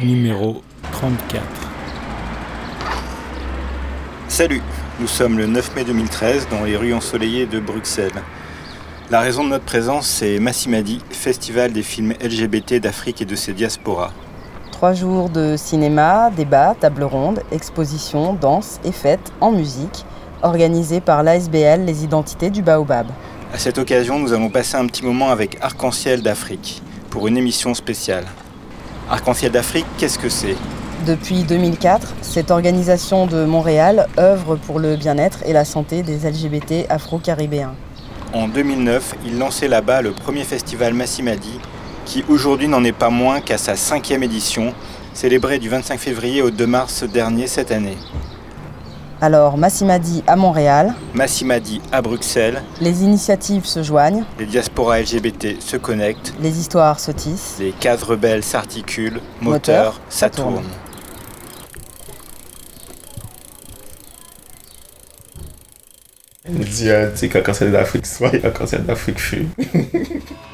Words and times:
Numéro 0.00 0.64
34. 0.90 1.44
Salut, 4.26 4.60
nous 4.98 5.06
sommes 5.06 5.38
le 5.38 5.46
9 5.46 5.76
mai 5.76 5.84
2013 5.84 6.48
dans 6.50 6.64
les 6.64 6.76
rues 6.76 6.92
ensoleillées 6.92 7.46
de 7.46 7.60
Bruxelles. 7.60 8.10
La 9.12 9.20
raison 9.20 9.44
de 9.44 9.50
notre 9.50 9.64
présence, 9.64 10.08
c'est 10.08 10.40
Massimadi, 10.40 11.00
festival 11.10 11.72
des 11.72 11.84
films 11.84 12.14
LGBT 12.20 12.80
d'Afrique 12.80 13.22
et 13.22 13.24
de 13.24 13.36
ses 13.36 13.52
diasporas. 13.52 14.12
Trois 14.74 14.92
jours 14.92 15.30
de 15.30 15.54
cinéma, 15.56 16.32
débats, 16.36 16.74
tables 16.78 17.04
rondes, 17.04 17.40
expositions, 17.52 18.34
danses 18.34 18.80
et 18.84 18.90
fêtes 18.90 19.32
en 19.40 19.52
musique, 19.52 20.04
organisés 20.42 21.00
par 21.00 21.22
l'ASBL 21.22 21.84
Les 21.84 22.02
Identités 22.02 22.50
du 22.50 22.60
Baobab. 22.60 23.06
À 23.52 23.58
cette 23.58 23.78
occasion, 23.78 24.18
nous 24.18 24.32
allons 24.32 24.50
passer 24.50 24.76
un 24.76 24.86
petit 24.88 25.04
moment 25.04 25.30
avec 25.30 25.58
Arc-en-Ciel 25.60 26.22
d'Afrique 26.22 26.82
pour 27.08 27.28
une 27.28 27.36
émission 27.36 27.72
spéciale. 27.72 28.24
Arc-en-Ciel 29.08 29.52
d'Afrique, 29.52 29.86
qu'est-ce 29.96 30.18
que 30.18 30.28
c'est? 30.28 30.56
Depuis 31.06 31.44
2004, 31.44 32.12
cette 32.20 32.50
organisation 32.50 33.26
de 33.28 33.44
Montréal 33.44 34.08
œuvre 34.18 34.56
pour 34.56 34.80
le 34.80 34.96
bien-être 34.96 35.38
et 35.46 35.52
la 35.52 35.64
santé 35.64 36.02
des 36.02 36.28
LGBT 36.28 36.86
afro-caribéens. 36.88 37.74
En 38.32 38.48
2009, 38.48 39.14
il 39.24 39.38
lançait 39.38 39.68
là-bas 39.68 40.02
le 40.02 40.10
premier 40.10 40.42
festival 40.42 40.94
Massimadi, 40.94 41.60
qui 42.04 42.24
aujourd'hui 42.28 42.68
n'en 42.68 42.84
est 42.84 42.92
pas 42.92 43.10
moins 43.10 43.40
qu'à 43.40 43.58
sa 43.58 43.76
cinquième 43.76 44.22
édition, 44.22 44.74
célébrée 45.12 45.58
du 45.58 45.68
25 45.68 45.98
février 45.98 46.42
au 46.42 46.50
2 46.50 46.66
mars 46.66 47.04
dernier 47.04 47.46
cette 47.46 47.70
année. 47.72 47.96
Alors, 49.20 49.56
Massimadi 49.56 50.22
à 50.26 50.36
Montréal, 50.36 50.94
Massimadi 51.14 51.80
à 51.92 52.02
Bruxelles, 52.02 52.62
les 52.80 53.04
initiatives 53.04 53.64
se 53.64 53.82
joignent, 53.82 54.24
les 54.38 54.44
diasporas 54.44 55.00
LGBT 55.00 55.60
se 55.60 55.76
connectent, 55.76 56.34
les 56.42 56.58
histoires 56.58 57.00
se 57.00 57.10
tissent. 57.10 57.56
les 57.60 57.72
cases 57.72 58.02
rebelles 58.02 58.42
s'articulent, 58.42 59.20
Moteur, 59.40 59.84
moteur, 59.84 60.00
ça 60.10 60.28
tourne. 60.28 60.54
tourne. 60.54 60.64
Il 66.46 66.58
dit, 66.68 66.90
euh, 66.90 67.10
tu 67.12 67.18
sais, 67.18 67.28
quand 67.30 67.42
cancer 67.42 67.70
d'Afrique 67.70 68.06
soit, 68.06 68.30
il 68.34 68.42
y 68.42 68.46
a 68.46 68.50
cancer 68.50 68.82
d'Afrique 68.82 69.18
fut. 69.18 69.46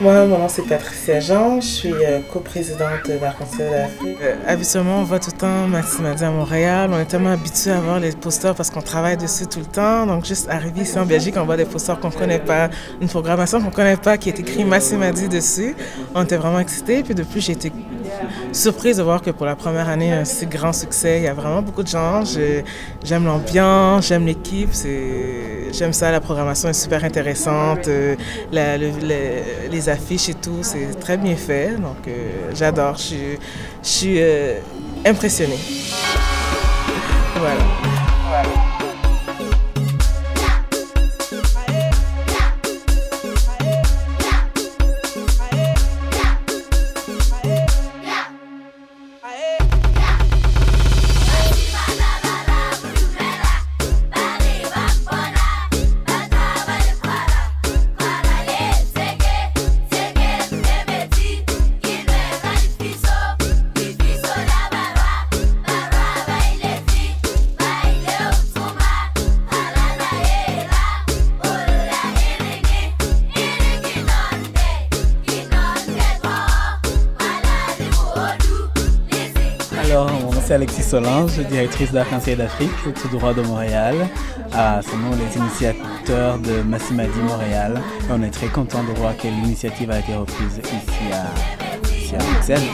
Moi, 0.00 0.26
mon 0.26 0.38
nom 0.38 0.48
c'est 0.48 0.62
Patricia 0.62 1.20
Jean, 1.20 1.60
je 1.60 1.66
suis 1.66 1.92
euh, 1.92 2.20
coprésidente 2.32 3.08
d'Arc-en-Ciel 3.20 3.70
d'Afrique. 3.70 4.18
Euh, 4.22 4.34
habituellement, 4.46 4.98
on 5.00 5.04
voit 5.04 5.20
tout 5.20 5.30
le 5.32 5.38
temps 5.38 5.68
Maximadi 5.68 6.24
à 6.24 6.30
Montréal. 6.30 6.90
On 6.92 6.98
est 6.98 7.04
tellement 7.04 7.30
habitués 7.30 7.70
à 7.70 7.80
voir 7.80 8.00
les 8.00 8.10
posters 8.12 8.54
parce 8.54 8.70
qu'on 8.70 8.80
travaille 8.80 9.16
dessus 9.16 9.46
tout 9.46 9.60
le 9.60 9.66
temps. 9.66 10.06
Donc, 10.06 10.24
juste 10.24 10.48
arrivé 10.48 10.80
ici 10.80 10.98
en 10.98 11.06
Belgique, 11.06 11.34
on 11.36 11.44
voit 11.44 11.56
des 11.56 11.66
posters 11.66 12.00
qu'on 12.00 12.10
connaît 12.10 12.40
pas, 12.40 12.70
une 13.00 13.08
programmation 13.08 13.60
qu'on 13.60 13.70
connaît 13.70 13.96
pas 13.96 14.16
qui 14.16 14.30
est 14.30 14.40
écrit 14.40 14.64
Massimadi 14.64 15.28
dessus. 15.28 15.76
On 16.14 16.24
était 16.24 16.36
vraiment 16.36 16.60
excités. 16.60 17.02
Puis 17.02 17.14
depuis, 17.14 17.40
j'ai 17.40 17.52
été 17.52 17.70
surprise 18.52 18.96
de 18.98 19.02
voir 19.02 19.20
que 19.22 19.30
pour 19.30 19.46
la 19.46 19.56
première 19.56 19.88
année, 19.88 20.12
un 20.12 20.24
si 20.24 20.46
grand 20.46 20.72
succès. 20.72 21.18
Il 21.18 21.24
y 21.24 21.28
a 21.28 21.34
vraiment 21.34 21.62
beaucoup 21.62 21.82
de 21.82 21.88
gens. 21.88 22.22
J'aime 23.04 23.24
l'ambiance, 23.24 24.06
j'aime 24.08 24.26
l'équipe. 24.26 24.70
J'aime 25.72 25.92
ça. 25.92 26.10
La 26.10 26.20
programmation 26.20 26.68
est 26.68 26.72
super 26.74 27.02
intéressante. 27.04 27.88
Euh, 27.88 28.14
les 28.52 29.88
affiches 29.88 30.28
et 30.28 30.34
tout, 30.34 30.58
c'est 30.62 30.98
très 31.00 31.16
bien 31.16 31.36
fait. 31.36 31.76
Donc, 31.76 32.06
euh, 32.08 32.50
j'adore. 32.54 32.96
Je 32.96 33.02
suis- 33.02 33.38
je 33.82 33.88
suis 33.88 34.16
euh, 34.18 34.58
impressionnée. 35.06 35.58
Voilà. 37.36 37.60
Directrice 81.44 81.92
d'Arc-en-Ciel 81.92 82.38
d'Afrique, 82.38 82.70
tout 83.00 83.08
droit 83.08 83.34
de 83.34 83.42
Montréal. 83.42 83.94
Ah, 84.54 84.80
ce 84.82 84.90
sont 84.90 84.96
les 85.18 85.38
initiateurs 85.38 86.38
de 86.38 86.62
Massimadi 86.62 87.18
Montréal. 87.26 87.80
Et 88.00 88.12
on 88.12 88.22
est 88.22 88.30
très 88.30 88.48
content 88.48 88.82
de 88.82 88.98
voir 88.98 89.16
que 89.16 89.28
l'initiative 89.28 89.90
a 89.90 89.98
été 89.98 90.14
reprise 90.14 90.60
ici 90.62 91.12
à, 91.12 91.88
ici 91.88 92.14
à 92.14 92.18
Bruxelles. 92.18 92.68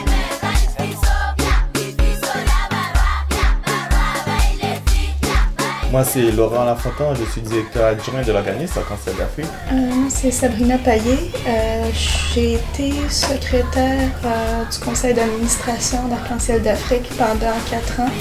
Moi, 5.91 6.03
c'est 6.03 6.31
Laurent 6.31 6.65
Lafontaine, 6.65 7.15
je 7.19 7.31
suis 7.31 7.41
directeur 7.41 7.87
adjoint 7.87 8.21
de 8.21 8.31
l'organisme 8.31 8.79
Cancer 8.87 9.11
d'Afrique. 9.15 9.47
Euh, 9.71 9.75
moi, 9.95 10.07
c'est 10.09 10.29
Sabrina 10.29 10.77
Payet. 10.77 11.17
Euh, 11.47 11.89
J'ai 12.31 12.53
été 12.53 12.93
secrétaire 13.09 14.11
euh, 14.23 14.65
du 14.71 14.77
conseil 14.85 15.15
d'administration 15.15 16.07
d'Arc-en-Ciel 16.07 16.61
d'Afrique 16.61 17.09
pendant 17.17 17.55
quatre 17.71 18.01
ans, 18.01 18.11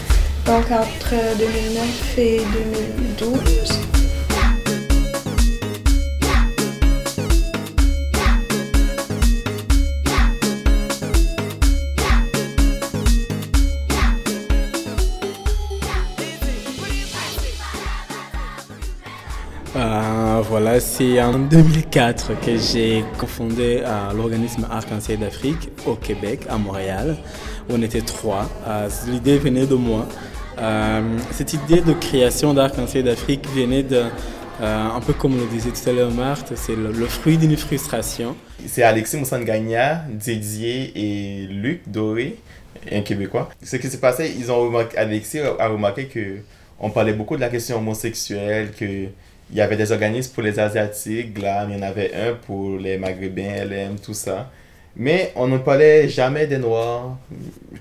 donc 0.48 0.70
entre 0.70 1.14
2009 1.38 2.19
et 2.19 2.41
2012. 3.19 3.88
Euh, 19.76 20.42
voilà, 20.48 20.80
c'est 20.80 21.20
en 21.20 21.38
2004 21.38 22.41
que 22.41 22.56
j'ai 22.56 23.04
cofondé 23.19 23.82
euh, 23.84 24.12
l'organisme 24.16 24.66
Arc-en-Ciel 24.70 25.19
d'Afrique 25.19 25.69
au 25.86 25.94
Québec, 25.94 26.41
à 26.48 26.56
Montréal. 26.56 27.19
On 27.69 27.82
était 27.82 28.00
trois. 28.00 28.48
Euh, 28.66 28.88
L'idée 29.09 29.38
venait 29.38 29.66
de 29.66 29.75
moi. 29.75 30.06
Euh, 30.60 31.19
cette 31.30 31.52
idée 31.52 31.80
de 31.80 31.92
création 31.92 32.52
d'Arc-en-Ciel 32.52 33.04
d'Afrique 33.04 33.46
venait 33.54 33.84
de, 33.84 34.04
euh, 34.60 34.88
un 34.88 35.00
peu 35.00 35.12
comme 35.12 35.36
le 35.36 35.46
disait 35.46 35.70
tout 35.70 35.88
à 35.88 35.92
l'heure 35.92 36.10
Marthe, 36.10 36.52
c'est 36.56 36.74
le, 36.74 36.92
fruit 37.06 37.38
d'une 37.38 37.56
frustration. 37.56 38.34
C'est 38.66 38.82
Alexis 38.82 39.16
Moussangagna, 39.16 40.04
Didier 40.08 40.92
et 40.97 41.47
Luc 41.47 41.82
Doré, 41.88 42.36
un 42.91 43.02
Québécois. 43.02 43.48
Ce 43.62 43.76
qui 43.76 43.88
s'est 43.88 44.00
passé, 44.00 44.34
ils 44.36 44.50
ont 44.50 44.72
Alexis 44.97 45.38
a 45.38 45.68
remarqué 45.68 46.06
que 46.06 46.38
on 46.80 46.91
parlait 46.91 47.12
beaucoup 47.12 47.36
de 47.36 47.41
la 47.41 47.48
question 47.48 47.78
homosexuelle, 47.78 48.72
que 48.72 49.06
il 49.50 49.56
y 49.56 49.60
avait 49.60 49.76
des 49.76 49.92
organismes 49.92 50.34
pour 50.34 50.42
les 50.42 50.58
Asiatiques, 50.58 51.34
GLAM, 51.34 51.70
il 51.70 51.76
y 51.76 51.78
en 51.78 51.82
avait 51.82 52.12
un 52.14 52.34
pour 52.34 52.76
les 52.78 52.98
Maghrébins, 52.98 53.64
LM, 53.64 53.98
tout 53.98 54.12
ça. 54.12 54.50
Mais 54.98 55.32
on 55.36 55.47
ne 55.47 55.59
parlait 55.59 56.09
jamais 56.09 56.48
des 56.48 56.59
Noirs, 56.59 57.16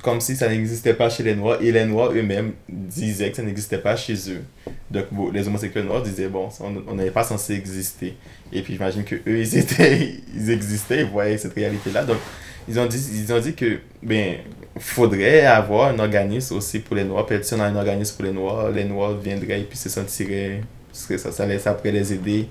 comme 0.03 0.21
si 0.21 0.35
ça 0.35 0.47
n'existait 0.47 0.93
pas 0.93 1.09
chez 1.09 1.23
les 1.23 1.35
Noirs, 1.35 1.59
et 1.61 1.71
les 1.71 1.83
Noirs 1.85 2.11
eux-mêmes 2.11 2.53
disaient 2.69 3.31
que 3.31 3.37
ça 3.37 3.41
n'existait 3.41 3.79
pas 3.79 3.95
chez 3.95 4.13
eux. 4.29 4.43
Donc 4.91 5.05
bon, 5.11 5.31
les 5.31 5.47
homosexuels 5.47 5.85
noirs 5.85 6.03
disaient, 6.03 6.27
bon, 6.27 6.49
on 6.87 6.93
n'est 6.93 7.09
pas 7.09 7.23
censé 7.23 7.53
exister. 7.53 8.15
Et 8.53 8.61
puis 8.61 8.73
j'imagine 8.73 9.03
que 9.03 9.15
eux 9.15 9.39
ils 9.39 9.57
étaient, 9.57 10.19
ils 10.35 10.51
existaient, 10.51 11.01
ils 11.01 11.07
voyaient 11.07 11.39
cette 11.39 11.55
réalité-là. 11.55 12.03
Donc 12.03 12.17
ils 12.69 12.79
ont 12.79 12.85
dit, 12.85 13.03
ils 13.15 13.33
ont 13.33 13.39
dit 13.39 13.55
que, 13.55 13.79
ben, 14.03 14.35
faudrait 14.77 15.45
avoir 15.45 15.89
un 15.89 15.99
organisme 15.99 16.55
aussi 16.55 16.79
pour 16.79 16.95
les 16.95 17.03
Noirs. 17.03 17.25
Peut-être 17.25 17.45
si 17.45 17.55
on 17.55 17.59
a 17.59 17.65
un 17.65 17.75
organisme 17.75 18.15
pour 18.15 18.25
les 18.25 18.31
Noirs, 18.31 18.69
les 18.69 18.85
Noirs 18.85 19.15
viendraient 19.15 19.61
et 19.61 19.63
puis 19.63 19.77
se 19.77 19.89
sentiraient, 19.89 20.61
parce 20.89 21.05
que 21.07 21.17
ça, 21.17 21.31
ça 21.31 21.47
laisse 21.47 21.65
après 21.65 21.91
les 21.91 22.13
aider 22.13 22.47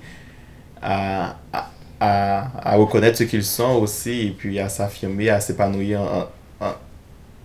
à, 0.82 1.38
à, 1.52 1.70
à, 2.00 2.72
à 2.72 2.76
reconnaître 2.76 3.18
ce 3.18 3.24
qu'ils 3.24 3.44
sont 3.44 3.76
aussi 3.76 4.28
et 4.28 4.30
puis 4.30 4.58
à 4.58 4.68
s'affirmer, 4.68 5.30
à 5.30 5.40
s'épanouir 5.40 6.00
en, 6.00 6.26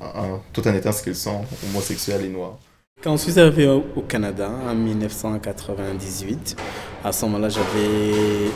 en, 0.02 0.40
tout 0.52 0.68
en 0.68 0.74
étant 0.74 0.92
ce 0.92 1.04
qu'ils 1.04 1.16
sont, 1.16 1.42
homosexuels 1.70 2.26
et 2.26 2.30
noirs. 2.30 2.58
Quand 3.04 3.18
je 3.18 3.32
suis 3.32 3.40
arrivé 3.40 3.68
au, 3.68 4.02
Canada 4.02 4.50
en 4.68 4.76
1998, 4.76 6.56
à 7.04 7.12
ce 7.12 7.26
moment-là, 7.26 7.50
j'avais 7.50 8.52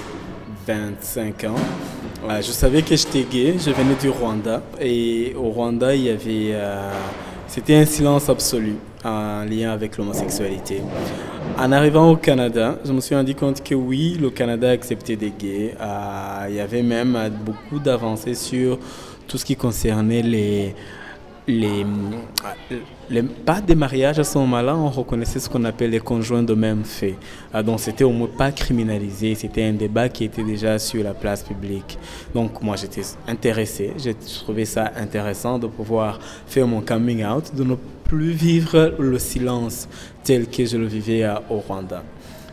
25 0.68 1.44
ans. 1.46 1.56
je 2.42 2.52
savais 2.52 2.82
que 2.82 2.96
j'étais 2.96 3.24
gay, 3.24 3.56
je 3.58 3.72
venais 3.72 3.96
du 3.96 4.10
Rwanda 4.10 4.62
et 4.80 5.34
au 5.36 5.50
Rwanda 5.50 5.96
il 5.96 6.04
y 6.04 6.10
avait, 6.10 6.52
euh, 6.54 6.92
c'était 7.48 7.76
un 7.76 7.86
silence 7.86 8.30
absolu 8.30 8.76
en 9.06 9.46
lien 9.46 9.72
avec 9.72 9.98
l'homosexualité. 9.98 10.82
En 11.58 11.72
arrivant 11.72 12.10
au 12.10 12.18
Canada, 12.18 12.80
je 12.84 12.92
me 12.92 13.00
suis 13.00 13.16
rendu 13.16 13.36
compte 13.36 13.64
que 13.64 13.76
oui, 13.76 14.18
le 14.20 14.30
Canada 14.30 14.72
acceptait 14.72 15.16
des 15.16 15.32
gays. 15.32 15.76
Euh, 15.80 16.48
il 16.50 16.56
y 16.56 16.60
avait 16.60 16.84
même 16.84 17.18
beaucoup 17.46 17.80
d'avancées 17.80 18.34
sur 18.34 18.80
tout 19.28 19.38
ce 19.38 19.46
qui 19.46 19.56
concernait 19.56 20.22
les 20.22 20.76
les, 21.48 21.86
pas 23.46 23.62
des 23.62 23.76
mariages 23.76 24.20
à 24.20 24.24
ce 24.24 24.38
moment-là, 24.40 24.76
on 24.76 24.90
reconnaissait 24.90 25.40
ce 25.40 25.48
qu'on 25.50 25.64
appelle 25.64 25.92
les 25.92 26.00
conjoints 26.00 26.44
de 26.44 26.54
même 26.54 26.84
fait. 26.84 27.16
Ah, 27.54 27.62
donc 27.62 27.80
c'était 27.80 28.04
au 28.04 28.12
moins 28.12 28.30
pas 28.36 28.52
criminalisé, 28.52 29.36
c'était 29.36 29.64
un 29.64 29.74
débat 29.74 30.10
qui 30.10 30.24
était 30.24 30.44
déjà 30.44 30.80
sur 30.80 31.04
la 31.04 31.14
place 31.14 31.44
publique. 31.44 31.98
Donc 32.34 32.62
moi 32.62 32.76
j'étais 32.76 33.04
intéressé, 33.28 33.94
j'ai 33.98 34.16
trouvé 34.16 34.66
ça 34.66 34.92
intéressant 34.96 35.60
de 35.60 35.68
pouvoir 35.68 36.20
faire 36.48 36.68
mon 36.68 36.82
coming 36.82 37.24
out, 37.24 37.54
de 37.54 37.64
ne 37.64 37.76
plus 38.06 38.32
vivre 38.32 38.94
le 38.98 39.20
silence 39.20 39.88
tel 40.24 40.48
que 40.48 40.66
je 40.66 40.78
le 40.78 40.86
vivais 40.86 41.28
au 41.50 41.58
Rwanda. 41.58 42.04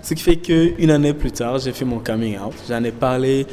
Ce 0.02 0.14
qui 0.14 0.22
fait 0.22 0.36
qu'une 0.36 0.90
année 0.90 1.14
plus 1.14 1.30
tard, 1.30 1.58
j'ai 1.58 1.72
fait 1.72 1.84
mon 1.84 2.00
coming 2.00 2.36
out. 2.38 2.54
J'en 2.68 2.82
ai 2.82 2.90
parlé 2.90 3.46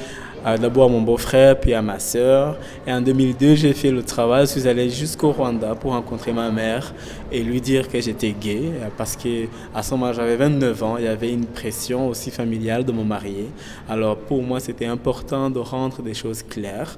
d'abord 0.60 0.86
à 0.86 0.90
mon 0.90 1.02
beau-frère, 1.02 1.60
puis 1.60 1.74
à 1.74 1.82
ma 1.82 2.00
sœur. 2.00 2.58
Et 2.88 2.94
en 2.94 3.02
2002, 3.02 3.56
j'ai 3.56 3.74
fait 3.74 3.92
le 3.92 4.02
travail. 4.02 4.48
Je 4.48 4.52
suis 4.54 4.68
allé 4.68 4.90
jusqu'au 4.90 5.32
Rwanda 5.32 5.76
pour 5.76 5.92
rencontrer 5.92 6.32
ma 6.32 6.50
mère 6.50 6.94
et 7.32 7.44
lui 7.44 7.62
dire 7.62 7.88
que 7.88 8.02
j'étais 8.02 8.32
gay. 8.32 8.72
Parce 8.98 9.16
qu'à 9.16 9.84
ce 9.84 9.92
moment, 9.92 10.12
j'avais 10.12 10.38
29 10.38 10.84
ans. 10.84 10.98
Il 10.98 11.04
y 11.04 11.08
avait 11.08 11.32
une 11.32 11.46
pression 11.46 12.08
aussi 12.08 12.32
familiale 12.32 12.84
de 12.84 12.94
me 12.94 13.04
marier. 13.04 13.50
Alors 13.88 14.18
pour 14.18 14.42
moi, 14.42 14.60
c'était 14.60 14.88
important 14.88 15.50
de 15.50 15.60
rendre 15.60 16.02
des 16.02 16.14
choses 16.16 16.42
claires. 16.42 16.98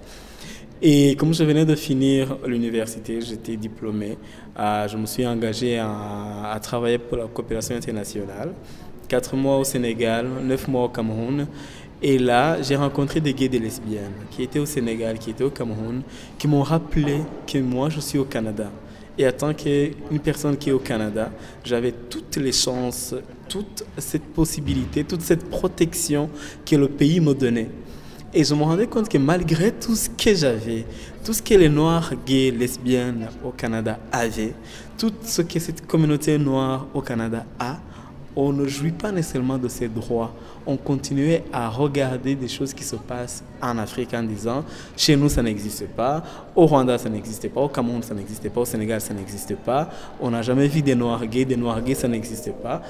Et 0.83 1.15
comme 1.15 1.31
je 1.31 1.43
venais 1.43 1.63
de 1.63 1.75
finir 1.75 2.37
l'université, 2.43 3.21
j'étais 3.21 3.55
diplômé, 3.55 4.17
euh, 4.57 4.87
je 4.87 4.97
me 4.97 5.05
suis 5.05 5.27
engagé 5.27 5.77
à, 5.77 6.51
à 6.53 6.59
travailler 6.59 6.97
pour 6.97 7.17
la 7.17 7.27
coopération 7.27 7.75
internationale. 7.75 8.53
Quatre 9.07 9.35
mois 9.35 9.57
au 9.59 9.63
Sénégal, 9.63 10.27
neuf 10.43 10.67
mois 10.67 10.85
au 10.85 10.89
Cameroun. 10.89 11.45
Et 12.01 12.17
là, 12.17 12.59
j'ai 12.63 12.75
rencontré 12.75 13.21
des 13.21 13.31
gays 13.31 13.45
et 13.45 13.49
des 13.49 13.59
lesbiennes 13.59 14.13
qui 14.31 14.41
étaient 14.41 14.57
au 14.57 14.65
Sénégal, 14.65 15.19
qui 15.19 15.29
étaient 15.29 15.43
au 15.43 15.51
Cameroun, 15.51 16.01
qui 16.39 16.47
m'ont 16.47 16.63
rappelé 16.63 17.17
que 17.45 17.59
moi, 17.59 17.89
je 17.89 17.99
suis 17.99 18.17
au 18.17 18.25
Canada. 18.25 18.71
Et 19.19 19.27
en 19.27 19.31
tant 19.31 19.53
qu'une 19.53 20.19
personne 20.23 20.57
qui 20.57 20.69
est 20.69 20.73
au 20.73 20.79
Canada, 20.79 21.29
j'avais 21.63 21.91
toutes 21.91 22.37
les 22.37 22.53
chances, 22.53 23.13
toute 23.47 23.83
cette 23.99 24.25
possibilité, 24.33 25.03
toute 25.03 25.21
cette 25.21 25.47
protection 25.47 26.27
que 26.65 26.75
le 26.75 26.87
pays 26.87 27.19
me 27.19 27.35
donnait. 27.35 27.69
Et 28.33 28.45
je 28.45 28.55
me 28.55 28.63
rendais 28.63 28.87
compte 28.87 29.09
que 29.09 29.17
malgré 29.17 29.73
tout 29.73 29.93
ce 29.93 30.09
que 30.09 30.33
j'avais, 30.33 30.85
tout 31.23 31.33
ce 31.33 31.41
que 31.41 31.53
les 31.53 31.67
Noirs, 31.67 32.13
gays, 32.25 32.51
lesbiennes 32.51 33.27
au 33.43 33.49
Canada 33.51 33.99
avaient, 34.11 34.53
tout 34.97 35.11
ce 35.23 35.41
que 35.41 35.59
cette 35.59 35.85
communauté 35.85 36.37
noire 36.37 36.87
au 36.93 37.01
Canada 37.01 37.45
a, 37.59 37.77
on 38.33 38.53
ne 38.53 38.65
jouit 38.65 38.93
pas 38.93 39.11
nécessairement 39.11 39.57
de 39.57 39.67
ses 39.67 39.89
droits. 39.89 40.33
On 40.65 40.77
continuait 40.77 41.43
à 41.51 41.67
regarder 41.67 42.35
des 42.35 42.47
choses 42.47 42.73
qui 42.73 42.85
se 42.85 42.95
passent 42.95 43.43
en 43.61 43.77
Afrique 43.77 44.13
en 44.13 44.23
disant, 44.23 44.63
chez 44.95 45.17
nous 45.17 45.27
ça 45.27 45.43
n'existe 45.43 45.87
pas, 45.87 46.23
au 46.55 46.65
Rwanda 46.65 46.97
ça 46.97 47.09
n'existe 47.09 47.49
pas, 47.49 47.59
au 47.59 47.67
Cameroun 47.67 48.01
ça 48.01 48.13
n'existe 48.13 48.49
pas, 48.49 48.61
au 48.61 48.65
Sénégal 48.65 49.01
ça 49.01 49.13
n'existe 49.13 49.57
pas, 49.57 49.89
on 50.21 50.29
n'a 50.29 50.41
jamais 50.41 50.67
vu 50.69 50.81
des 50.81 50.95
Noirs 50.95 51.25
gays, 51.25 51.43
des 51.43 51.57
Noirs 51.57 51.81
gays 51.81 51.95
ça 51.95 52.07
n'existe 52.07 52.53
pas. 52.61 52.81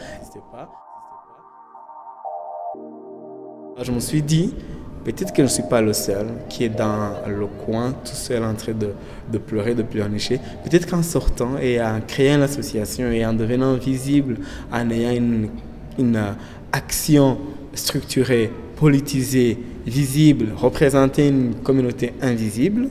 Je 3.81 3.91
me 3.91 3.99
suis 3.99 4.21
dit, 4.21 4.53
Peut-être 5.03 5.31
que 5.33 5.37
je 5.37 5.43
ne 5.43 5.47
suis 5.47 5.63
pas 5.63 5.81
le 5.81 5.93
seul 5.93 6.27
qui 6.47 6.63
est 6.63 6.69
dans 6.69 7.13
le 7.27 7.47
coin, 7.47 7.91
tout 7.91 8.13
seul 8.13 8.43
en 8.43 8.53
train 8.53 8.73
de, 8.73 9.37
pleurer, 9.39 9.73
de 9.73 9.81
pleurnicher. 9.81 10.39
Peut-être 10.63 10.87
qu'en 10.87 11.01
sortant 11.01 11.57
et 11.59 11.81
en 11.81 12.01
créant 12.05 12.37
l'association 12.37 13.11
et 13.11 13.25
en 13.25 13.33
devenant 13.33 13.73
visible, 13.75 14.37
en 14.71 14.89
ayant 14.91 15.15
une, 15.15 15.49
une 15.97 16.21
action 16.71 17.39
structurée, 17.73 18.51
politisée, 18.75 19.57
visible, 19.87 20.49
représenter 20.55 21.29
une 21.29 21.55
communauté 21.55 22.13
invisible, 22.21 22.89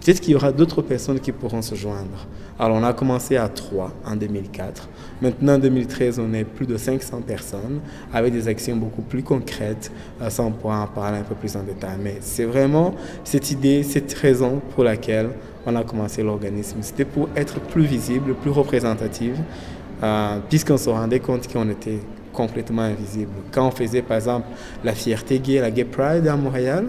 peut-être 0.00 0.20
qu'il 0.20 0.32
y 0.32 0.36
aura 0.36 0.50
d'autres 0.50 0.82
personnes 0.82 1.20
qui 1.20 1.30
pourront 1.30 1.62
se 1.62 1.76
joindre. 1.76 2.26
Alors 2.58 2.76
on 2.76 2.84
a 2.84 2.92
commencé 2.92 3.36
à 3.36 3.48
3 3.48 3.92
en 4.06 4.14
2004. 4.14 4.88
Maintenant 5.20 5.54
en 5.54 5.58
2013, 5.58 6.20
on 6.20 6.32
est 6.34 6.44
plus 6.44 6.66
de 6.66 6.76
500 6.76 7.22
personnes 7.22 7.80
avec 8.12 8.32
des 8.32 8.46
actions 8.46 8.76
beaucoup 8.76 9.02
plus 9.02 9.24
concrètes. 9.24 9.90
Ça, 10.28 10.42
on 10.44 10.52
pourra 10.52 10.82
en 10.82 10.86
parler 10.86 11.18
un 11.18 11.22
peu 11.22 11.34
plus 11.34 11.56
en 11.56 11.64
détail. 11.64 11.96
Mais 12.00 12.18
c'est 12.20 12.44
vraiment 12.44 12.94
cette 13.24 13.50
idée, 13.50 13.82
cette 13.82 14.12
raison 14.14 14.60
pour 14.74 14.84
laquelle 14.84 15.30
on 15.66 15.74
a 15.74 15.82
commencé 15.82 16.22
l'organisme. 16.22 16.78
C'était 16.82 17.04
pour 17.04 17.28
être 17.34 17.58
plus 17.58 17.84
visible, 17.84 18.34
plus 18.34 18.50
représentative, 18.50 19.36
euh, 20.02 20.38
puisqu'on 20.48 20.76
se 20.76 20.90
rendait 20.90 21.20
compte 21.20 21.52
qu'on 21.52 21.68
était 21.70 21.98
complètement 22.32 22.82
invisible. 22.82 23.32
Quand 23.50 23.66
on 23.66 23.70
faisait 23.72 24.02
par 24.02 24.18
exemple 24.18 24.46
la 24.84 24.92
fierté 24.92 25.40
gay, 25.40 25.60
la 25.60 25.70
Gay 25.72 25.84
Pride 25.84 26.28
à 26.28 26.36
Montréal, 26.36 26.86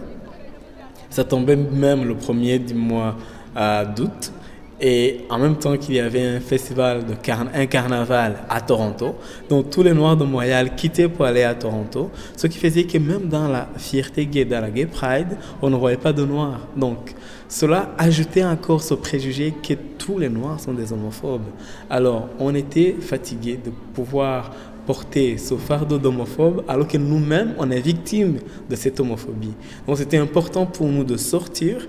ça 1.10 1.24
tombait 1.24 1.56
même 1.56 2.06
le 2.06 2.16
premier 2.16 2.60
du 2.60 2.74
mois 2.76 3.16
euh, 3.58 3.86
d'août. 3.86 4.32
Et 4.82 5.22
en 5.30 5.40
même 5.40 5.56
temps 5.56 5.78
qu'il 5.78 5.96
y 5.96 6.00
avait 6.02 6.26
un 6.26 6.40
festival, 6.42 7.06
un 7.54 7.66
carnaval 7.66 8.40
à 8.50 8.60
Toronto, 8.60 9.16
donc 9.48 9.70
tous 9.70 9.84
les 9.84 9.94
Noirs 9.94 10.18
de 10.18 10.26
Montréal 10.26 10.76
quittaient 10.76 11.08
pour 11.08 11.26
aller 11.26 11.44
à 11.44 11.56
Toronto, 11.56 12.12
ce 12.36 12.48
qui 12.48 12.58
faisait 12.58 12.84
que 12.84 12.98
même 12.98 13.30
dans 13.30 13.48
la 13.48 13.70
fierté 13.78 14.26
gay, 14.26 14.44
dans 14.44 14.60
la 14.60 14.70
Gay 14.70 14.86
Pride, 14.86 15.38
on 15.62 15.70
ne 15.70 15.78
voyait 15.78 15.98
pas 15.98 16.12
de 16.12 16.26
Noirs. 16.26 16.68
Donc 16.76 17.14
cela 17.48 17.92
ajoutait 17.98 18.44
encore 18.44 18.82
ce 18.82 18.96
préjugé 18.96 19.54
que 19.64 19.76
tous 19.98 20.20
les 20.20 20.30
Noirs 20.30 20.60
sont 20.60 20.74
des 20.74 20.92
homophobes. 20.92 21.48
Alors 21.90 22.28
on 22.38 22.54
était 22.54 22.98
fatigué 23.00 23.58
de 23.64 23.72
pouvoir 23.94 24.52
porter 24.86 25.38
ce 25.38 25.56
fardeau 25.56 25.98
d'homophobe 25.98 26.64
alors 26.68 26.88
que 26.88 26.98
nous-mêmes, 26.98 27.54
on 27.58 27.72
est 27.72 27.80
victime 27.80 28.40
de 28.70 28.76
cette 28.76 29.00
homophobie. 29.00 29.54
Donc 29.88 29.98
c'était 29.98 30.18
important 30.18 30.66
pour 30.66 30.88
nous 30.88 31.04
de 31.04 31.18
sortir 31.18 31.88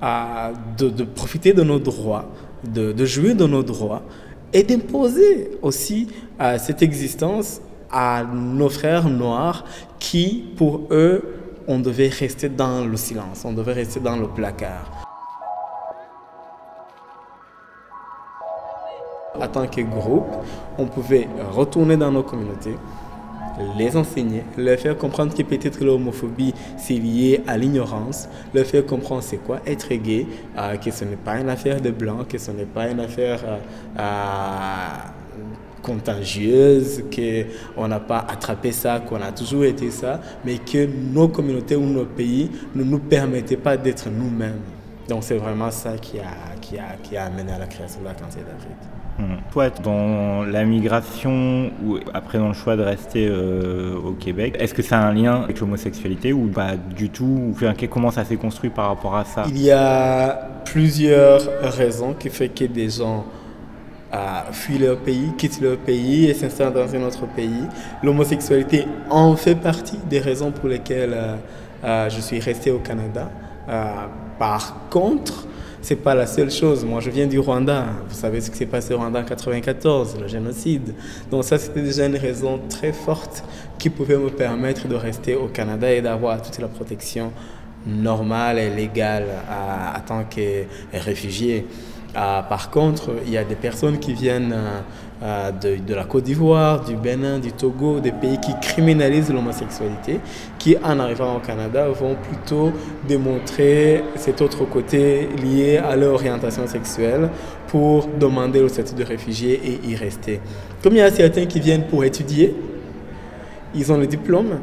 de, 0.00 1.04
profiter 1.04 1.52
de 1.52 1.62
nos 1.62 1.78
droits, 1.78 2.26
de, 2.64 3.04
jouer 3.04 3.34
de 3.34 3.46
nos 3.46 3.62
droits 3.62 4.02
et 4.52 4.62
d'imposer 4.62 5.58
aussi 5.62 6.08
cette 6.58 6.82
existence 6.82 7.60
à 7.90 8.24
nos 8.24 8.68
frères 8.68 9.08
noirs 9.08 9.64
qui, 9.98 10.44
pour 10.56 10.82
eux, 10.90 11.22
on 11.66 11.78
devait 11.78 12.08
rester 12.08 12.48
dans 12.48 12.84
le 12.84 12.96
silence, 12.96 13.44
on 13.44 13.52
devait 13.52 13.74
rester 13.74 14.00
dans 14.00 14.16
le 14.16 14.26
placard. 14.28 15.04
En 19.40 19.46
tant 19.46 19.66
que 19.66 19.82
groupe, 19.82 20.26
on 20.78 20.86
pouvait 20.86 21.28
retourner 21.52 21.96
dans 21.96 22.10
nos 22.10 22.22
communautés, 22.22 22.74
les 23.78 23.96
enseigner, 23.96 24.42
leur 24.56 24.78
faire 24.78 24.96
comprendre 24.96 25.34
que 25.34 25.42
peut-être 25.42 25.82
l'homophobie 25.84 26.54
c'est 26.76 26.94
lié 26.94 27.42
à 27.46 27.56
l'ignorance, 27.56 28.28
leur 28.54 28.66
faire 28.66 28.84
comprendre 28.86 29.22
c'est 29.22 29.38
quoi 29.38 29.60
être 29.66 29.92
gay, 29.94 30.26
euh, 30.56 30.76
que 30.76 30.90
ce 30.90 31.04
n'est 31.04 31.16
pas 31.16 31.38
une 31.38 31.48
affaire 31.48 31.80
de 31.80 31.90
blanc, 31.90 32.24
que 32.28 32.38
ce 32.38 32.50
n'est 32.50 32.64
pas 32.64 32.88
une 32.88 33.00
affaire 33.00 33.40
euh, 33.44 33.56
euh, 33.98 35.42
contagieuse, 35.82 37.04
qu'on 37.14 37.88
n'a 37.88 38.00
pas 38.00 38.26
attrapé 38.28 38.72
ça, 38.72 39.00
qu'on 39.00 39.20
a 39.22 39.32
toujours 39.32 39.64
été 39.64 39.90
ça, 39.90 40.20
mais 40.44 40.58
que 40.58 40.86
nos 40.86 41.28
communautés 41.28 41.76
ou 41.76 41.86
nos 41.86 42.04
pays 42.04 42.50
ne 42.74 42.84
nous 42.84 42.98
permettaient 42.98 43.56
pas 43.56 43.76
d'être 43.76 44.08
nous-mêmes. 44.10 44.60
Donc 45.08 45.24
c'est 45.24 45.36
vraiment 45.36 45.70
ça 45.70 45.96
qui 45.96 46.18
a, 46.18 46.56
qui, 46.60 46.78
a, 46.78 46.96
qui 47.02 47.16
a 47.16 47.24
amené 47.24 47.52
à 47.52 47.58
la 47.58 47.66
création 47.66 48.00
de 48.00 48.06
la 48.06 48.14
Cancer 48.14 48.42
d'Afrique. 48.42 48.97
Toi, 49.50 49.70
dans 49.82 50.44
la 50.44 50.64
migration 50.64 51.70
ou 51.84 51.98
après 52.14 52.38
dans 52.38 52.48
le 52.48 52.54
choix 52.54 52.76
de 52.76 52.82
rester 52.82 53.26
euh, 53.28 53.96
au 53.96 54.12
Québec, 54.12 54.56
est-ce 54.60 54.74
que 54.74 54.82
ça 54.82 55.00
a 55.00 55.06
un 55.06 55.12
lien 55.12 55.42
avec 55.42 55.58
l'homosexualité 55.58 56.32
ou 56.32 56.46
pas 56.46 56.76
du 56.76 57.10
tout? 57.10 57.54
Comment 57.90 58.12
ça 58.12 58.24
s'est 58.24 58.36
construit 58.36 58.70
par 58.70 58.88
rapport 58.88 59.16
à 59.16 59.24
ça? 59.24 59.44
Il 59.48 59.60
y 59.60 59.72
a 59.72 60.60
plusieurs 60.64 61.40
raisons 61.62 62.14
qui 62.14 62.30
font 62.30 62.48
que 62.54 62.64
des 62.66 62.90
gens 62.90 63.24
euh, 64.14 64.16
fuient 64.52 64.78
leur 64.78 64.98
pays, 64.98 65.32
quittent 65.36 65.60
leur 65.60 65.78
pays 65.78 66.26
et 66.26 66.34
s'installent 66.34 66.74
dans 66.74 66.94
un 66.94 67.02
autre 67.02 67.26
pays. 67.26 67.64
L'homosexualité 68.04 68.86
en 69.10 69.34
fait 69.34 69.56
partie 69.56 69.98
des 70.08 70.20
raisons 70.20 70.52
pour 70.52 70.68
lesquelles 70.68 71.16
euh, 71.82 72.08
je 72.08 72.20
suis 72.20 72.38
resté 72.38 72.70
au 72.70 72.78
Canada. 72.78 73.28
par 74.38 74.88
contre, 74.90 75.48
c'est 75.80 75.96
pas 75.96 76.14
la 76.14 76.26
seule 76.26 76.50
chose. 76.50 76.84
Moi, 76.84 77.00
je 77.00 77.10
viens 77.10 77.26
du 77.26 77.38
Rwanda. 77.38 77.86
Vous 78.08 78.14
savez 78.14 78.40
ce 78.40 78.50
qui 78.50 78.56
s'est 78.56 78.66
passé 78.66 78.94
au 78.94 78.98
Rwanda 78.98 79.20
en 79.20 79.24
94, 79.24 80.18
le 80.20 80.28
génocide. 80.28 80.94
Donc 81.30 81.44
ça, 81.44 81.58
c'était 81.58 81.82
déjà 81.82 82.06
une 82.06 82.16
raison 82.16 82.60
très 82.68 82.92
forte 82.92 83.44
qui 83.78 83.90
pouvait 83.90 84.16
me 84.16 84.30
permettre 84.30 84.88
de 84.88 84.94
rester 84.94 85.34
au 85.34 85.46
Canada 85.46 85.90
et 85.90 86.02
d'avoir 86.02 86.42
toute 86.42 86.58
la 86.58 86.68
protection 86.68 87.32
normale 87.86 88.58
et 88.58 88.70
légale 88.70 89.26
à, 89.48 90.00
tant 90.00 90.24
que 90.24 90.64
réfugié. 90.92 91.66
par 92.12 92.70
contre, 92.70 93.10
il 93.24 93.32
y 93.32 93.38
a 93.38 93.44
des 93.44 93.54
personnes 93.54 93.98
qui 93.98 94.12
viennent 94.12 94.54
de, 95.20 95.76
de, 95.84 95.94
la 95.94 96.04
Côte 96.04 96.24
d'Ivoire, 96.24 96.84
du 96.84 96.94
Bénin, 96.94 97.38
du 97.38 97.52
Togo, 97.52 97.98
des 97.98 98.12
pays 98.12 98.38
qui 98.38 98.52
criminalisent 98.60 99.32
l'homosexualité, 99.32 100.20
qui 100.58 100.76
en 100.82 101.00
arrivant 101.00 101.36
au 101.36 101.40
Canada 101.40 101.88
vont 101.88 102.14
plutôt 102.14 102.72
démontrer 103.08 104.04
cet 104.14 104.40
autre 104.40 104.64
côté 104.64 105.28
lié 105.42 105.78
à 105.78 105.96
leur 105.96 106.14
orientation 106.14 106.66
sexuelle 106.68 107.30
pour 107.66 108.06
demander 108.06 108.60
le 108.60 108.68
statut 108.68 108.94
de 108.94 109.04
réfugié 109.04 109.60
et 109.64 109.88
y 109.88 109.96
rester. 109.96 110.40
Comme 110.82 110.94
il 110.94 110.98
y 110.98 111.02
a 111.02 111.10
certains 111.10 111.46
qui 111.46 111.58
viennent 111.58 111.86
pour 111.86 112.04
étudier, 112.04 112.54
ils 113.74 113.92
ont 113.92 113.98
le 113.98 114.06
diplôme, 114.06 114.60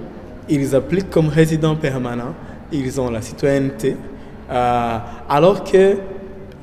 ils 0.47 0.75
appliquent 0.75 1.09
comme 1.09 1.27
résidents 1.27 1.75
permanents, 1.75 2.33
ils 2.71 2.99
ont 3.01 3.09
la 3.09 3.21
citoyenneté, 3.21 3.97
euh, 4.49 4.97
alors 5.29 5.63
que 5.63 5.97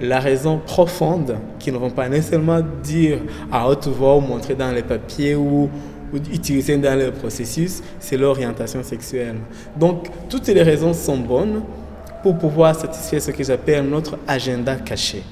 la 0.01 0.21
raison 0.21 0.59
profonde, 0.59 1.37
qu'ils 1.59 1.73
ne 1.73 1.79
vont 1.79 1.91
pas 1.91 2.09
nécessairement 2.09 2.61
dire 2.83 3.19
à 3.51 3.69
haute 3.69 3.87
voix 3.89 4.17
ou 4.17 4.21
montrer 4.21 4.55
dans 4.55 4.73
les 4.73 4.83
papiers 4.83 5.35
ou, 5.35 5.71
ou 6.13 6.17
utiliser 6.33 6.77
dans 6.77 6.99
le 6.99 7.11
processus, 7.11 7.83
c'est 8.01 8.17
l'orientation 8.17 8.83
sexuelle. 8.83 9.37
Donc, 9.77 10.09
toutes 10.29 10.49
les 10.49 10.63
raisons 10.63 10.93
sont 10.93 11.19
bonnes 11.19 11.63
pour 12.23 12.39
pouvoir 12.39 12.75
satisfaire 12.75 13.21
ce 13.21 13.31
que 13.31 13.43
j'appelle 13.43 13.89
notre 13.89 14.19
agenda 14.27 14.77
caché. 14.77 15.23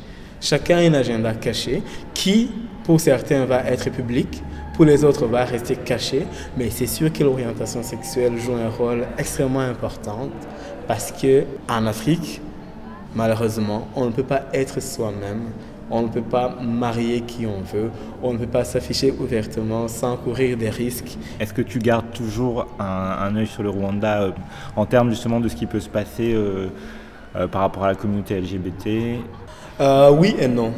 Chacun 0.40 0.78
a 0.78 0.80
un 0.80 0.94
agenda 0.94 1.32
caché 1.34 1.82
qui, 2.14 2.50
pour 2.84 3.00
certains, 3.00 3.44
va 3.44 3.64
être 3.66 3.90
public, 3.90 4.42
pour 4.74 4.86
les 4.86 5.04
autres, 5.04 5.26
va 5.26 5.44
rester 5.44 5.76
caché, 5.76 6.26
mais 6.56 6.70
c'est 6.70 6.86
sûr 6.86 7.12
que 7.12 7.22
l'orientation 7.22 7.82
sexuelle 7.82 8.38
joue 8.38 8.54
un 8.54 8.70
rôle 8.70 9.04
extrêmement 9.18 9.60
important 9.60 10.30
parce 10.88 11.12
que 11.12 11.44
en 11.68 11.86
Afrique, 11.86 12.40
malheureusement, 13.14 13.88
on 13.94 14.06
ne 14.06 14.10
peut 14.10 14.22
pas 14.24 14.42
être 14.52 14.80
soi-même. 14.80 15.50
On 15.92 16.02
ne 16.02 16.08
peut 16.08 16.22
pas 16.22 16.56
marier 16.62 17.22
qui 17.22 17.46
on 17.46 17.62
veut. 17.62 17.90
On 18.22 18.32
ne 18.32 18.38
peut 18.38 18.46
pas 18.46 18.62
s'afficher 18.64 19.12
ouvertement 19.18 19.88
sans 19.88 20.16
courir 20.16 20.56
des 20.56 20.70
risques. 20.70 21.18
Est-ce 21.40 21.52
que 21.52 21.62
tu 21.62 21.80
gardes 21.80 22.12
toujours 22.12 22.68
un, 22.78 23.34
œil 23.34 23.48
sur 23.48 23.64
le 23.64 23.70
Rwanda 23.70 24.22
euh, 24.22 24.30
en 24.76 24.86
termes 24.86 25.10
justement 25.10 25.40
de 25.40 25.48
ce 25.48 25.56
qui 25.56 25.66
peut 25.66 25.80
se 25.80 25.88
passer 25.88 26.32
euh, 26.32 26.68
euh, 27.34 27.48
par 27.48 27.62
rapport 27.62 27.84
à 27.84 27.88
la 27.88 27.94
communauté 27.96 28.40
LGBT 28.40 29.18
Oui 30.12 30.36
et 30.38 30.46
non. 30.46 30.72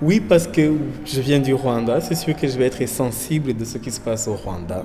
Oui, 0.00 0.20
parce 0.20 0.46
que 0.46 0.76
je 1.04 1.20
viens 1.20 1.40
du 1.40 1.52
Rwanda. 1.52 2.00
C'est 2.00 2.14
sûr 2.14 2.36
que 2.36 2.46
je 2.46 2.56
vais 2.56 2.66
être 2.66 2.86
sensible 2.88 3.54
de 3.54 3.64
ce 3.64 3.78
qui 3.78 3.90
se 3.90 4.00
passe 4.00 4.28
au 4.28 4.34
Rwanda. 4.34 4.84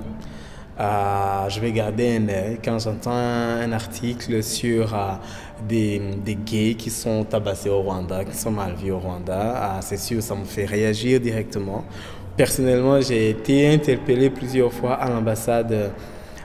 Euh, 0.78 1.48
je 1.48 1.58
vais 1.58 1.72
garder 1.72 2.18
un 2.18 2.28
œil 2.28 2.58
quand 2.62 2.78
j'entends 2.78 3.10
un 3.10 3.72
article 3.72 4.42
sur 4.42 4.94
euh, 4.94 5.12
des, 5.68 6.00
gays 6.44 6.74
qui 6.74 6.90
sont 6.90 7.24
tabassés 7.24 7.70
au 7.70 7.80
Rwanda, 7.80 8.24
qui 8.24 8.36
sont 8.36 8.50
mal 8.50 8.74
vus 8.74 8.92
au 8.92 8.98
Rwanda. 8.98 9.32
Euh, 9.34 9.78
c'est 9.80 9.98
sûr, 9.98 10.22
ça 10.22 10.34
me 10.34 10.44
fait 10.44 10.64
réagir 10.64 11.20
directement. 11.20 11.84
Personnellement, 12.36 13.00
j'ai 13.00 13.30
été 13.30 13.72
interpellé 13.72 14.30
plusieurs 14.30 14.72
fois 14.72 14.94
à 14.94 15.08
l'ambassade 15.08 15.92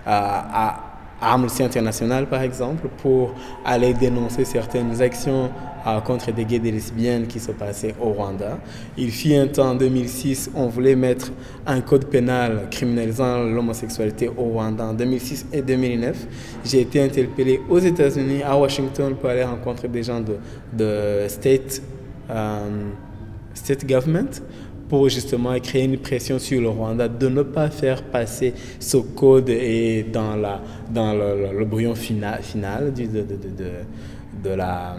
à 0.06 0.91
Amnesty 1.22 1.63
International, 1.63 2.25
par 2.27 2.41
exemple, 2.41 2.88
pour 3.01 3.36
aller 3.63 3.94
dénoncer 3.94 4.44
certaines 4.44 5.01
actions 5.01 5.51
contre 6.05 6.31
des 6.31 6.45
gays 6.45 6.57
et 6.57 6.59
des 6.59 6.71
lesbiennes 6.71 7.27
qui 7.27 7.39
se 7.39 7.51
passaient 7.51 7.95
au 8.00 8.11
Rwanda. 8.11 8.59
Il 8.97 9.11
fit 9.11 9.35
un 9.35 9.47
temps, 9.47 9.71
en 9.71 9.75
2006, 9.75 10.51
on 10.55 10.67
voulait 10.67 10.95
mettre 10.95 11.31
un 11.65 11.81
code 11.81 12.05
pénal 12.05 12.67
criminalisant 12.69 13.43
l'homosexualité 13.43 14.29
au 14.29 14.43
Rwanda. 14.43 14.85
En 14.85 14.93
2006 14.93 15.47
et 15.53 15.61
2009, 15.61 16.27
j'ai 16.65 16.81
été 16.81 17.01
interpellé 17.01 17.61
aux 17.69 17.79
États-Unis, 17.79 18.43
à 18.43 18.57
Washington, 18.57 19.15
pour 19.15 19.29
aller 19.29 19.43
rencontrer 19.43 19.88
des 19.88 20.03
gens 20.03 20.21
de, 20.21 20.35
de 20.73 21.27
state, 21.27 21.81
euh, 22.29 22.89
state 23.53 23.88
government 23.88 24.41
pour 24.91 25.07
justement 25.07 25.57
créer 25.59 25.85
une 25.85 25.97
pression 25.97 26.38
sur 26.38 26.59
le 26.59 26.67
Rwanda 26.67 27.07
de 27.07 27.29
ne 27.29 27.43
pas 27.43 27.69
faire 27.69 28.03
passer 28.03 28.53
ce 28.77 28.97
code 28.97 29.47
et 29.47 30.03
dans, 30.11 30.35
la, 30.35 30.61
dans 30.93 31.13
le, 31.13 31.57
le, 31.57 31.63
brouillon 31.63 31.95
final, 31.95 32.41
final 32.43 32.91
du, 32.91 33.07
de, 33.07 33.21
de, 33.21 33.35
de, 33.35 33.71
de 34.43 34.50
la 34.50 34.97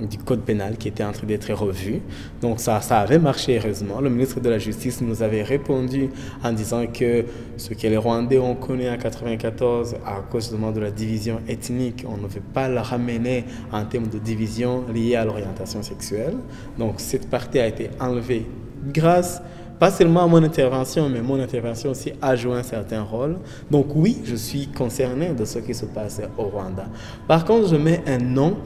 du 0.00 0.18
code 0.18 0.40
pénal 0.40 0.76
qui 0.76 0.88
était 0.88 1.04
en 1.04 1.12
train 1.12 1.26
d'être 1.26 1.52
revu. 1.52 2.00
Donc 2.40 2.60
ça, 2.60 2.80
ça 2.80 3.00
avait 3.00 3.18
marché 3.18 3.58
heureusement. 3.58 4.00
Le 4.00 4.10
ministre 4.10 4.40
de 4.40 4.48
la 4.48 4.58
Justice 4.58 5.00
nous 5.00 5.22
avait 5.22 5.42
répondu 5.42 6.08
en 6.42 6.52
disant 6.52 6.86
que 6.86 7.24
ce 7.56 7.74
que 7.74 7.86
les 7.86 7.96
Rwandais 7.96 8.38
ont 8.38 8.54
connu 8.54 8.88
en 8.88 8.96
1994 8.96 9.96
à 10.06 10.22
cause 10.30 10.50
de 10.50 10.80
la 10.80 10.90
division 10.90 11.40
ethnique, 11.48 12.04
on 12.08 12.16
ne 12.16 12.26
veut 12.26 12.42
pas 12.52 12.68
le 12.68 12.80
ramener 12.80 13.44
en 13.70 13.84
termes 13.84 14.08
de 14.08 14.18
division 14.18 14.84
liée 14.92 15.16
à 15.16 15.24
l'orientation 15.24 15.82
sexuelle. 15.82 16.36
Donc 16.78 16.94
cette 16.98 17.28
partie 17.28 17.58
a 17.58 17.66
été 17.66 17.90
enlevée 18.00 18.46
grâce 18.92 19.42
pas 19.82 19.90
seulement 19.90 20.22
à 20.22 20.28
mon 20.28 20.40
intervention, 20.44 21.08
mais 21.08 21.20
mon 21.20 21.40
intervention 21.40 21.90
aussi 21.90 22.12
a 22.22 22.36
joué 22.36 22.54
un 22.54 22.62
certain 22.62 23.02
rôle. 23.02 23.38
Donc 23.68 23.86
oui, 23.96 24.18
je 24.24 24.36
suis 24.36 24.68
concerné 24.68 25.30
de 25.30 25.44
ce 25.44 25.58
qui 25.58 25.74
se 25.74 25.86
passe 25.86 26.20
au 26.38 26.44
Rwanda. 26.44 26.84
Par 27.26 27.44
contre, 27.44 27.66
je 27.66 27.74
mets 27.74 28.00
un 28.06 28.18
nom 28.18 28.58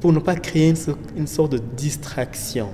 pour 0.00 0.12
ne 0.12 0.18
pas 0.18 0.34
créer 0.34 0.72
une, 1.16 1.26
sorte 1.26 1.52
de 1.52 1.58
distraction. 1.76 2.68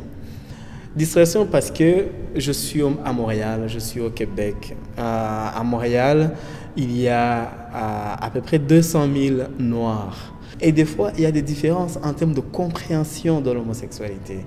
Distraction 0.94 1.46
parce 1.46 1.70
que 1.70 2.06
je 2.34 2.52
suis 2.52 2.82
à 3.04 3.12
Montréal, 3.12 3.64
je 3.66 3.78
suis 3.78 4.00
au 4.00 4.10
Québec. 4.10 4.76
à 4.96 5.62
Montréal, 5.64 6.34
il 6.76 6.96
y 6.96 7.08
a 7.08 7.50
à, 7.72 8.24
à 8.24 8.30
peu 8.30 8.40
près 8.40 8.58
200 8.58 9.08
000 9.14 9.36
Noirs. 9.58 10.34
Et 10.60 10.72
des 10.72 10.86
fois, 10.86 11.12
il 11.16 11.22
y 11.22 11.26
a 11.26 11.32
des 11.32 11.42
différences 11.42 11.98
en 12.02 12.14
termes 12.14 12.32
de 12.32 12.40
compréhension 12.40 13.40
de 13.40 13.50
l'homosexualité. 13.50 14.38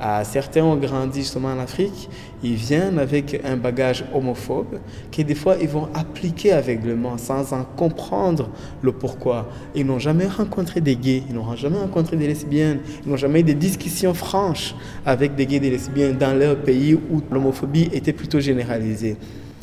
Euh, 0.00 0.22
certains 0.24 0.62
ont 0.62 0.76
grandi 0.76 1.20
justement 1.20 1.48
en 1.48 1.58
Afrique, 1.58 2.10
ils 2.42 2.54
viennent 2.54 2.98
avec 2.98 3.40
un 3.44 3.56
bagage 3.56 4.04
homophobe 4.14 4.78
que 5.10 5.22
des 5.22 5.34
fois 5.34 5.56
ils 5.60 5.68
vont 5.68 5.88
appliquer 5.94 6.52
aveuglement 6.52 7.16
sans 7.16 7.54
en 7.54 7.64
comprendre 7.64 8.50
le 8.82 8.92
pourquoi. 8.92 9.48
Ils 9.74 9.86
n'ont 9.86 9.98
jamais 9.98 10.26
rencontré 10.26 10.82
des 10.82 10.96
gays, 10.96 11.22
ils 11.28 11.34
n'ont 11.34 11.56
jamais 11.56 11.78
rencontré 11.78 12.16
des 12.16 12.26
lesbiennes, 12.26 12.80
ils 13.04 13.10
n'ont 13.10 13.16
jamais 13.16 13.40
eu 13.40 13.44
des 13.44 13.54
discussions 13.54 14.12
franches 14.12 14.74
avec 15.06 15.34
des 15.34 15.46
gays 15.46 15.56
et 15.56 15.60
des 15.60 15.70
lesbiennes 15.70 16.18
dans 16.18 16.38
leur 16.38 16.56
pays 16.56 16.94
où 16.94 17.22
l'homophobie 17.30 17.88
était 17.92 18.12
plutôt 18.12 18.40
généralisée. 18.40 19.16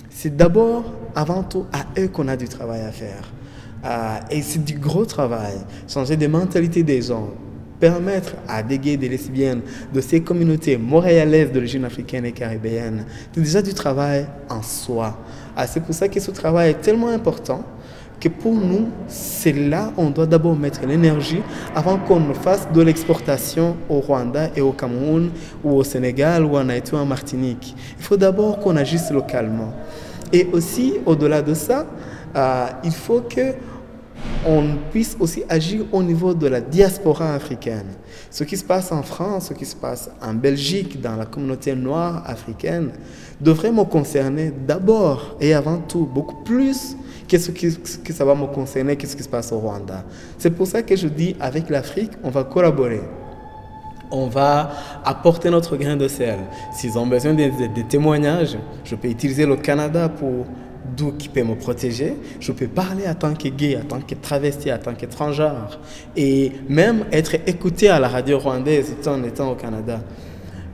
C'est 0.09 0.35
d'abord, 0.35 0.83
avant 1.15 1.43
tout, 1.43 1.65
à 1.71 1.99
eux 1.99 2.07
qu'on 2.07 2.27
a 2.27 2.35
du 2.35 2.47
travail 2.47 2.81
à 2.81 2.91
faire. 2.91 3.31
Euh, 3.85 4.17
et 4.31 4.41
c'est 4.41 4.63
du 4.63 4.75
gros 4.75 5.05
travail, 5.05 5.55
changer 5.87 6.15
des 6.15 6.27
mentalités 6.27 6.83
des 6.83 7.01
gens, 7.01 7.29
permettre 7.83 8.35
à 8.47 8.63
des 8.63 8.79
gays 8.79 8.95
des 8.95 9.09
lesbiennes 9.09 9.59
de 9.93 9.99
ces 9.99 10.21
communautés 10.21 10.77
montréalaises 10.77 11.51
d'origine 11.51 11.83
africaine 11.83 12.23
et 12.23 12.31
caribéenne, 12.31 13.03
c'est 13.33 13.41
déjà 13.41 13.61
du 13.61 13.73
travail 13.73 14.25
en 14.49 14.61
soi. 14.61 15.19
Ah, 15.53 15.67
c'est 15.67 15.81
pour 15.81 15.93
ça 15.93 16.07
que 16.07 16.17
ce 16.17 16.31
travail 16.31 16.69
est 16.69 16.81
tellement 16.81 17.09
important 17.09 17.61
que 18.21 18.29
pour 18.29 18.53
nous, 18.53 18.87
c'est 19.09 19.51
là 19.51 19.91
on 19.97 20.11
doit 20.11 20.25
d'abord 20.27 20.55
mettre 20.55 20.85
l'énergie 20.87 21.41
avant 21.75 21.97
qu'on 21.97 22.21
ne 22.21 22.33
fasse 22.33 22.69
de 22.73 22.81
l'exportation 22.81 23.75
au 23.89 23.99
Rwanda 23.99 24.49
et 24.55 24.61
au 24.61 24.71
Cameroun 24.71 25.31
ou 25.61 25.71
au 25.71 25.83
Sénégal 25.83 26.45
ou 26.45 26.55
en 26.55 26.69
Haïti 26.69 26.95
ou 26.95 26.97
en 26.99 27.05
Martinique. 27.05 27.75
Il 27.99 28.03
faut 28.05 28.15
d'abord 28.15 28.59
qu'on 28.59 28.77
agisse 28.77 29.11
localement. 29.11 29.73
Et 30.31 30.47
aussi, 30.53 30.93
au-delà 31.05 31.41
de 31.41 31.53
ça, 31.53 31.85
euh, 32.37 32.65
il 32.85 32.93
faut 32.93 33.19
que 33.19 33.53
on 34.45 34.75
puisse 34.91 35.15
aussi 35.19 35.43
agir 35.49 35.85
au 35.91 36.03
niveau 36.03 36.33
de 36.33 36.47
la 36.47 36.61
diaspora 36.61 37.33
africaine. 37.33 37.87
Ce 38.29 38.43
qui 38.43 38.57
se 38.57 38.63
passe 38.63 38.91
en 38.91 39.03
France, 39.03 39.47
ce 39.49 39.53
qui 39.53 39.65
se 39.65 39.75
passe 39.75 40.09
en 40.21 40.33
Belgique, 40.33 40.99
dans 41.01 41.15
la 41.15 41.25
communauté 41.25 41.75
noire 41.75 42.23
africaine, 42.25 42.91
devrait 43.39 43.71
me 43.71 43.83
concerner 43.83 44.51
d'abord 44.65 45.37
et 45.39 45.53
avant 45.53 45.77
tout, 45.77 46.05
beaucoup 46.05 46.43
plus 46.43 46.95
que 47.27 47.37
ce 47.37 47.51
qui, 47.51 47.77
que 48.03 48.13
ça 48.13 48.25
va 48.25 48.35
me 48.35 48.47
concerner, 48.47 48.95
qu'est-ce 48.95 49.15
qui 49.15 49.23
se 49.23 49.29
passe 49.29 49.51
au 49.51 49.59
Rwanda. 49.59 50.03
C'est 50.37 50.51
pour 50.51 50.67
ça 50.67 50.81
que 50.81 50.95
je 50.95 51.07
dis, 51.07 51.35
avec 51.39 51.69
l'Afrique, 51.69 52.11
on 52.23 52.29
va 52.29 52.43
collaborer 52.43 53.01
on 54.13 54.27
va 54.27 54.71
apporter 55.03 55.49
notre 55.49 55.75
grain 55.75 55.95
de 55.95 56.07
sel. 56.07 56.37
S'ils 56.71 56.99
ont 56.99 57.07
besoin 57.07 57.33
de, 57.33 57.45
de, 57.45 57.81
témoignages, 57.81 58.57
je 58.85 58.93
peux 58.93 59.07
utiliser 59.07 59.45
le 59.47 59.55
Canada 59.55 60.07
pour 60.07 60.45
d'où 60.95 61.13
qui 61.13 61.29
peut 61.29 61.43
me 61.43 61.55
protéger. 61.55 62.15
Je 62.39 62.51
peux 62.51 62.67
parler 62.67 63.07
en 63.07 63.15
tant 63.15 63.33
que 63.33 63.47
gay, 63.47 63.77
en 63.77 63.85
tant 63.85 64.01
que 64.01 64.15
travesti, 64.15 64.71
en 64.71 64.77
tant 64.77 64.93
qu'étrangère. 64.93 65.79
Et 66.15 66.51
même 66.67 67.05
être 67.11 67.35
écouté 67.47 67.89
à 67.89 67.99
la 67.99 68.07
radio 68.07 68.39
rwandaise 68.39 68.93
tout 69.01 69.09
en 69.09 69.23
étant 69.23 69.51
au 69.51 69.55
Canada. 69.55 70.01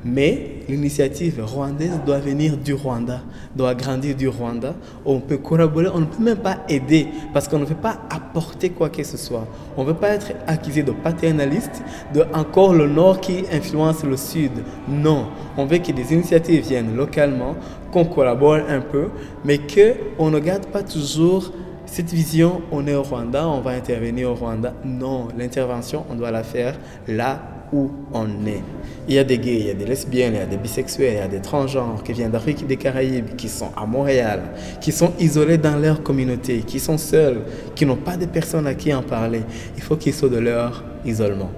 Mais 0.05 0.61
l'initiative 0.69 1.43
rwandaise 1.43 1.99
doit 2.05 2.19
venir 2.19 2.55
du 2.55 2.73
Rwanda, 2.73 3.21
doit 3.55 3.75
grandir 3.75 4.15
du 4.15 4.29
Rwanda. 4.29 4.73
On 5.05 5.19
peut 5.19 5.37
collaborer, 5.37 5.87
on 5.93 5.99
ne 5.99 6.05
peut 6.05 6.23
même 6.23 6.37
pas 6.37 6.59
aider 6.69 7.07
parce 7.33 7.49
qu'on 7.49 7.59
ne 7.59 7.65
veut 7.65 7.75
pas 7.75 7.97
apporter 8.09 8.69
quoi 8.69 8.89
que 8.89 9.03
ce 9.03 9.17
soit. 9.17 9.45
On 9.75 9.83
ne 9.83 9.87
veut 9.87 9.95
pas 9.95 10.09
être 10.09 10.31
accusé 10.47 10.83
de 10.83 10.91
paternaliste, 10.91 11.83
de 12.13 12.23
encore 12.33 12.73
le 12.73 12.87
Nord 12.87 13.19
qui 13.19 13.43
influence 13.51 14.03
le 14.03 14.15
Sud. 14.15 14.51
Non, 14.87 15.27
on 15.57 15.65
veut 15.65 15.79
que 15.79 15.91
des 15.91 16.13
initiatives 16.13 16.65
viennent 16.65 16.95
localement, 16.95 17.55
qu'on 17.91 18.05
collabore 18.05 18.59
un 18.69 18.79
peu, 18.79 19.09
mais 19.43 19.59
qu'on 19.59 20.29
ne 20.29 20.39
garde 20.39 20.67
pas 20.67 20.83
toujours 20.83 21.51
cette 21.85 22.13
vision, 22.13 22.61
on 22.71 22.85
est 22.87 22.93
au 22.93 23.03
Rwanda, 23.03 23.47
on 23.47 23.61
va 23.61 23.71
intervenir 23.71 24.29
au 24.29 24.35
Rwanda. 24.35 24.73
Non, 24.85 25.27
l'intervention, 25.37 26.05
on 26.09 26.15
doit 26.15 26.31
la 26.31 26.43
faire 26.43 26.77
là 27.07 27.41
où 27.73 27.89
on 28.13 28.27
est. 28.45 28.63
Il 29.09 29.15
y 29.15 29.17
a 29.17 29.23
des 29.23 29.39
gays, 29.39 29.59
il 29.59 29.65
y 29.65 29.71
a 29.71 29.73
des 29.73 29.85
lesbiennes, 29.85 30.35
il 30.35 30.37
y 30.37 30.43
a 30.43 30.45
des 30.45 30.57
bisexuels, 30.57 31.13
il 31.13 31.17
y 31.17 31.19
a 31.19 31.27
des 31.27 31.41
transgenres 31.41 32.03
qui 32.03 32.13
viennent 32.13 32.29
d'Afrique 32.29 32.67
des 32.67 32.77
Caraïbes, 32.77 33.35
qui 33.35 33.49
sont 33.49 33.71
à 33.75 33.87
Montréal, 33.87 34.43
qui 34.79 34.91
sont 34.91 35.13
isolés 35.19 35.57
dans 35.57 35.77
leur 35.77 36.03
communauté, 36.03 36.59
qui 36.59 36.79
sont 36.79 36.99
seuls, 36.99 37.41
qui 37.73 37.87
n'ont 37.87 37.95
pas 37.95 38.17
de 38.17 38.27
personnes 38.27 38.67
à 38.67 38.75
qui 38.75 38.93
en 38.93 39.01
parler. 39.01 39.41
Il 39.75 39.81
faut 39.81 39.95
qu'ils 39.95 40.13
sortent 40.13 40.33
de 40.33 40.37
leur 40.37 40.83
isolement. 41.03 41.49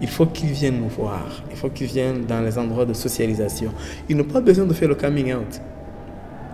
Il 0.00 0.08
faut 0.08 0.26
qu'ils 0.26 0.50
viennent 0.50 0.78
nous 0.80 0.88
voir. 0.88 1.42
Il 1.50 1.56
faut 1.56 1.68
qu'ils 1.68 1.88
viennent 1.88 2.26
dans 2.26 2.42
les 2.42 2.56
endroits 2.56 2.86
de 2.86 2.92
socialisation. 2.92 3.72
Ils 4.08 4.16
n'ont 4.16 4.22
pas 4.22 4.40
besoin 4.40 4.64
de 4.64 4.72
faire 4.72 4.88
le 4.88 4.94
coming 4.94 5.34
out. 5.34 5.60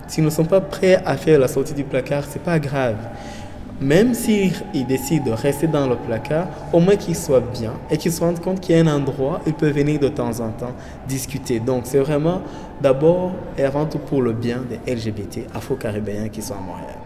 S'ils 0.07 0.25
ne 0.25 0.31
sont 0.31 0.47
pas 0.47 0.62
prêts 0.62 1.02
à 1.04 1.19
faire 1.19 1.38
la 1.38 1.49
sortie 1.49 1.75
du 1.75 1.85
placard, 1.85 2.25
c'est 2.26 2.43
pas 2.43 2.59
grave. 2.59 2.97
Même 3.81 4.14
s'ils 4.14 4.52
décident 4.87 5.25
de 5.26 5.31
rester 5.33 5.66
dans 5.66 5.88
le 5.88 5.97
placard, 5.97 6.49
au 6.73 6.81
moins 6.81 6.97
qu'ils 6.97 7.16
soient 7.16 7.40
bien 7.40 7.73
et 7.90 7.97
qu'ils 7.97 8.12
se 8.12 8.21
rendent 8.21 8.40
compte 8.40 8.61
qu'il 8.61 8.76
y 8.76 8.78
a 8.78 8.83
un 8.83 8.87
endroit 8.87 9.40
où 9.45 9.49
ils 9.49 9.54
peuvent 9.54 9.75
venir 9.75 9.99
de 9.99 10.09
temps 10.09 10.40
en 10.40 10.50
temps 10.50 10.73
discuter. 11.09 11.59
Donc 11.59 11.83
c'est 11.85 11.99
vraiment 11.99 12.40
d'abord 12.81 13.33
et 13.59 13.64
avant 13.64 13.87
tout 13.87 13.99
pour 13.99 14.23
le 14.23 14.33
bien 14.33 14.62
des 14.69 14.95
LGBT 14.95 15.40
afro-caribéens 15.54 16.28
qui 16.28 16.40
sont 16.40 16.54
à 16.54 16.61
Montréal. 16.61 17.03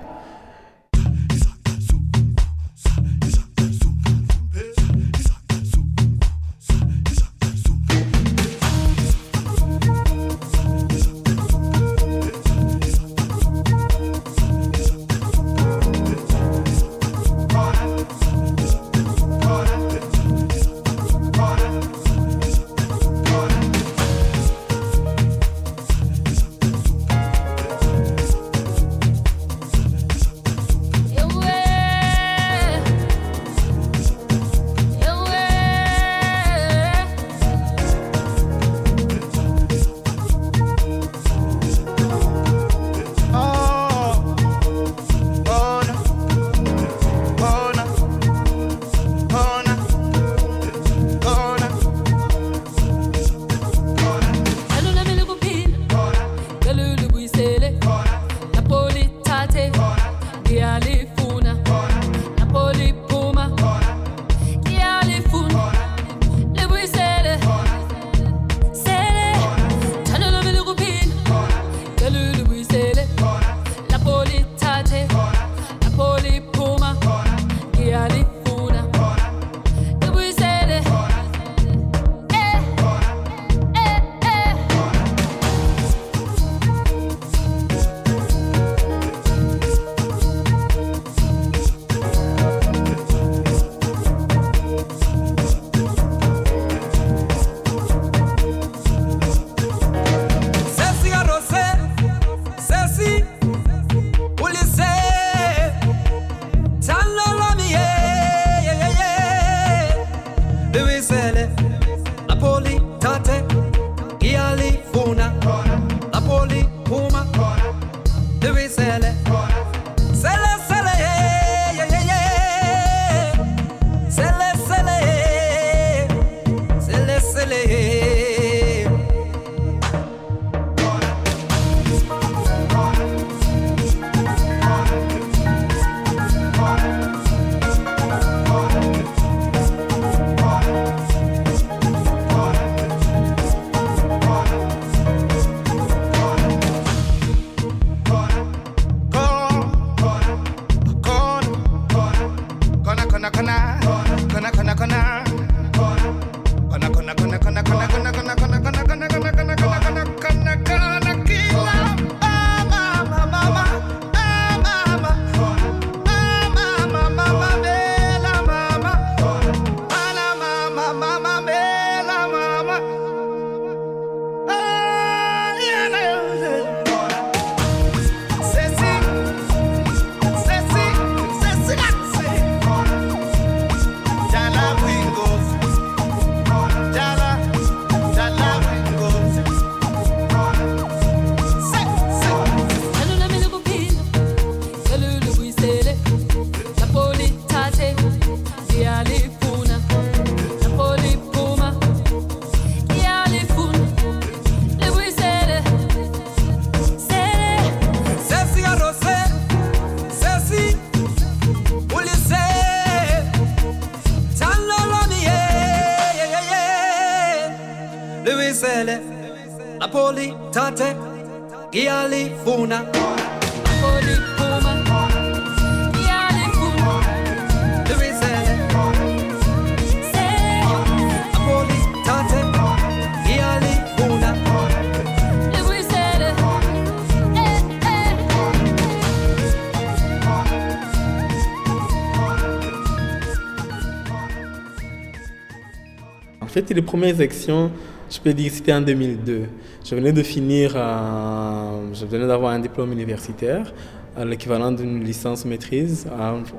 Les 246.71 246.83
premières 246.83 247.21
actions, 247.21 247.71
je 248.11 248.19
peux 248.21 248.33
dire, 248.33 248.51
c'était 248.53 248.73
en 248.73 248.81
2002. 248.81 249.43
Je 249.85 249.95
venais 249.95 250.13
de 250.13 250.23
finir, 250.23 250.73
euh, 250.75 251.95
je 251.95 252.05
venais 252.07 252.27
d'avoir 252.27 252.53
un 252.53 252.59
diplôme 252.59 252.93
universitaire, 252.93 253.73
euh, 254.17 254.25
l'équivalent 254.25 254.73
d'une 254.73 255.03
licence 255.05 255.45
maîtrise. 255.45 256.07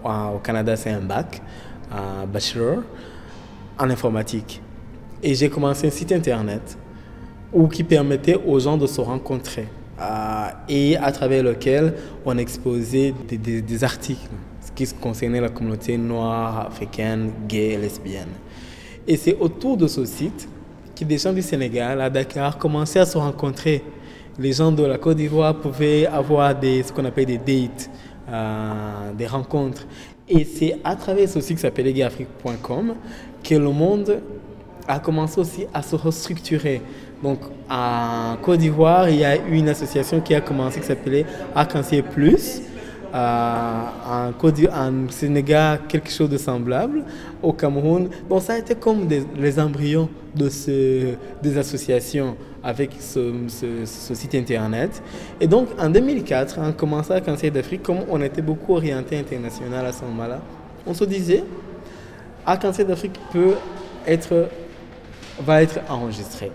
au 0.03 0.39
Canada, 0.39 0.75
c'est 0.75 0.91
un 0.91 1.01
bac, 1.01 1.41
un 1.91 2.25
bachelor 2.25 2.83
en 3.77 3.89
informatique. 3.89 4.61
Et 5.21 5.35
j'ai 5.35 5.49
commencé 5.49 5.87
un 5.87 5.91
site 5.91 6.11
internet 6.11 6.77
où, 7.51 7.67
qui 7.67 7.83
permettait 7.83 8.35
aux 8.35 8.59
gens 8.59 8.77
de 8.77 8.87
se 8.87 9.01
rencontrer 9.01 9.67
euh, 9.99 10.47
et 10.69 10.97
à 10.97 11.11
travers 11.11 11.43
lequel 11.43 11.93
on 12.25 12.37
exposait 12.37 13.13
des, 13.27 13.37
des, 13.37 13.61
des 13.61 13.83
articles 13.83 14.29
qui 14.75 14.87
concernaient 14.93 15.41
la 15.41 15.49
communauté 15.49 15.97
noire, 15.97 16.67
africaine, 16.67 17.31
gay, 17.47 17.77
lesbienne. 17.77 18.29
Et 19.09 19.17
c'est 19.17 19.35
autour 19.39 19.75
de 19.75 19.87
ce 19.87 20.05
site 20.05 20.47
que 20.95 21.03
des 21.03 21.17
gens 21.17 21.33
du 21.33 21.41
Sénégal 21.41 21.99
à 21.99 22.11
Dakar 22.11 22.59
commençaient 22.59 22.99
à 22.99 23.07
se 23.07 23.17
rencontrer. 23.17 23.83
Les 24.37 24.53
gens 24.53 24.71
de 24.71 24.83
la 24.85 24.99
Côte 24.99 25.17
d'Ivoire 25.17 25.55
pouvaient 25.55 26.05
avoir 26.05 26.53
ce 26.61 26.93
qu'on 26.93 27.03
appelle 27.05 27.25
des 27.25 27.39
dates, 27.39 27.89
euh, 28.31 29.11
des 29.17 29.25
rencontres. 29.25 29.87
Et 30.27 30.45
c'est 30.45 30.77
à 30.83 30.95
travers 30.95 31.27
ce 31.27 31.41
site 31.41 31.55
qui 31.55 31.61
s'appelle 31.63 31.91
gayafrique.com 31.91 32.93
que 33.43 33.55
le 33.55 33.71
monde 33.71 34.21
a 34.87 34.99
commencé 34.99 35.41
aussi 35.41 35.65
à 35.73 35.81
se 35.81 35.95
restructurer. 35.95 36.79
Donc, 37.23 37.39
en 37.67 38.35
Côte 38.43 38.59
d'Ivoire, 38.59 39.09
il 39.09 39.15
y 39.17 39.25
a 39.25 39.37
eu 39.37 39.55
une 39.57 39.69
association 39.69 40.21
qui 40.21 40.35
a 40.35 40.41
commencé 40.41 40.79
qui 40.81 40.85
s'appelait 40.85 41.25
Arc-en-Ciel 41.55 42.03
Plus. 42.03 42.61
En, 43.13 44.31
Sénégal, 45.09 45.79
quelque 45.87 46.09
chose 46.09 46.29
de 46.29 46.37
semblable. 46.37 47.03
Au 47.41 47.53
Cameroun, 47.53 48.09
bon, 48.27 48.39
ça 48.39 48.53
a 48.53 48.57
été 48.57 48.75
comme 48.75 49.07
les 49.37 49.59
embryons 49.59 50.09
de 50.35 50.49
ce, 50.49 51.15
des 51.41 51.57
associations 51.57 52.35
avec 52.63 52.91
ce, 52.99 53.33
site 53.85 54.35
internet. 54.35 55.01
Et 55.39 55.47
donc, 55.47 55.69
en 55.79 55.89
2004, 55.89 56.59
en 56.59 56.71
commençant 56.71 57.15
à 57.15 57.21
Cancer 57.21 57.51
d'Afrique, 57.51 57.83
comme 57.83 57.99
on 58.09 58.21
était 58.21 58.41
beaucoup 58.41 58.75
orienté 58.75 59.17
international 59.17 59.85
à 59.85 59.91
ce 59.91 60.03
moment-là, 60.05 60.41
on 60.85 60.93
se 60.93 61.03
disait, 61.05 61.43
à 62.45 62.57
Cancer 62.57 62.85
d'Afrique 62.85 63.19
peut 63.31 63.55
être, 64.05 64.49
va 65.41 65.61
être 65.61 65.79
enregistré. 65.89 66.51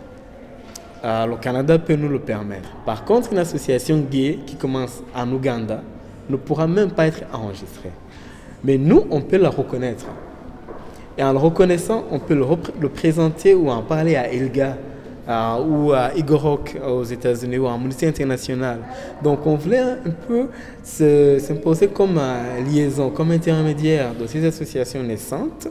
Euh, 1.05 1.27
le 1.27 1.37
Canada 1.37 1.79
peut 1.79 1.97
nous 1.97 2.09
le 2.09 2.19
permettre. 2.19 2.71
Par 2.87 3.05
contre, 3.05 3.33
une 3.33 3.39
association 3.39 3.99
gay 3.99 4.39
qui 4.47 4.57
commence 4.57 5.03
en 5.15 5.31
Ouganda 5.31 5.83
ne 6.29 6.37
pourra 6.37 6.67
même 6.67 6.91
pas 6.91 7.07
être 7.07 7.23
enregistrée. 7.33 7.91
Mais 8.63 8.79
nous, 8.79 9.05
on 9.11 9.21
peut 9.21 9.37
la 9.37 9.51
reconnaître. 9.51 10.07
Et 11.17 11.23
en 11.23 11.33
le 11.33 11.39
reconnaissant, 11.39 12.05
on 12.11 12.19
peut 12.19 12.35
le, 12.35 12.89
présenter 12.89 13.55
ou 13.55 13.71
en 13.71 13.83
parler 13.83 14.17
à 14.17 14.33
Elga 14.33 14.77
euh, 15.29 15.57
ou 15.67 15.93
à 15.93 16.11
Igorok 16.17 16.77
aux 16.87 17.05
États-Unis 17.05 17.59
ou 17.59 17.67
à 17.67 17.75
Amnesty 17.75 18.07
International. 18.07 18.79
Donc 19.23 19.47
on 19.47 19.55
voulait 19.55 19.79
un 19.79 20.11
peu 20.27 20.49
s'imposer 20.83 21.89
comme 21.89 22.19
euh, 22.19 22.61
liaison, 22.63 23.11
comme 23.11 23.31
intermédiaire 23.31 24.15
de 24.15 24.27
ces 24.27 24.45
associations 24.45 25.03
naissantes 25.03 25.69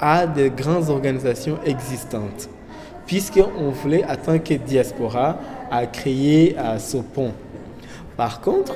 à 0.00 0.26
des 0.26 0.50
grandes 0.50 0.88
organisations 0.88 1.58
existantes 1.64 2.48
puisqu'on 3.06 3.70
voulait, 3.70 4.04
en 4.04 4.16
tant 4.16 4.38
que 4.38 4.54
diaspora, 4.54 5.38
à 5.70 5.86
créer 5.86 6.56
à 6.58 6.78
ce 6.78 6.98
pont. 6.98 7.32
Par 8.16 8.40
contre, 8.40 8.74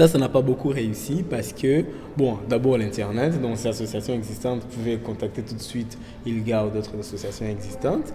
ça, 0.00 0.08
ça 0.08 0.18
n'a 0.18 0.28
pas 0.28 0.40
beaucoup 0.40 0.68
réussi 0.68 1.22
parce 1.28 1.52
que, 1.52 1.84
bon, 2.16 2.38
d'abord 2.48 2.78
l'Internet, 2.78 3.40
donc 3.40 3.56
ces 3.56 3.68
associations 3.68 4.14
existantes 4.14 4.62
pouvaient 4.62 4.96
contacter 4.96 5.42
tout 5.42 5.54
de 5.54 5.60
suite 5.60 5.98
ILGA 6.24 6.64
ou 6.64 6.70
d'autres 6.70 6.98
associations 6.98 7.46
existantes, 7.46 8.12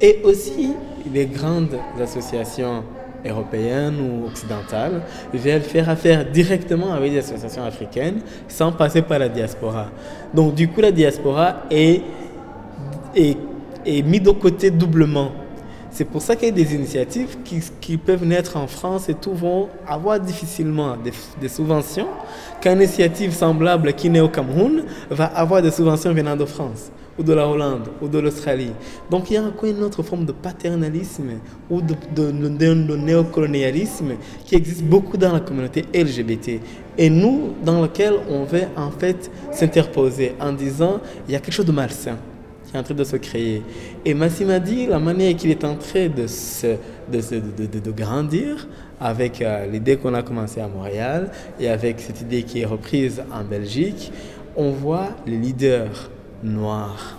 et 0.00 0.20
aussi 0.24 0.74
les 1.12 1.26
grandes 1.26 1.76
associations 2.00 2.82
européennes 3.24 4.00
ou 4.00 4.26
occidentales 4.26 5.02
veulent 5.32 5.60
faire 5.60 5.88
affaire 5.88 6.28
directement 6.30 6.92
avec 6.92 7.12
des 7.12 7.18
associations 7.18 7.64
africaines 7.64 8.20
sans 8.48 8.72
passer 8.72 9.02
par 9.02 9.18
la 9.20 9.28
diaspora. 9.28 9.90
Donc 10.34 10.54
du 10.54 10.68
coup, 10.68 10.80
la 10.80 10.92
diaspora 10.92 11.64
est, 11.70 12.02
est 13.14 13.36
est 13.86 14.02
mis 14.02 14.20
de 14.20 14.30
côté 14.30 14.70
doublement. 14.70 15.32
C'est 15.98 16.04
pour 16.04 16.22
ça 16.22 16.36
qu'il 16.36 16.46
y 16.46 16.50
a 16.52 16.54
des 16.54 16.76
initiatives 16.76 17.38
qui, 17.80 17.96
peuvent 17.96 18.24
naître 18.24 18.56
en 18.56 18.68
France 18.68 19.08
et 19.08 19.14
tout 19.14 19.34
vont 19.34 19.68
avoir 19.84 20.20
difficilement 20.20 20.96
des, 20.96 21.48
subventions, 21.48 22.06
qu'une 22.60 22.74
initiative 22.74 23.32
semblable 23.34 23.92
qui 23.94 24.08
naît 24.08 24.20
au 24.20 24.28
Cameroun 24.28 24.84
va 25.10 25.24
avoir 25.24 25.60
des 25.60 25.72
subventions 25.72 26.12
venant 26.14 26.36
de 26.36 26.44
France 26.44 26.92
ou 27.18 27.24
de 27.24 27.32
la 27.32 27.48
Hollande 27.48 27.88
ou 28.00 28.06
de 28.06 28.20
l'Australie. 28.20 28.70
Donc 29.10 29.28
il 29.28 29.34
y 29.34 29.36
a 29.38 29.42
encore 29.42 29.68
une 29.68 29.82
autre 29.82 30.04
forme 30.04 30.24
de 30.24 30.30
paternalisme 30.30 31.40
ou 31.68 31.80
de, 31.82 31.96
de 32.14 32.30
néocolonialisme 32.30 34.12
qui 34.44 34.54
existe 34.54 34.84
beaucoup 34.84 35.16
dans 35.16 35.32
la 35.32 35.40
communauté 35.40 35.84
LGBT 35.92 36.60
et 36.96 37.10
nous 37.10 37.54
dans 37.64 37.82
lequel 37.82 38.14
on 38.30 38.44
veut 38.44 38.68
en 38.76 38.92
fait 38.92 39.32
s'interposer 39.50 40.36
en 40.38 40.52
disant 40.52 41.00
il 41.26 41.32
y 41.32 41.34
a 41.34 41.40
quelque 41.40 41.54
chose 41.54 41.66
de 41.66 41.72
malsain 41.72 42.18
qui 42.68 42.76
est 42.76 42.80
en 42.80 42.82
train 42.82 42.94
de 42.94 43.04
se 43.04 43.16
créer. 43.16 43.62
Et 44.04 44.14
Massim 44.14 44.50
a 44.50 44.58
dit 44.58 44.86
la 44.86 44.98
manière 44.98 45.34
qu'il 45.36 45.50
est 45.50 45.64
en 45.64 45.76
train 45.76 46.08
de, 46.08 46.26
se, 46.26 46.76
de, 47.10 47.20
se, 47.20 47.34
de, 47.34 47.90
grandir 47.90 48.68
avec 49.00 49.40
euh, 49.40 49.66
l'idée 49.66 49.96
qu'on 49.96 50.14
a 50.14 50.22
commencé 50.22 50.60
à 50.60 50.68
Montréal 50.68 51.30
et 51.58 51.68
avec 51.68 52.00
cette 52.00 52.20
idée 52.20 52.42
qui 52.42 52.60
est 52.60 52.66
reprise 52.66 53.22
en 53.32 53.44
Belgique, 53.44 54.12
on 54.56 54.70
voit 54.70 55.08
les 55.26 55.36
leaders 55.36 56.10
noirs 56.42 57.16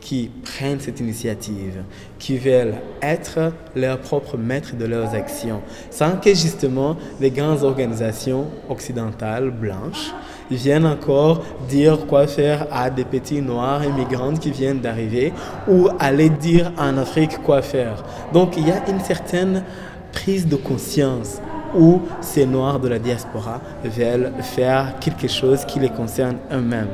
qui 0.00 0.30
prennent 0.42 0.80
cette 0.80 0.98
initiative, 0.98 1.82
qui 2.18 2.38
veulent 2.38 2.74
être 3.02 3.52
leurs 3.76 3.98
propres 3.98 4.38
maîtres 4.38 4.74
de 4.76 4.86
leurs 4.86 5.14
actions, 5.14 5.60
sans 5.90 6.16
que 6.16 6.30
justement 6.30 6.96
les 7.20 7.30
grandes 7.30 7.62
organisations 7.62 8.46
occidentales 8.68 9.50
blanches 9.50 10.10
viennent 10.56 10.86
encore 10.86 11.42
dire 11.68 12.06
quoi 12.06 12.26
faire 12.26 12.66
à 12.72 12.90
des 12.90 13.04
petits 13.04 13.40
noirs 13.40 13.84
immigrants 13.84 14.34
qui 14.34 14.50
viennent 14.50 14.80
d'arriver 14.80 15.32
ou 15.68 15.88
aller 15.98 16.28
dire 16.28 16.72
en 16.78 16.96
Afrique 16.98 17.42
quoi 17.42 17.62
faire. 17.62 18.02
Donc 18.32 18.56
il 18.56 18.68
y 18.68 18.72
a 18.72 18.88
une 18.88 19.00
certaine 19.00 19.64
prise 20.12 20.46
de 20.46 20.56
conscience 20.56 21.40
où 21.74 22.02
ces 22.20 22.46
noirs 22.46 22.80
de 22.80 22.88
la 22.88 22.98
diaspora 22.98 23.60
veulent 23.84 24.32
faire 24.40 24.98
quelque 24.98 25.28
chose 25.28 25.64
qui 25.64 25.78
les 25.78 25.90
concerne 25.90 26.36
eux-mêmes. 26.52 26.88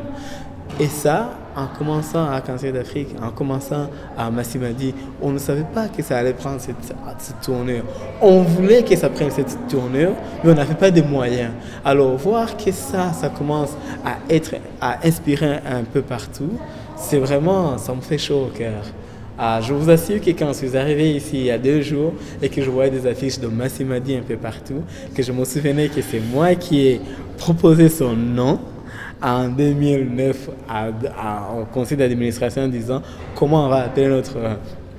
Et 0.78 0.86
ça, 0.86 1.30
en 1.56 1.66
commençant 1.66 2.30
à 2.30 2.40
Cancer 2.42 2.72
d'Afrique, 2.72 3.08
en 3.22 3.30
commençant 3.30 3.88
à 4.16 4.30
Massimadi, 4.30 4.94
on 5.22 5.30
ne 5.30 5.38
savait 5.38 5.66
pas 5.74 5.88
que 5.88 6.02
ça 6.02 6.18
allait 6.18 6.34
prendre 6.34 6.60
cette, 6.60 6.76
cette, 7.18 7.40
tournure. 7.40 7.82
On 8.20 8.42
voulait 8.42 8.82
que 8.82 8.94
ça 8.94 9.08
prenne 9.08 9.30
cette 9.30 9.56
tournure, 9.68 10.12
mais 10.44 10.52
on 10.52 10.54
n'avait 10.54 10.74
pas 10.74 10.90
de 10.90 11.00
moyens. 11.00 11.52
Alors 11.84 12.14
voir 12.16 12.56
que 12.58 12.70
ça, 12.70 13.12
ça 13.14 13.30
commence 13.30 13.70
à 14.04 14.18
être, 14.28 14.56
à 14.80 14.98
inspirer 15.06 15.60
un 15.66 15.84
peu 15.84 16.02
partout, 16.02 16.52
c'est 16.96 17.18
vraiment, 17.18 17.78
ça 17.78 17.94
me 17.94 18.02
fait 18.02 18.18
chaud 18.18 18.48
au 18.48 18.56
cœur. 18.56 18.82
Ah, 19.38 19.60
je 19.60 19.74
vous 19.74 19.90
assure 19.90 20.18
que 20.20 20.30
quand 20.30 20.48
je 20.48 20.66
suis 20.66 20.76
arrivé 20.78 21.12
ici 21.12 21.32
il 21.34 21.44
y 21.44 21.50
a 21.50 21.58
deux 21.58 21.82
jours 21.82 22.14
et 22.40 22.48
que 22.48 22.62
je 22.62 22.70
voyais 22.70 22.90
des 22.90 23.06
affiches 23.06 23.38
de 23.38 23.48
Massimadi 23.48 24.16
un 24.16 24.22
peu 24.22 24.36
partout, 24.36 24.82
que 25.14 25.22
je 25.22 25.30
me 25.30 25.44
souvenais 25.44 25.88
que 25.88 26.00
c'est 26.00 26.20
moi 26.20 26.54
qui 26.54 26.86
ai 26.86 27.00
proposé 27.36 27.90
son 27.90 28.16
nom, 28.16 28.58
en 29.22 29.48
2009 29.48 30.50
à, 30.68 30.88
à, 31.16 31.52
au 31.60 31.64
conseil 31.66 31.96
d'administration 31.96 32.62
en 32.62 32.68
disant 32.68 33.02
comment 33.34 33.66
on 33.66 33.68
va 33.68 33.84
appeler 33.84 34.08
notre 34.08 34.36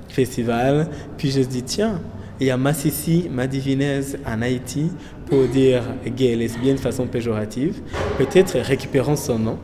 festival. 0.10 0.88
Puis 1.17 1.32
je 1.32 1.41
dis, 1.41 1.63
tiens, 1.63 1.99
il 2.39 2.47
y 2.47 2.51
a 2.51 2.58
Massissi, 2.58 3.30
Madivinez 3.32 4.01
en 4.25 4.41
Haïti 4.41 4.91
pour 5.27 5.45
dire 5.45 5.84
gay 6.06 6.27
et 6.27 6.36
lesbienne 6.36 6.75
de 6.75 6.82
façon 6.82 7.06
péjorative. 7.08 7.82
Peut-être 8.17 8.58
récupérons 8.60 9.15
son 9.15 9.39
nom, 9.39 9.58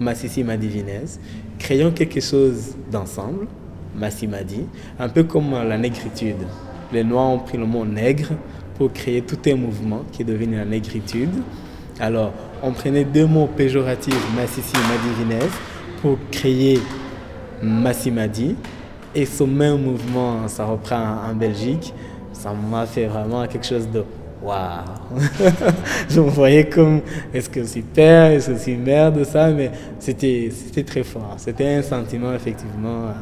Massissi, 0.00 0.42
Madivinez, 0.42 1.04
créons 1.58 1.90
quelque 1.90 2.20
chose 2.20 2.76
d'ensemble, 2.90 3.46
Massimadi, 3.94 4.64
un 4.98 5.08
peu 5.08 5.24
comme 5.24 5.50
la 5.50 5.76
négritude. 5.76 6.46
Les 6.92 7.04
Noirs 7.04 7.30
ont 7.30 7.38
pris 7.38 7.58
le 7.58 7.66
mot 7.66 7.84
nègre 7.84 8.30
pour 8.76 8.92
créer 8.92 9.22
tout 9.22 9.38
un 9.46 9.56
mouvement 9.56 10.02
qui 10.12 10.22
est 10.22 10.24
devenu 10.24 10.56
la 10.56 10.64
négritude. 10.64 11.30
Alors, 12.00 12.32
on 12.62 12.72
prenait 12.72 13.04
deux 13.04 13.26
mots 13.26 13.46
péjoratifs, 13.46 14.36
Massissi 14.36 14.72
et 14.74 15.28
Madivinez, 15.28 15.50
pour 16.02 16.18
créer 16.30 16.80
Massimadi. 17.62 18.56
Et 19.14 19.26
ce 19.26 19.44
même 19.44 19.82
mouvement, 19.82 20.46
ça 20.48 20.64
reprend 20.64 21.16
en 21.28 21.34
Belgique. 21.34 21.92
Ça 22.32 22.52
m'a 22.52 22.86
fait 22.86 23.06
vraiment 23.06 23.46
quelque 23.46 23.66
chose 23.66 23.88
de 23.90 24.04
waouh! 24.42 24.84
je 26.08 26.20
me 26.20 26.28
voyais 26.28 26.68
comme 26.68 27.00
est-ce 27.32 27.48
que 27.48 27.60
je 27.62 27.66
suis 27.66 27.82
père, 27.82 28.30
est-ce 28.30 28.48
que 28.48 28.54
je 28.54 28.58
suis 28.58 28.76
mère 28.76 29.12
de 29.12 29.24
ça, 29.24 29.50
mais 29.50 29.70
c'était 29.98 30.50
très 30.86 31.02
fort. 31.02 31.34
C'était 31.38 31.74
un 31.74 31.82
sentiment 31.82 32.32
effectivement 32.32 33.12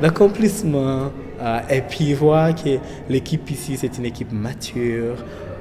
d'accomplissement. 0.00 1.10
et 1.70 1.80
puis 1.82 2.14
voir 2.14 2.54
que 2.54 2.78
l'équipe 3.08 3.48
ici, 3.50 3.76
c'est 3.76 3.96
une 3.98 4.06
équipe 4.06 4.32
mature, 4.32 5.16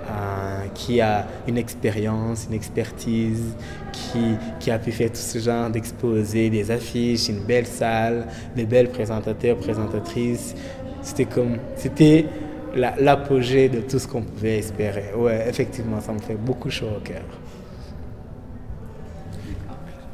euh, 0.10 0.65
qui 0.74 1.02
a 1.02 1.28
une 1.48 1.58
expérience, 1.58 2.48
une 2.50 2.56
expertise, 2.56 3.56
qui, 3.91 4.36
qui 4.60 4.72
a 4.72 4.80
pu 4.80 4.91
faire 4.91 5.10
tout 5.10 5.15
ce 5.15 5.39
genre 5.39 5.70
d'exposés, 5.70 6.50
des 6.50 6.72
affiches, 6.72 7.30
une 7.30 7.41
belle 7.41 7.67
salle, 7.67 8.28
des 8.56 8.65
belles 8.65 8.89
présentateurs, 8.89 9.58
présentatrices. 9.58 10.56
C'était 11.02 11.26
comme, 11.26 11.58
c'était 11.76 12.26
l'apogée 12.76 13.70
de 13.70 13.82
tout 13.82 14.00
ce 14.00 14.08
qu'on 14.08 14.22
pouvait 14.22 14.60
espérer. 14.60 15.13
Ouais, 15.15 15.46
effectivement, 15.50 16.00
ça 16.00 16.13
me 16.13 16.20
fait 16.20 16.36
beaucoup 16.36 16.70
chaud 16.70 16.89
au 16.98 17.00
cœur. 17.00 17.24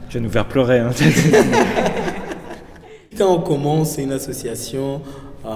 Je 0.09 0.19
vais 0.19 0.23
nous 0.23 0.29
faire 0.29 0.47
pleurer. 0.47 0.79
Hein. 0.79 0.91
Quand 3.17 3.33
on 3.33 3.41
commence 3.41 3.97
une 3.97 4.11
association, 4.11 5.01
euh, 5.45 5.49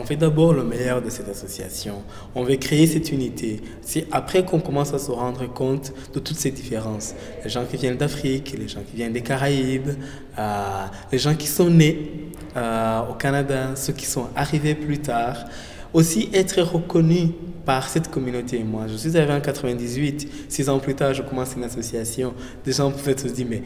on 0.00 0.04
fait 0.04 0.16
d'abord 0.16 0.52
le 0.52 0.64
meilleur 0.64 1.02
de 1.02 1.10
cette 1.10 1.28
association. 1.28 2.02
On 2.34 2.42
veut 2.42 2.56
créer 2.56 2.86
cette 2.86 3.12
unité. 3.12 3.60
C'est 3.82 4.06
après 4.10 4.44
qu'on 4.44 4.60
commence 4.60 4.94
à 4.94 4.98
se 4.98 5.10
rendre 5.10 5.46
compte 5.52 5.92
de 6.14 6.18
toutes 6.18 6.38
ces 6.38 6.50
différences. 6.50 7.14
Les 7.44 7.50
gens 7.50 7.64
qui 7.64 7.76
viennent 7.76 7.96
d'Afrique, 7.96 8.54
les 8.58 8.68
gens 8.68 8.80
qui 8.88 8.96
viennent 8.96 9.12
des 9.12 9.22
Caraïbes, 9.22 9.90
euh, 10.38 10.84
les 11.12 11.18
gens 11.18 11.34
qui 11.34 11.46
sont 11.46 11.68
nés 11.68 12.30
euh, 12.56 13.00
au 13.10 13.14
Canada, 13.14 13.76
ceux 13.76 13.92
qui 13.92 14.06
sont 14.06 14.28
arrivés 14.34 14.74
plus 14.74 14.98
tard. 14.98 15.36
Aussi 15.92 16.30
être 16.32 16.62
reconnus 16.62 17.30
par 17.66 17.88
cette 17.88 18.10
communauté. 18.10 18.62
Moi, 18.62 18.86
je 18.86 18.96
suis 18.96 19.16
arrivé 19.16 19.32
en 19.32 19.40
98, 19.40 20.28
six 20.48 20.68
ans 20.68 20.78
plus 20.78 20.94
tard, 20.94 21.14
je 21.14 21.22
commence 21.22 21.54
une 21.56 21.64
association. 21.64 22.32
Des 22.64 22.72
gens 22.72 22.90
pouvaient 22.92 23.18
se 23.18 23.26
dire, 23.26 23.46
mais 23.50 23.62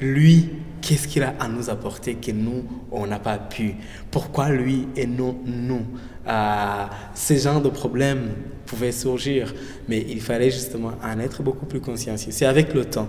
lui, 0.00 0.50
qu'est-ce 0.80 1.08
qu'il 1.08 1.22
a 1.22 1.34
à 1.40 1.48
nous 1.48 1.70
apporter 1.70 2.14
que 2.14 2.30
nous, 2.30 2.64
on 2.90 3.06
n'a 3.06 3.18
pas 3.18 3.38
pu? 3.38 3.74
Pourquoi 4.10 4.50
lui 4.50 4.88
et 4.96 5.06
non 5.06 5.36
nous? 5.44 5.82
Euh, 6.26 6.84
Ces 7.14 7.38
genres 7.38 7.60
de 7.60 7.68
problèmes 7.68 8.30
pouvaient 8.66 8.92
surgir, 8.92 9.54
mais 9.88 10.04
il 10.08 10.20
fallait 10.20 10.50
justement 10.50 10.92
en 11.02 11.18
être 11.20 11.42
beaucoup 11.42 11.66
plus 11.66 11.80
consciencieux. 11.80 12.32
C'est 12.32 12.46
avec 12.46 12.74
le 12.74 12.84
temps 12.84 13.08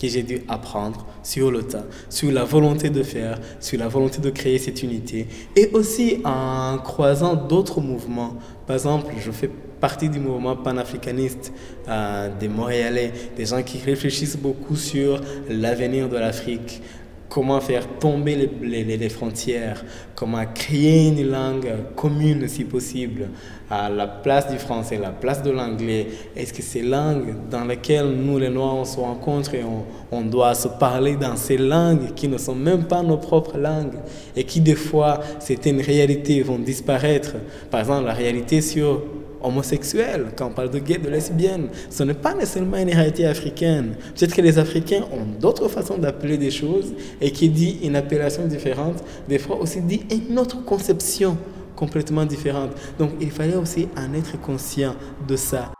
que 0.00 0.06
j'ai 0.06 0.22
dû 0.22 0.42
apprendre 0.46 1.06
sur 1.24 1.50
le 1.50 1.64
tas, 1.64 1.84
sur 2.08 2.30
la 2.30 2.44
volonté 2.44 2.88
de 2.88 3.02
faire, 3.02 3.40
sur 3.58 3.78
la 3.78 3.88
volonté 3.88 4.20
de 4.20 4.30
créer 4.30 4.58
cette 4.58 4.82
unité, 4.82 5.26
et 5.56 5.70
aussi 5.72 6.20
en 6.24 6.78
croisant 6.78 7.34
d'autres 7.34 7.80
mouvements. 7.80 8.36
Par 8.68 8.76
exemple, 8.76 9.14
je 9.18 9.30
fais 9.30 9.48
partie 9.80 10.10
du 10.10 10.20
mouvement 10.20 10.54
panafricaniste 10.54 11.54
euh, 11.88 12.28
des 12.38 12.48
Montréalais, 12.48 13.12
des 13.34 13.46
gens 13.46 13.62
qui 13.62 13.78
réfléchissent 13.78 14.36
beaucoup 14.36 14.76
sur 14.76 15.22
l'avenir 15.48 16.10
de 16.10 16.18
l'Afrique, 16.18 16.82
comment 17.28 17.60
faire 17.60 17.86
tomber 17.98 18.50
les, 18.62 18.84
les, 18.84 19.08
frontières, 19.08 19.84
comment 20.14 20.44
créer 20.54 21.08
une 21.08 21.30
langue 21.30 21.68
commune 21.94 22.48
si 22.48 22.64
possible, 22.64 23.28
à 23.70 23.90
la 23.90 24.06
place 24.06 24.50
du 24.50 24.58
français, 24.58 24.96
la 24.96 25.10
place 25.10 25.42
de 25.42 25.50
l'anglais. 25.50 26.06
Est-ce 26.34 26.54
que 26.54 26.62
ces 26.62 26.82
langues 26.82 27.34
dans 27.50 27.64
lesquelles 27.64 28.08
nous 28.08 28.38
les 28.38 28.48
Noirs 28.48 28.76
on 28.76 28.84
se 28.84 28.98
rencontre 28.98 29.54
et 29.54 29.62
on, 29.62 29.84
on, 30.10 30.22
doit 30.22 30.54
se 30.54 30.68
parler 30.68 31.16
dans 31.16 31.36
ces 31.36 31.58
langues 31.58 32.14
qui 32.14 32.28
ne 32.28 32.38
sont 32.38 32.54
même 32.54 32.84
pas 32.84 33.02
nos 33.02 33.18
propres 33.18 33.58
langues 33.58 33.98
et 34.34 34.44
qui 34.44 34.60
des 34.60 34.76
fois, 34.76 35.20
c'est 35.38 35.66
une 35.66 35.80
réalité, 35.80 36.42
vont 36.42 36.58
disparaître. 36.58 37.34
Par 37.70 37.80
exemple, 37.80 38.06
la 38.06 38.14
réalité 38.14 38.62
sur 38.62 39.02
homosexuels, 39.42 40.32
quand 40.36 40.46
on 40.46 40.50
parle 40.50 40.70
de 40.70 40.78
gays, 40.78 40.98
de 40.98 41.08
lesbiennes, 41.08 41.68
ce 41.90 42.02
n'est 42.02 42.14
pas 42.14 42.34
nécessairement 42.34 42.76
une 42.78 42.90
réalité 42.90 43.26
africaine. 43.26 43.94
Peut-être 44.14 44.34
que 44.34 44.42
les 44.42 44.58
Africains 44.58 45.02
ont 45.12 45.38
d'autres 45.40 45.68
façons 45.68 45.98
d'appeler 45.98 46.38
des 46.38 46.50
choses 46.50 46.92
et 47.20 47.30
qui 47.30 47.48
dit 47.48 47.80
une 47.82 47.96
appellation 47.96 48.46
différente, 48.46 49.02
des 49.28 49.38
fois 49.38 49.58
aussi 49.60 49.80
dit 49.80 50.02
une 50.10 50.38
autre 50.38 50.64
conception 50.64 51.36
complètement 51.76 52.24
différente. 52.24 52.72
Donc 52.98 53.10
il 53.20 53.30
fallait 53.30 53.56
aussi 53.56 53.88
en 53.96 54.12
être 54.14 54.40
conscient 54.40 54.94
de 55.26 55.36
ça. 55.36 55.72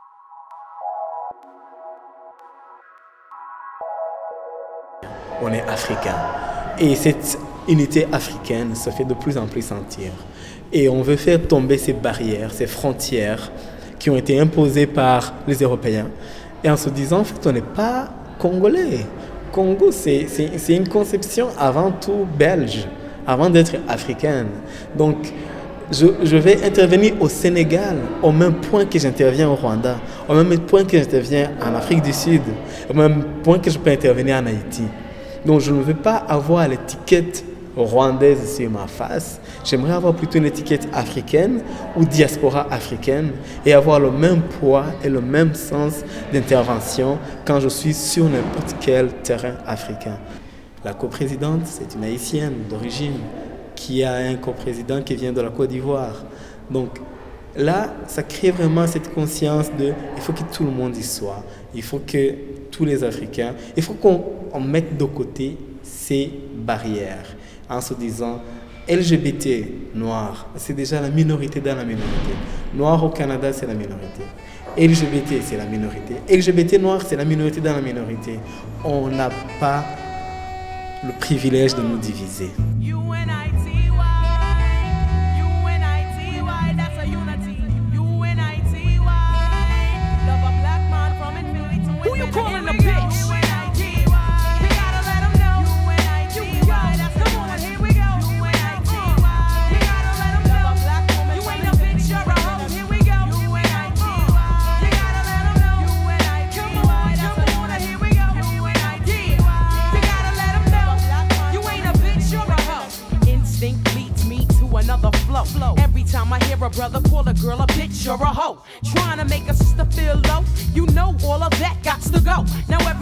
On 5.43 5.53
est 5.53 5.63
africain. 5.63 6.17
Et 6.81 6.95
cette 6.95 7.39
unité 7.69 8.07
africaine 8.13 8.75
se 8.75 8.91
fait 8.91 9.05
de 9.05 9.15
plus 9.15 9.37
en 9.37 9.47
plus 9.47 9.63
sentir. 9.63 10.11
Et 10.73 10.89
on 10.89 11.03
veut 11.03 11.17
faire 11.17 11.41
tomber 11.41 11.79
ces 11.79 11.93
barrières, 11.93 12.51
ces 12.53 12.67
frontières 12.67 13.51
qui 13.99 14.11
ont 14.11 14.17
été 14.17 14.39
imposées 14.39 14.87
par 14.87 15.35
les 15.47 15.57
Européens. 15.57 16.09
Et 16.63 16.71
en 16.71 16.77
se 16.77 16.91
disant, 16.91 17.21
en 17.21 17.25
fait, 17.25 17.47
on 17.47 17.53
n'est 17.53 17.61
pas 17.61 18.09
congolais. 18.39 19.07
Congo, 19.53 19.91
c'est 19.91 20.27
une 20.69 20.89
conception 20.89 21.49
avant 21.59 21.91
tout 21.91 22.27
belge, 22.39 22.87
avant 23.27 23.51
d'être 23.51 23.77
africaine. 23.89 24.49
Donc, 24.97 25.17
je, 25.91 26.07
je, 26.23 26.37
vais 26.37 26.63
intervenir 26.65 27.15
au 27.19 27.29
Sénégal 27.31 27.97
au 28.23 28.31
même 28.31 28.57
point 28.57 28.85
que 28.85 28.99
j'interviens 28.99 29.49
au 29.49 29.55
Rwanda, 29.55 29.97
au 30.29 30.35
même 30.35 30.59
point 30.61 30.85
que 30.85 30.99
j'interviens 30.99 31.51
en 31.63 31.75
Afrique 31.75 32.03
du 32.03 32.13
Sud, 32.13 32.43
au 32.91 32.93
même 32.93 33.25
point 33.43 33.59
que 33.59 33.71
je 33.71 33.79
peux 33.79 33.91
intervenir 33.91 34.37
en 34.37 34.47
Haïti. 34.47 34.83
Donc, 35.47 35.61
je 35.61 35.73
ne 35.73 35.81
veux 35.81 35.95
pas 35.95 36.17
avoir 36.17 36.69
l'étiquette 36.69 37.43
rwandaise 37.85 38.57
sur 38.57 38.71
ma 38.71 38.87
face. 38.87 39.41
J'aimerais 39.65 39.93
avoir 39.93 40.15
plutôt 40.15 40.39
une 40.39 40.47
étiquette 40.47 40.89
africaine 40.93 41.61
ou 41.97 42.05
diaspora 42.05 42.67
africaine 42.71 43.33
et 43.65 43.73
avoir 43.73 44.01
le 44.01 44.11
même 44.11 44.43
poids 44.43 44.87
et 45.05 45.09
le 45.09 45.21
même 45.21 45.55
sens 45.55 46.05
d'intervention 46.33 47.19
quand 47.45 47.61
je 47.61 47.69
suis 47.69 47.95
sur 47.95 48.25
n'importe 48.25 48.77
quel 48.81 49.09
terrain 49.23 49.55
africain. 49.67 50.19
La 50.85 50.95
coprésidente, 50.95 51.63
c'est 51.65 51.95
une 51.95 52.05
haïtienne 52.05 52.55
d'origine 52.71 53.19
qui 53.75 54.03
a 54.03 54.15
un 54.15 54.37
coprésident 54.37 55.03
qui 55.03 55.15
vient 55.15 55.33
de 55.33 55.41
la 55.41 55.51
Côte 55.51 55.71
d'Ivoire. 55.71 56.25
Donc 56.71 56.99
là, 57.57 57.95
ça 58.07 58.23
crée 58.23 58.51
vraiment 58.51 58.87
cette 58.87 59.13
conscience 59.13 59.71
de 59.79 59.93
il 60.17 60.23
faut 60.23 60.33
que 60.33 60.43
tout 60.53 60.65
le 60.65 60.71
monde 60.71 60.97
y 60.97 61.03
soit. 61.03 61.45
Il 61.75 61.83
faut 61.83 62.01
que 62.01 62.35
tous 62.71 62.85
les 62.85 63.03
Africains, 63.03 63.55
il 63.77 63.83
faut 63.83 63.95
qu'on 63.95 64.61
mette 64.61 64.97
de 64.97 65.05
côté 65.05 65.57
ces 65.83 66.31
barrières 66.55 67.37
en 67.69 67.81
se 67.81 67.95
disant 67.95 68.41
LGBT 68.89 69.95
noir, 69.95 70.47
c'est 70.57 70.73
déjà 70.75 71.01
la 71.01 71.11
minorité 71.11 71.61
dans 71.61 71.77
la 71.77 71.85
minorité. 71.85 72.33
Noir 72.75 73.05
au 73.05 73.11
Canada, 73.11 73.53
c'est 73.53 73.67
la 73.67 73.75
minorité. 73.75 74.23
LGBT, 74.77 75.43
c'est 75.43 75.57
la 75.57 75.67
minorité. 75.67 76.15
LGBT 76.31 76.81
noir, 76.81 77.03
c'est 77.07 77.17
la 77.17 77.25
minorité 77.25 77.61
dans 77.61 77.75
la 77.75 77.83
minorité. 77.83 78.39
On 78.85 79.09
n'a 79.09 79.29
pas 79.61 79.85
le 81.05 81.13
privilège 81.19 81.75
de 81.75 81.83
nous 81.83 81.99
diviser. 81.99 82.51
a 92.69 93.18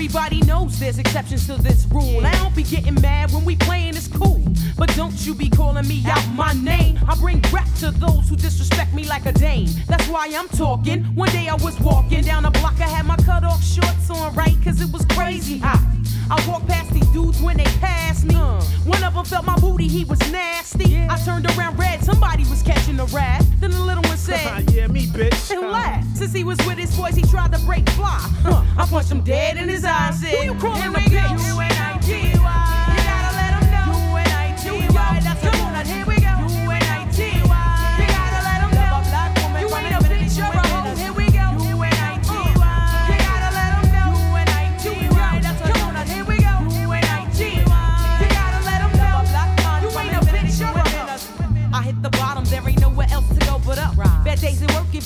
everybody 0.06 0.40
knows 0.42 0.78
there's 0.78 1.00
exceptions 1.00 1.48
to 1.48 1.60
this 1.60 1.84
rule. 1.90 2.24
I 2.24 2.30
don't 2.36 2.54
be 2.54 2.62
getting 2.62 2.94
mad 3.00 3.32
when 3.32 3.44
we 3.44 3.56
playing, 3.56 3.96
it's 3.96 4.06
cool. 4.06 4.40
But 4.78 4.94
don't 4.94 5.26
you 5.26 5.34
be 5.34 5.50
calling 5.50 5.86
me 5.88 6.04
out 6.06 6.24
my 6.28 6.52
name. 6.52 6.96
I 7.08 7.16
bring 7.16 7.42
rap 7.52 7.66
to 7.80 7.90
those 7.90 8.28
who 8.28 8.36
disrespect 8.36 8.94
me 8.94 9.04
like 9.08 9.26
a 9.26 9.32
dame. 9.32 9.68
That's 9.88 10.06
why 10.06 10.30
I'm 10.32 10.48
talking. 10.50 11.02
One 11.16 11.30
day 11.30 11.48
I 11.48 11.54
was 11.54 11.78
walking 11.80 12.22
down 12.22 12.44
the 12.44 12.50
block, 12.50 12.80
I 12.80 12.86
had 12.86 13.04
my 13.04 13.16
cut 13.16 13.42
off 13.42 13.64
shorts 13.64 14.08
on, 14.08 14.32
right? 14.36 14.56
Cause 14.62 14.80
it 14.80 14.92
was 14.92 15.04
crazy 15.06 15.58
hot. 15.58 15.95
I 16.30 16.48
walked 16.48 16.66
past 16.66 16.92
these 16.92 17.06
dudes 17.08 17.40
when 17.40 17.56
they 17.56 17.64
passed 17.80 18.24
me. 18.24 18.34
Uh. 18.34 18.60
One 18.84 19.02
of 19.04 19.14
them 19.14 19.24
felt 19.24 19.44
my 19.44 19.56
booty, 19.58 19.88
he 19.88 20.04
was 20.04 20.18
nasty. 20.32 20.90
Yeah. 20.90 21.08
I 21.10 21.18
turned 21.24 21.46
around 21.56 21.78
red, 21.78 22.02
somebody 22.02 22.44
was 22.44 22.62
catching 22.62 22.98
a 22.98 23.04
rat. 23.06 23.44
Then 23.60 23.70
the 23.70 23.80
little 23.80 24.02
one 24.02 24.16
said, 24.16 24.70
Yeah, 24.70 24.88
me, 24.88 25.06
bitch. 25.06 25.50
And 25.50 25.70
laughed. 25.70 26.16
Since 26.16 26.32
he 26.32 26.44
was 26.44 26.58
with 26.66 26.78
his 26.78 26.96
boys, 26.96 27.14
he 27.14 27.22
tried 27.22 27.52
to 27.52 27.58
break 27.60 27.88
fly. 27.90 28.20
Uh. 28.44 28.64
I 28.76 28.86
punched 28.86 29.10
him 29.10 29.22
dead 29.22 29.56
in 29.56 29.68
his 29.68 29.84
eyes. 29.84 30.20
Said, 30.20 30.34
Who 30.34 30.44
you 30.44 30.60
calling 30.60 30.94
a 30.94 31.06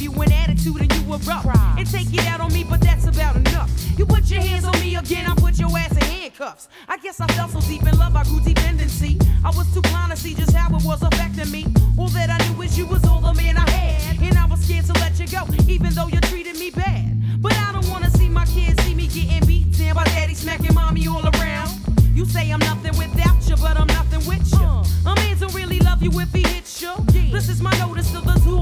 give 0.01 0.15
you 0.15 0.23
an 0.23 0.33
attitude 0.33 0.81
and 0.81 0.93
you 0.95 1.15
erupt. 1.15 1.45
Right. 1.45 1.75
And 1.79 1.91
take 1.91 2.13
it 2.13 2.27
out 2.27 2.41
on 2.41 2.53
me, 2.53 2.65
but 2.65 2.81
that's 2.81 3.07
about 3.07 3.37
enough. 3.37 3.71
You 3.99 4.07
put 4.07 4.31
your 4.31 4.41
hands 4.41 4.65
on 4.65 4.79
me 4.81 4.97
again, 4.97 5.27
I 5.27 5.35
put 5.35 5.59
your 5.59 5.69
ass 5.77 5.93
in 5.93 6.03
handcuffs. 6.03 6.69
I 6.89 6.97
guess 6.99 7.21
I 7.21 7.27
fell 7.29 7.49
so 7.49 7.61
deep 7.63 7.83
in 7.83 7.99
love, 7.99 8.17
I 8.17 8.25
grew 8.25 8.41
dependency. 8.41 9.19
I 9.45 9.51
was 9.51 9.73
too 9.75 9.83
blind 9.83 10.11
to 10.13 10.17
see 10.17 10.35
just 10.35 10.55
how 10.55 10.75
it 10.75 10.85
was 10.85 11.03
affecting 11.03 11.51
me. 11.51 11.67
All 11.99 12.09
that 12.09 12.31
I 12.31 12.39
knew 12.49 12.63
is 12.63 12.79
you 12.79 12.87
was 12.87 13.05
all 13.07 13.21
the 13.21 13.35
man 13.35 13.57
I 13.57 13.69
had. 13.69 14.23
And 14.23 14.39
I 14.39 14.47
was 14.47 14.61
scared 14.61 14.87
to 14.87 14.93
let 14.95 15.19
you 15.19 15.27
go, 15.27 15.45
even 15.69 15.93
though 15.93 16.09
you 16.09 16.21
treated 16.21 16.59
me 16.59 16.71
bad. 16.71 17.41
But 17.41 17.53
I 17.55 17.73
don't 17.73 17.89
wanna 17.89 18.11
see 18.11 18.29
my 18.29 18.47
kids 18.47 18.83
see 18.85 18.95
me 18.95 19.07
getting 19.07 19.47
beat 19.47 19.77
down 19.79 19.97
by 19.97 20.05
daddy 20.05 20.35
smacking 20.35 20.75
mommy 20.75 21.07
all 21.09 21.27
around. 21.37 21.71
You 22.15 22.25
say 22.25 22.51
I'm 22.51 22.61
nothing 22.61 22.97
without 22.97 23.49
you, 23.49 23.57
but 23.57 23.79
I'm 23.79 23.87
nothing 23.89 24.25
with 24.27 24.51
you. 24.53 24.59
Uh, 24.59 24.85
I'm 25.07 25.19
in 25.19 25.37
is 28.01 28.07
still 28.07 28.23
the 28.23 28.35
tool. 28.41 28.51
I'm 28.51 28.57
not 28.57 28.60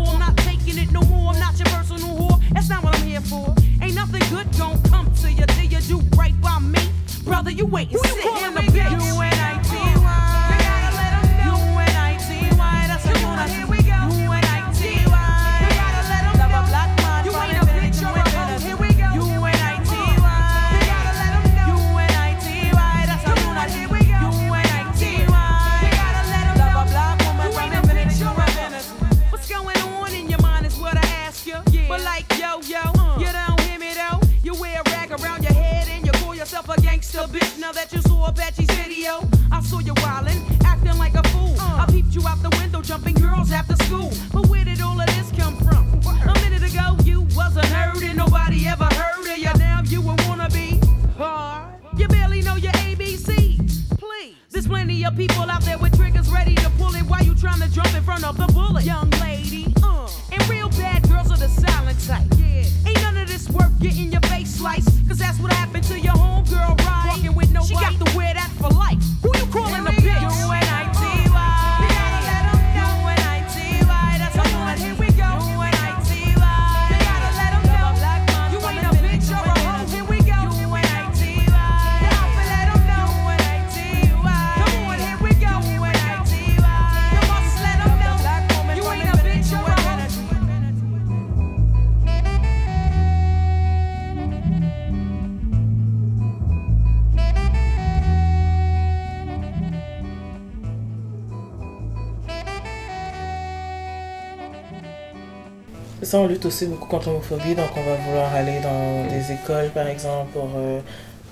Ça, 106.00 106.18
on 106.18 106.28
lutte 106.28 106.46
aussi 106.46 106.66
beaucoup 106.66 106.86
contre 106.86 107.08
l'homophobie, 107.08 107.56
donc 107.56 107.70
on 107.76 107.82
va 107.82 107.96
vouloir 107.96 108.32
aller 108.32 108.60
dans 108.60 109.04
les 109.10 109.32
écoles, 109.32 109.68
par 109.74 109.88
exemple, 109.88 110.30
pour 110.32 110.48
euh, 110.56 110.78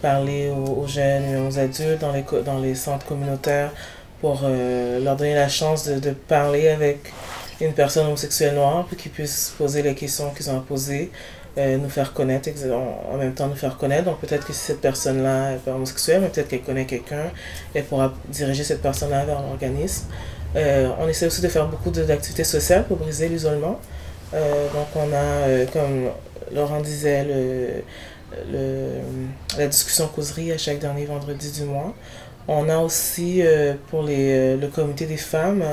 parler 0.02 0.50
aux, 0.50 0.84
jeunes 0.88 1.22
et 1.22 1.36
aux 1.36 1.56
adultes, 1.56 2.00
dans 2.44 2.58
les, 2.58 2.74
centres 2.74 3.06
communautaires, 3.06 3.70
pour 4.20 4.40
euh, 4.42 4.98
leur 4.98 5.14
donner 5.14 5.36
la 5.36 5.48
chance 5.48 5.86
de, 5.86 6.10
parler 6.10 6.68
avec 6.68 7.12
une 7.60 7.74
personne 7.74 8.08
homosexuelle 8.08 8.56
noire, 8.56 8.86
pour 8.86 8.98
qu'ils 8.98 9.12
puissent 9.12 9.54
poser 9.56 9.82
les 9.82 9.94
questions 9.94 10.30
qu'ils 10.30 10.50
ont 10.50 10.58
à 10.58 10.62
poser, 10.62 11.12
euh, 11.58 11.78
nous 11.78 11.88
faire 11.88 12.12
connaître, 12.12 12.50
en 13.12 13.18
même 13.18 13.34
temps 13.34 13.46
nous 13.46 13.54
faire 13.54 13.76
connaître. 13.76 14.06
Donc 14.06 14.18
peut-être 14.18 14.44
que 14.44 14.52
si 14.52 14.58
cette 14.58 14.80
personne-là 14.80 15.52
est 15.52 15.58
pas 15.58 15.74
homosexuelle, 15.74 16.22
mais 16.22 16.28
peut-être 16.28 16.48
qu'elle 16.48 16.62
connaît 16.62 16.86
quelqu'un, 16.86 17.30
elle 17.72 17.84
pourra 17.84 18.12
diriger 18.30 18.64
cette 18.64 18.82
personne-là 18.82 19.24
vers 19.26 19.40
l'organisme. 19.42 20.06
On 20.56 21.06
essaie 21.06 21.26
aussi 21.26 21.40
de 21.40 21.48
faire 21.48 21.68
beaucoup 21.68 21.90
d'activités 21.90 22.42
sociales 22.42 22.84
pour 22.84 22.96
briser 22.96 23.28
l'isolement. 23.28 23.78
Euh, 24.36 24.68
donc 24.72 24.88
on 24.94 25.12
a, 25.12 25.16
euh, 25.48 25.66
comme 25.72 26.10
Laurent 26.54 26.80
disait, 26.80 27.24
le, 27.24 27.82
le- 28.52 29.00
la 29.58 29.66
discussion 29.66 30.08
causerie 30.08 30.52
à 30.52 30.58
chaque 30.58 30.78
dernier 30.78 31.06
vendredi 31.06 31.50
du 31.52 31.64
mois. 31.64 31.94
On 32.48 32.68
a 32.68 32.78
aussi, 32.78 33.42
euh, 33.42 33.74
pour 33.90 34.02
les, 34.02 34.56
le 34.56 34.68
comité 34.68 35.06
des 35.06 35.16
femmes, 35.16 35.64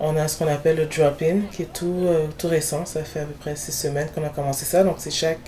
on 0.00 0.16
a 0.16 0.26
ce 0.28 0.38
qu'on 0.38 0.48
appelle 0.48 0.76
le 0.76 0.86
drop-in, 0.86 1.42
qui 1.52 1.62
est 1.62 1.72
tout, 1.72 2.06
tout 2.38 2.48
récent. 2.48 2.84
Ça 2.84 3.04
fait 3.04 3.20
à 3.20 3.24
peu 3.24 3.34
près 3.34 3.54
six 3.56 3.72
semaines 3.72 4.08
qu'on 4.14 4.24
a 4.24 4.28
commencé 4.30 4.64
ça. 4.64 4.82
Donc 4.82 4.96
c'est 4.98 5.10
chaque 5.12 5.38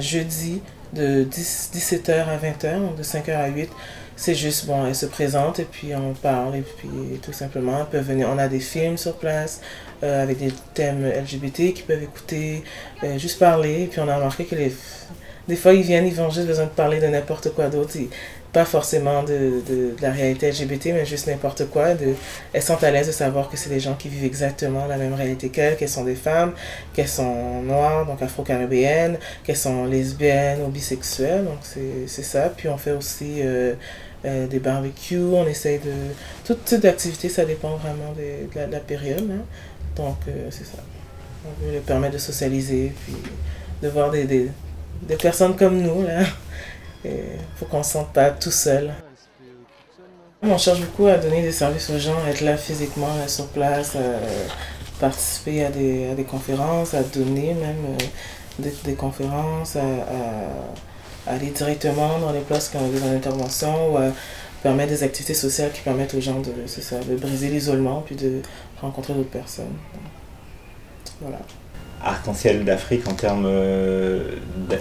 jeudi 0.00 0.62
de 0.92 1.24
10, 1.24 1.70
17h 1.74 2.26
à 2.28 2.36
20h, 2.38 2.80
donc 2.80 2.96
de 2.96 3.02
5h 3.02 3.34
à 3.36 3.48
8. 3.48 3.70
C'est 4.16 4.34
juste, 4.34 4.66
bon, 4.66 4.86
elles 4.86 4.94
se 4.94 5.04
présentent 5.06 5.58
et 5.60 5.64
puis 5.70 5.94
on 5.94 6.14
parle 6.14 6.56
et 6.56 6.62
puis 6.62 6.88
tout 7.22 7.32
simplement, 7.34 7.80
elles 7.80 7.86
peuvent 7.86 8.06
venir. 8.06 8.28
On 8.32 8.38
a 8.38 8.48
des 8.48 8.60
films 8.60 8.96
sur 8.96 9.14
place 9.16 9.60
euh, 10.02 10.22
avec 10.22 10.38
des 10.38 10.52
thèmes 10.74 11.04
LGBT 11.06 11.72
qui 11.74 11.82
peuvent 11.86 12.02
écouter, 12.02 12.62
euh, 13.04 13.18
juste 13.18 13.38
parler. 13.38 13.88
Puis 13.90 14.00
on 14.00 14.08
a 14.08 14.16
remarqué 14.16 14.44
que 14.44 14.54
les, 14.54 14.72
des 15.48 15.56
fois 15.56 15.72
ils 15.74 15.82
viennent, 15.82 16.06
ils 16.06 16.20
ont 16.20 16.30
juste 16.30 16.46
besoin 16.46 16.64
de 16.64 16.70
parler 16.70 17.00
de 17.00 17.06
n'importe 17.06 17.52
quoi 17.54 17.68
d'autre. 17.68 17.94
Pas 18.52 18.64
forcément 18.64 19.22
de, 19.22 19.60
de, 19.68 19.94
la 20.00 20.10
réalité 20.10 20.50
LGBT, 20.50 20.86
mais 20.94 21.04
juste 21.04 21.26
n'importe 21.26 21.66
quoi. 21.68 21.88
Elles 22.54 22.62
sont 22.62 22.82
à 22.82 22.90
l'aise 22.90 23.06
de 23.08 23.12
savoir 23.12 23.50
que 23.50 23.56
c'est 23.58 23.68
des 23.68 23.80
gens 23.80 23.94
qui 23.94 24.08
vivent 24.08 24.24
exactement 24.24 24.86
la 24.86 24.96
même 24.96 25.12
réalité 25.12 25.50
qu'elles, 25.50 25.76
qu'elles 25.76 25.90
sont 25.90 26.04
des 26.04 26.14
femmes, 26.14 26.52
qu'elles 26.94 27.08
sont 27.08 27.62
noires, 27.62 28.06
donc 28.06 28.22
afro-caribéennes, 28.22 29.18
qu'elles 29.44 29.58
sont 29.58 29.84
lesbiennes 29.84 30.62
ou 30.62 30.68
bisexuelles. 30.68 31.44
Donc 31.44 31.58
c'est 32.06 32.22
ça. 32.22 32.48
Puis 32.56 32.68
on 32.70 32.78
fait 32.78 32.92
aussi 32.92 33.42
euh, 34.24 34.46
des 34.46 34.58
barbecues, 34.58 35.18
on 35.18 35.46
essaye 35.46 35.78
de... 35.78 35.92
Tout 36.44 36.54
type 36.64 36.80
d'activité, 36.80 37.28
ça 37.28 37.44
dépend 37.44 37.76
vraiment 37.76 38.12
des- 38.16 38.48
de, 38.52 38.58
la, 38.58 38.66
de 38.66 38.72
la 38.72 38.80
période. 38.80 39.28
hein. 39.30 39.44
Donc 39.96 40.16
euh, 40.28 40.48
c'est 40.50 40.64
ça. 40.66 40.78
On 41.44 41.64
veut 41.64 41.72
leur 41.74 41.82
permettre 41.82 42.14
de 42.14 42.18
socialiser, 42.18 42.92
puis 43.04 43.14
de 43.82 43.88
voir 43.88 44.10
des, 44.10 44.24
des, 44.24 44.50
des 45.02 45.16
personnes 45.16 45.56
comme 45.56 45.80
nous. 45.80 46.02
là. 46.02 46.20
Il 47.04 47.12
faut 47.56 47.66
qu'on 47.66 47.78
ne 47.78 47.82
se 47.84 47.90
sente 47.92 48.12
pas 48.12 48.30
tout 48.30 48.50
seul. 48.50 48.92
On 50.42 50.58
cherche 50.58 50.80
beaucoup 50.80 51.06
à 51.06 51.16
donner 51.16 51.42
des 51.42 51.52
services 51.52 51.88
aux 51.90 51.98
gens, 51.98 52.16
être 52.28 52.40
là 52.40 52.56
physiquement, 52.56 53.14
là, 53.16 53.26
sur 53.28 53.46
place, 53.48 53.96
à 53.96 55.00
participer 55.00 55.64
à 55.64 55.70
des, 55.70 56.10
à 56.10 56.14
des 56.14 56.24
conférences, 56.24 56.94
à 56.94 57.02
donner 57.02 57.54
même 57.54 57.76
euh, 57.90 58.04
des, 58.58 58.72
des 58.84 58.94
conférences, 58.94 59.76
à, 59.76 59.80
aller 61.30 61.50
directement 61.50 62.18
dans 62.18 62.32
les 62.32 62.40
places 62.40 62.68
qui 62.68 62.76
ont 62.76 62.86
besoin 62.88 63.10
d'intervention 63.10 63.92
ou 63.92 63.96
à 63.96 64.10
permettre 64.62 64.90
des 64.90 65.02
activités 65.02 65.34
sociales 65.34 65.70
qui 65.72 65.80
permettent 65.80 66.14
aux 66.14 66.20
gens 66.20 66.40
de, 66.40 66.52
ça, 66.66 66.98
de 66.98 67.16
briser 67.16 67.48
l'isolement 67.48 68.02
puis 68.06 68.14
de 68.14 68.42
rencontrer 68.80 69.14
d'autres 69.14 69.30
personnes. 69.30 69.74
Voilà. 71.20 71.38
Arc-en-ciel 72.04 72.64
d'Afrique 72.64 73.08
en 73.08 73.14
termes 73.14 73.46
euh, 73.46 74.32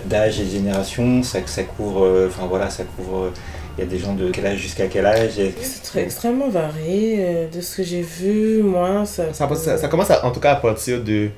d'âge 0.05 0.39
et 0.39 0.43
de 0.45 0.49
génération, 0.49 1.23
ça, 1.23 1.39
ça 1.45 1.63
couvre, 1.63 2.03
euh, 2.05 2.27
enfin 2.29 2.45
voilà, 2.45 2.69
ça 2.69 2.83
couvre, 2.83 3.31
il 3.77 3.81
y 3.83 3.87
a 3.87 3.89
des 3.89 3.97
gens 3.97 4.13
de 4.13 4.29
quel 4.31 4.45
âge 4.45 4.57
jusqu'à 4.59 4.87
quel 4.87 5.05
âge 5.05 5.39
et- 5.39 5.53
C'est 5.61 5.81
très 5.81 6.01
extrêmement 6.03 6.49
varié. 6.49 7.17
euh, 7.19 7.47
De 7.49 7.61
ce 7.61 7.77
que 7.77 7.83
j'ai 7.83 8.01
vu, 8.01 8.61
moi, 8.63 9.05
ça. 9.05 9.33
Ça, 9.33 9.47
peut- 9.47 9.55
ça, 9.55 9.77
ça 9.77 9.87
commence 9.87 10.11
à- 10.11 10.25
en 10.25 10.31
tout 10.31 10.41
cas 10.41 10.51
à 10.51 10.55
partir 10.57 11.01
de 11.03 11.29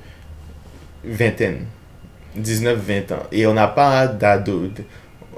vingtaine, 1.04 1.64
19-20 2.36 3.12
ans. 3.12 3.22
Et 3.30 3.46
on 3.46 3.54
n'a 3.54 3.68
pas 3.68 4.08
d'ado- 4.08 4.70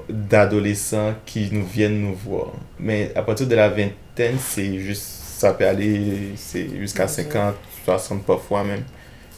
d'adolescents 0.09 1.13
qui 1.25 1.49
nous 1.51 1.65
viennent 1.65 2.01
nous 2.01 2.15
voir. 2.15 2.47
Mais 2.79 3.11
à 3.15 3.21
partir 3.21 3.47
de 3.47 3.55
la 3.55 3.69
vingtaine, 3.69 4.37
c'est 4.39 4.79
juste, 4.79 5.20
ça 5.41 5.53
peut 5.53 5.67
aller 5.67 6.35
jusqu'à 6.77 7.07
50, 7.07 7.55
60 7.85 8.23
parfois 8.23 8.63
même. 8.63 8.83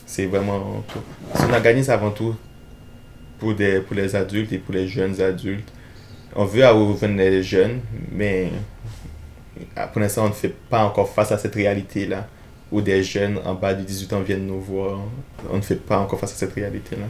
C'est 0.06 0.26
vraiment 0.26 0.84
tout. 0.88 1.00
Si 1.36 1.46
on 1.50 1.54
organise 1.54 1.90
avant 1.90 2.12
tout 2.12 2.36
pour, 3.40 3.56
des, 3.56 3.80
pour 3.80 3.96
les 3.96 4.16
adultes 4.16 4.52
et 4.52 4.58
pour 4.58 4.74
les 4.74 4.88
jeunes 4.88 5.20
adultes. 5.22 5.72
On 6.36 6.46
veut 6.46 6.70
ouvrir 6.74 7.10
les 7.12 7.44
jeunes, 7.44 7.80
mais 8.12 8.50
pour 9.92 10.02
l'instant, 10.02 10.26
on 10.26 10.30
ne 10.30 10.34
fait 10.34 10.54
pas 10.70 10.84
encore 10.84 11.10
face 11.10 11.32
à 11.32 11.38
cette 11.38 11.56
réalité-là 11.56 12.28
où 12.72 12.82
des 12.82 13.04
jeunes 13.04 13.40
en 13.46 13.54
bas 13.54 13.74
de 13.74 13.84
18 13.84 14.14
ans 14.14 14.22
viennent 14.22 14.48
nous 14.48 14.60
voir. 14.60 15.00
On 15.50 15.58
ne 15.58 15.62
fait 15.62 15.76
pas 15.76 16.00
encore 16.00 16.20
face 16.20 16.34
à 16.34 16.36
cette 16.36 16.54
réalité-là. 16.54 17.06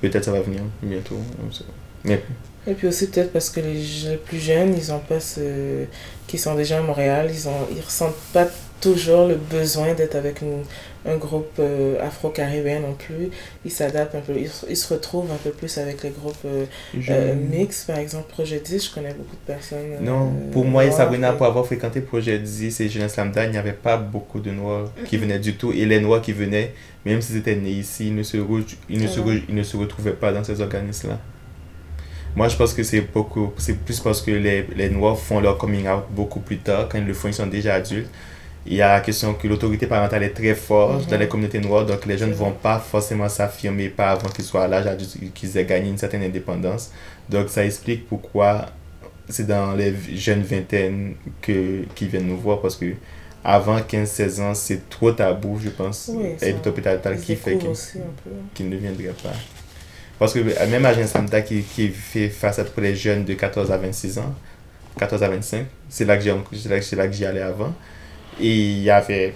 Peut-être 0.00 0.24
ça 0.24 0.32
va 0.32 0.40
venir 0.40 0.62
bientôt. 0.82 1.20
Mais 2.04 2.22
Et 2.68 2.74
puis 2.74 2.88
aussi 2.88 3.08
peut-être 3.08 3.32
parce 3.32 3.50
que 3.50 3.60
les, 3.60 4.16
plus 4.24 4.40
jeunes, 4.40 4.74
ils 4.76 4.92
ont 4.92 4.98
pas 4.98 5.20
ce... 5.20 5.84
qui 6.26 6.38
sont 6.38 6.54
déjà 6.54 6.78
à 6.78 6.82
Montréal, 6.82 7.30
ils 7.32 7.48
ont 7.48 7.66
ils 7.74 7.80
ressentent 7.80 8.14
pas 8.32 8.46
toujours 8.80 9.26
le 9.26 9.36
besoin 9.36 9.94
d'être 9.94 10.16
avec 10.16 10.42
une, 10.42 10.62
un 11.10 11.16
groupe 11.16 11.52
euh, 11.60 11.98
afro-caribéen 12.04 12.80
non 12.80 12.92
plus. 12.94 13.30
Ils 13.64 13.70
s'adaptent 13.70 14.14
un 14.16 14.20
peu, 14.20 14.34
ils, 14.36 14.50
ils, 14.68 14.76
se 14.76 14.92
retrouvent 14.92 15.30
un 15.32 15.36
peu 15.42 15.50
plus 15.50 15.78
avec 15.78 16.02
les 16.02 16.10
groupes 16.10 16.34
euh, 16.44 16.66
Je- 16.98 17.12
euh, 17.12 17.34
mix. 17.34 17.84
Par 17.84 17.98
exemple, 17.98 18.28
Projet 18.28 18.60
10, 18.62 18.84
je 18.86 18.90
connais 18.94 19.14
beaucoup 19.14 19.34
de 19.36 19.46
personnes. 19.52 19.96
Non, 20.02 20.26
euh, 20.26 20.52
pour 20.52 20.64
moi 20.66 20.84
et 20.84 20.90
Sabrina, 20.90 21.32
et- 21.32 21.36
pour 21.36 21.46
avoir 21.46 21.64
fréquenté 21.64 22.00
Projet 22.02 22.38
10 22.38 22.80
et 22.80 22.88
Jeunesse 22.88 23.16
Lambda, 23.16 23.44
il 23.46 23.52
n'y 23.52 23.58
avait 23.58 23.72
pas 23.72 23.96
beaucoup 23.96 24.40
de 24.40 24.50
Noirs 24.50 24.90
qui 25.06 25.16
Mhm. 25.16 25.22
venaient 25.22 25.38
du 25.38 25.54
tout. 25.56 25.72
Et 25.72 25.86
les 25.86 26.00
Noirs 26.00 26.20
qui 26.20 26.32
venaient, 26.32 26.74
même 27.06 27.22
s'ils 27.22 27.36
étaient 27.38 27.56
nés 27.56 27.70
ici, 27.70 28.08
ils 28.08 28.14
ne 28.14 28.22
se, 28.24 28.36
re- 28.36 28.76
ils 28.90 29.00
ne 29.00 29.06
se, 29.06 29.20
re- 29.20 29.42
ils 29.48 29.54
ne 29.54 29.62
se 29.62 29.76
retrouvaient 29.76 30.12
pas 30.12 30.32
dans 30.32 30.44
ces 30.44 30.60
organismes-là. 30.60 31.18
Moi, 32.36 32.48
je 32.48 32.56
pense 32.56 32.74
que 32.74 32.82
c'est 32.82 33.00
beaucoup, 33.00 33.50
c'est 33.56 33.78
plus 33.78 33.98
parce 33.98 34.20
que 34.20 34.30
les, 34.30 34.66
les 34.76 34.90
Noirs 34.90 35.18
font 35.18 35.40
leur 35.40 35.56
coming 35.56 35.88
out 35.88 36.04
beaucoup 36.10 36.40
plus 36.40 36.58
tard, 36.58 36.86
quand 36.88 36.98
ils 36.98 37.06
le 37.06 37.14
font, 37.14 37.28
ils 37.28 37.34
sont 37.34 37.46
déjà 37.46 37.74
adultes. 37.74 38.10
Il 38.66 38.74
y 38.74 38.82
a 38.82 38.92
la 38.94 39.00
question 39.00 39.32
que 39.32 39.46
l'autorité 39.48 39.86
parentale 39.86 40.24
est 40.24 40.30
très 40.34 40.54
forte 40.54 41.08
dans 41.08 41.16
les 41.18 41.28
communautés 41.28 41.60
noires, 41.60 41.86
donc 41.86 42.04
les 42.04 42.18
jeunes 42.18 42.30
ne 42.30 42.34
vont 42.34 42.50
pas 42.50 42.78
forcément 42.78 43.28
s'affirmer 43.28 43.88
pas 43.88 44.10
avant 44.10 44.28
qu'ils 44.28 44.44
soient 44.44 44.64
à 44.64 44.68
l'âge 44.68 44.86
adulte, 44.86 45.32
qu'ils 45.32 45.56
aient 45.56 45.64
gagné 45.64 45.88
une 45.88 45.96
certaine 45.98 46.22
indépendance. 46.24 46.90
Donc 47.30 47.48
ça 47.48 47.64
explique 47.64 48.06
pourquoi 48.06 48.66
c'est 49.28 49.46
dans 49.46 49.72
les 49.74 49.94
jeunes 50.14 50.42
vingtaines 50.42 51.14
que, 51.40 51.84
qui 51.94 52.06
viennent 52.06 52.26
nous 52.26 52.38
voir, 52.38 52.60
parce 52.60 52.76
que 52.76 52.92
avant 53.44 53.78
15-16 53.78 54.40
ans, 54.42 54.54
c'est 54.54 54.90
trop 54.90 55.12
tabou, 55.12 55.58
je 55.62 55.70
pense, 55.70 56.10
Oui, 56.12 56.30
et 56.42 56.52
l'autorité 56.52 56.82
parentale 56.82 57.18
qui 57.20 57.36
fait 57.36 57.56
qu'ils 57.56 57.70
qu'ils 58.52 58.68
ne 58.68 58.76
viendraient 58.76 59.14
pas. 59.22 59.32
Parce 60.18 60.32
que 60.32 60.38
euh, 60.38 60.66
même 60.70 60.84
à 60.86 60.94
Jean 60.94 61.06
Samda 61.06 61.42
qui, 61.42 61.62
qui 61.62 61.88
fait 61.88 62.28
face 62.28 62.58
à 62.58 62.64
pour 62.64 62.82
les 62.82 62.96
jeunes 62.96 63.24
de 63.24 63.34
14 63.34 63.70
à 63.70 63.76
26 63.76 64.18
ans, 64.18 64.34
14 64.98 65.22
à 65.22 65.28
25, 65.28 65.66
c'est 65.88 66.04
là 66.04 66.16
que 66.16 67.12
j'y 67.12 67.24
allais 67.24 67.42
avant. 67.42 67.74
Et 68.40 68.54
il 68.54 68.82
y 68.82 68.90
avait 68.90 69.34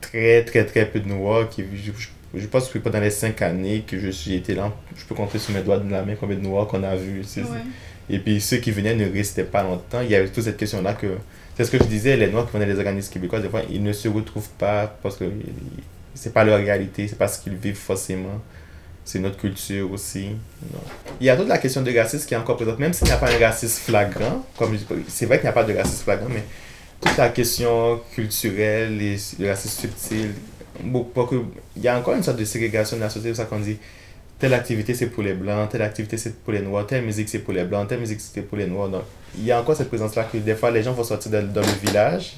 très 0.00 0.44
très 0.44 0.64
très 0.64 0.86
peu 0.86 1.00
de 1.00 1.08
Noirs 1.08 1.48
qui 1.48 1.64
je, 1.74 1.92
je, 1.96 2.40
je 2.40 2.46
pense 2.46 2.68
que 2.68 2.78
pendant 2.78 3.00
les 3.00 3.10
5 3.10 3.40
années 3.42 3.84
que 3.86 3.98
je 3.98 4.10
suis 4.10 4.34
été 4.34 4.54
là, 4.54 4.72
je 4.96 5.04
peux 5.04 5.14
compter 5.14 5.38
sur 5.38 5.54
mes 5.54 5.62
doigts 5.62 5.78
de 5.78 5.90
la 5.90 6.02
main 6.02 6.14
combien 6.18 6.36
de 6.36 6.42
Noirs 6.42 6.66
qu'on 6.66 6.82
a 6.82 6.96
vu. 6.96 7.22
Ouais. 7.36 7.44
Et 8.08 8.18
puis 8.18 8.40
ceux 8.40 8.56
qui 8.56 8.72
venaient 8.72 8.94
ne 8.96 9.10
restaient 9.10 9.44
pas 9.44 9.62
longtemps. 9.62 10.00
Il 10.00 10.10
y 10.10 10.14
avait 10.14 10.28
toute 10.28 10.44
cette 10.44 10.56
question-là 10.56 10.94
que 10.94 11.06
c'est 11.56 11.64
ce 11.64 11.70
que 11.70 11.78
je 11.78 11.84
disais, 11.84 12.16
les 12.16 12.28
Noirs 12.28 12.46
qui 12.46 12.54
venaient 12.56 12.72
des 12.72 12.78
organismes 12.78 13.12
québécois, 13.12 13.40
des 13.40 13.48
fois, 13.48 13.62
ils 13.70 13.82
ne 13.82 13.92
se 13.92 14.08
retrouvent 14.08 14.48
pas 14.58 14.86
parce 15.02 15.16
que 15.16 15.24
c'est 16.14 16.32
pas 16.32 16.42
leur 16.44 16.58
réalité, 16.58 17.06
c'est 17.06 17.18
pas 17.18 17.28
ce 17.28 17.40
qu'ils 17.40 17.54
vivent 17.54 17.76
forcément. 17.76 18.40
C'est 19.10 19.18
notre 19.18 19.38
culture 19.38 19.90
aussi. 19.90 20.28
Non. 20.72 20.78
Il 21.20 21.26
y 21.26 21.30
a 21.30 21.36
toute 21.36 21.48
la 21.48 21.58
question 21.58 21.82
de 21.82 21.92
racisme 21.92 22.28
qui 22.28 22.34
est 22.34 22.36
encore 22.36 22.54
présente, 22.54 22.78
même 22.78 22.92
s'il 22.92 23.08
n'y 23.08 23.12
a 23.12 23.16
pas 23.16 23.28
un 23.28 23.38
racisme 23.38 23.82
flagrant, 23.86 24.46
comme 24.56 24.78
c'est 25.08 25.26
vrai 25.26 25.38
qu'il 25.38 25.46
n'y 25.46 25.48
a 25.48 25.52
pas 25.52 25.64
de 25.64 25.74
racisme 25.74 26.04
flagrant, 26.04 26.28
mais 26.28 26.44
toute 27.00 27.16
la 27.16 27.30
question 27.30 28.00
culturelle 28.14 28.96
le 28.96 29.48
racisme 29.48 29.80
subtil, 29.80 30.30
beaucoup- 30.84 31.44
il 31.74 31.82
y 31.82 31.88
a 31.88 31.98
encore 31.98 32.14
une 32.14 32.22
sorte 32.22 32.36
de 32.38 32.44
ségrégation 32.44 32.98
de 32.98 33.02
la 33.02 33.10
société, 33.10 33.34
ça 33.34 33.46
qu'on 33.46 33.58
dit 33.58 33.78
telle 34.38 34.54
activité 34.54 34.94
c'est 34.94 35.08
pour 35.08 35.24
les 35.24 35.34
blancs, 35.34 35.70
telle 35.70 35.82
activité 35.82 36.16
c'est 36.16 36.36
pour 36.44 36.52
les 36.52 36.62
noirs, 36.62 36.86
telle 36.86 37.04
musique 37.04 37.28
c'est 37.28 37.40
pour 37.40 37.52
les 37.52 37.64
blancs, 37.64 37.88
telle 37.88 37.98
musique 37.98 38.20
c'est 38.20 38.42
pour 38.42 38.58
les 38.58 38.68
noirs. 38.68 38.90
Donc, 38.90 39.02
il 39.36 39.44
y 39.44 39.50
a 39.50 39.60
encore 39.60 39.74
cette 39.74 39.88
présence-là 39.88 40.22
que 40.32 40.38
des 40.38 40.54
fois 40.54 40.70
les 40.70 40.84
gens 40.84 40.92
vont 40.92 41.02
sortir 41.02 41.32
dans, 41.32 41.60
le 41.62 41.84
village, 41.84 42.36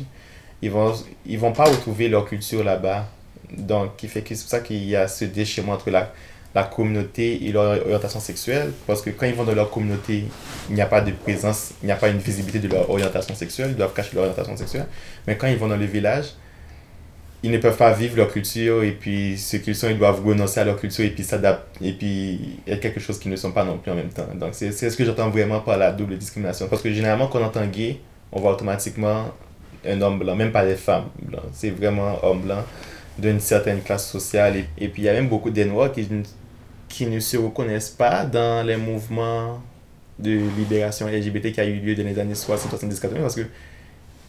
ils 0.62 0.70
vont, 0.70 0.94
ils 1.26 1.38
vont 1.38 1.52
pas 1.52 1.64
retrouver 1.64 2.08
leur 2.08 2.24
culture 2.24 2.64
là-bas. 2.64 3.10
Donc, 3.54 3.90
c'est 4.00 4.22
pour 4.22 4.36
ça 4.48 4.60
qu'il 4.60 4.82
y 4.84 4.96
a 4.96 5.06
ce 5.06 5.26
déchirement 5.26 5.74
entre 5.74 5.90
la, 5.90 6.10
la 6.54 6.64
communauté 6.64 7.46
et 7.46 7.52
leur 7.52 7.80
orientation 7.84 8.20
sexuelle. 8.20 8.72
Parce 8.86 9.02
que 9.02 9.10
quand 9.10 9.26
ils 9.26 9.34
vont 9.34 9.44
dans 9.44 9.54
leur 9.54 9.70
communauté, 9.70 10.24
il 10.68 10.74
n'y 10.74 10.80
a 10.80 10.86
pas 10.86 11.00
de 11.00 11.12
présence, 11.12 11.72
il 11.82 11.86
n'y 11.86 11.92
a 11.92 11.96
pas 11.96 12.08
une 12.08 12.18
visibilité 12.18 12.66
de 12.66 12.72
leur 12.72 12.88
orientation 12.90 13.34
sexuelle, 13.34 13.70
ils 13.70 13.76
doivent 13.76 13.94
cacher 13.94 14.14
leur 14.14 14.24
orientation 14.24 14.56
sexuelle. 14.56 14.86
Mais 15.26 15.36
quand 15.36 15.46
ils 15.46 15.56
vont 15.56 15.68
dans 15.68 15.76
le 15.76 15.86
village, 15.86 16.34
ils 17.42 17.50
ne 17.50 17.58
peuvent 17.58 17.76
pas 17.76 17.92
vivre 17.92 18.16
leur 18.16 18.30
culture 18.30 18.84
et 18.84 18.92
puis 18.92 19.36
ce 19.36 19.56
qu'ils 19.56 19.74
sont, 19.74 19.88
ils 19.88 19.98
doivent 19.98 20.24
renoncer 20.24 20.60
à 20.60 20.64
leur 20.64 20.78
culture 20.78 21.04
et 21.04 21.10
puis 21.10 21.24
s'adapter 21.24 21.88
et 21.88 21.92
puis 21.92 22.60
être 22.68 22.80
quelque 22.80 23.00
chose 23.00 23.18
qu'ils 23.18 23.32
ne 23.32 23.36
sont 23.36 23.50
pas 23.50 23.64
non 23.64 23.78
plus 23.78 23.90
en 23.90 23.96
même 23.96 24.10
temps. 24.10 24.28
Donc 24.34 24.50
c'est 24.52 24.70
ce 24.72 24.96
que 24.96 25.04
j'entends 25.04 25.28
vraiment 25.30 25.60
par 25.60 25.76
la 25.76 25.90
double 25.90 26.16
discrimination. 26.16 26.68
Parce 26.68 26.82
que 26.82 26.92
généralement, 26.92 27.26
quand 27.26 27.40
on 27.40 27.44
entend 27.44 27.66
gay, 27.66 27.98
on 28.30 28.40
voit 28.40 28.52
automatiquement 28.52 29.32
un 29.84 30.00
homme 30.00 30.20
blanc, 30.20 30.36
même 30.36 30.52
pas 30.52 30.64
des 30.64 30.76
femmes 30.76 31.08
blancs. 31.20 31.42
C'est 31.52 31.70
vraiment 31.70 32.24
homme 32.24 32.42
blanc 32.42 32.62
d'une 33.18 33.40
certaine 33.40 33.82
classe 33.82 34.08
sociale. 34.08 34.56
Et, 34.56 34.66
et 34.78 34.88
puis 34.88 35.02
il 35.02 35.06
y 35.06 35.08
a 35.08 35.12
même 35.12 35.28
beaucoup 35.28 35.50
des 35.50 35.64
noirs 35.64 35.90
qui, 35.90 36.06
qui 36.92 37.06
ne 37.06 37.18
se 37.20 37.38
reconnaissent 37.38 37.88
pas 37.88 38.26
dans 38.26 38.64
les 38.66 38.76
mouvements 38.76 39.62
de 40.18 40.38
libération 40.58 41.08
LGBT 41.08 41.50
qui 41.50 41.60
a 41.60 41.64
eu 41.64 41.80
lieu 41.80 41.94
dans 41.94 42.04
les 42.04 42.18
années 42.18 42.34
60, 42.34 42.68
70, 42.68 43.00
80 43.00 43.20
parce 43.20 43.34
que 43.34 43.46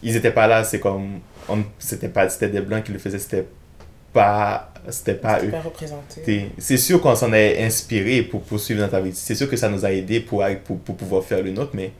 ils 0.02 0.16
étaient 0.16 0.30
pas 0.30 0.46
là, 0.46 0.64
c'est 0.64 0.80
comme 0.80 1.20
on 1.46 1.62
c'était 1.78 2.08
pas 2.08 2.26
c'était 2.30 2.48
des 2.48 2.62
blancs 2.62 2.82
qui 2.82 2.92
le 2.92 2.98
faisaient, 2.98 3.18
c'était 3.18 3.44
pas 4.14 4.72
c'était 4.88 5.14
pas 5.14 5.42
eux. 5.44 5.52
représenté. 5.62 6.50
C'est 6.56 6.78
sûr 6.78 7.02
qu'on 7.02 7.14
s'en 7.14 7.34
est 7.34 7.62
inspiré 7.62 8.22
pour 8.22 8.40
poursuivre 8.40 8.80
notre 8.80 8.98
vie. 9.00 9.14
C'est 9.14 9.34
sûr 9.34 9.48
que 9.48 9.56
ça 9.56 9.68
nous 9.68 9.84
a 9.84 9.92
aidé 9.92 10.20
pour, 10.20 10.42
pour, 10.64 10.78
pour 10.78 10.96
pouvoir 10.96 11.22
faire 11.22 11.42
le 11.42 11.50
nôtre, 11.50 11.72
mais 11.74 11.92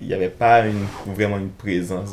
il 0.00 0.06
n'y 0.06 0.14
avait 0.14 0.28
pas 0.28 0.66
une, 0.66 0.86
vraiment 1.14 1.38
une 1.38 1.50
présence. 1.50 2.10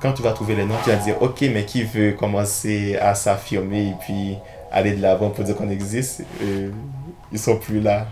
Quand 0.00 0.12
tu 0.12 0.22
vas 0.22 0.32
trouver 0.32 0.54
les 0.54 0.64
noms, 0.64 0.76
tu 0.82 0.90
vas 0.90 0.96
dire, 0.96 1.20
ok, 1.20 1.42
mais 1.52 1.64
qui 1.64 1.82
veut 1.82 2.12
commencer 2.12 2.96
à 2.96 3.14
s'affirmer 3.14 3.88
et 3.88 3.94
puis 4.00 4.36
aller 4.72 4.92
de 4.92 5.02
l'avant 5.02 5.30
pour 5.30 5.44
dire 5.44 5.54
qu'on 5.56 5.68
existe, 5.70 6.22
euh, 6.42 6.70
ils 7.32 7.38
sont 7.38 7.56
plus 7.56 7.80
là. 7.80 8.06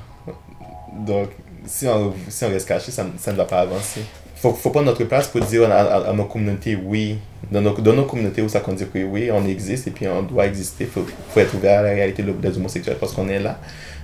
Donc, 1.07 1.28
si 1.66 1.86
on, 1.86 2.12
si 2.28 2.45
on 2.45 2.49
reste 2.49 2.68
caché, 2.68 2.91
ça, 2.91 3.07
ça 3.18 3.32
ne 3.32 3.36
va 3.36 3.45
pas 3.45 3.61
avancer. 3.61 4.01
Faut, 4.36 4.53
faut 4.53 4.70
prendre 4.70 4.86
notre 4.86 5.05
place 5.05 5.26
pour 5.28 5.41
dire 5.41 5.70
à, 5.72 6.12
nos 6.12 6.24
communautés 6.26 6.76
oui. 6.76 7.18
Dans 7.51 7.61
nos, 7.61 7.72
dans 7.72 7.93
nos 7.93 8.05
communautés 8.05 8.43
où 8.43 8.49
ça 8.49 8.61
qu'on 8.61 8.72
dit 8.72 8.86
que 8.86 8.99
oui, 9.05 9.30
on 9.32 9.45
existe 9.47 9.86
et 9.89 9.91
puis 9.91 10.07
on 10.07 10.22
doit 10.22 10.47
exister. 10.47 10.84
Faut, 10.86 11.05
faut 11.30 11.41
être 11.41 11.55
ouvert 11.55 11.80
à 11.80 11.82
la 11.82 11.91
réalité 11.91 12.22
de- 12.22 12.32
des 12.32 12.57
homosexuels 12.57 12.97
parce 13.01 13.12
qu'on 13.12 13.28
est 13.28 13.41
là. 13.41 13.59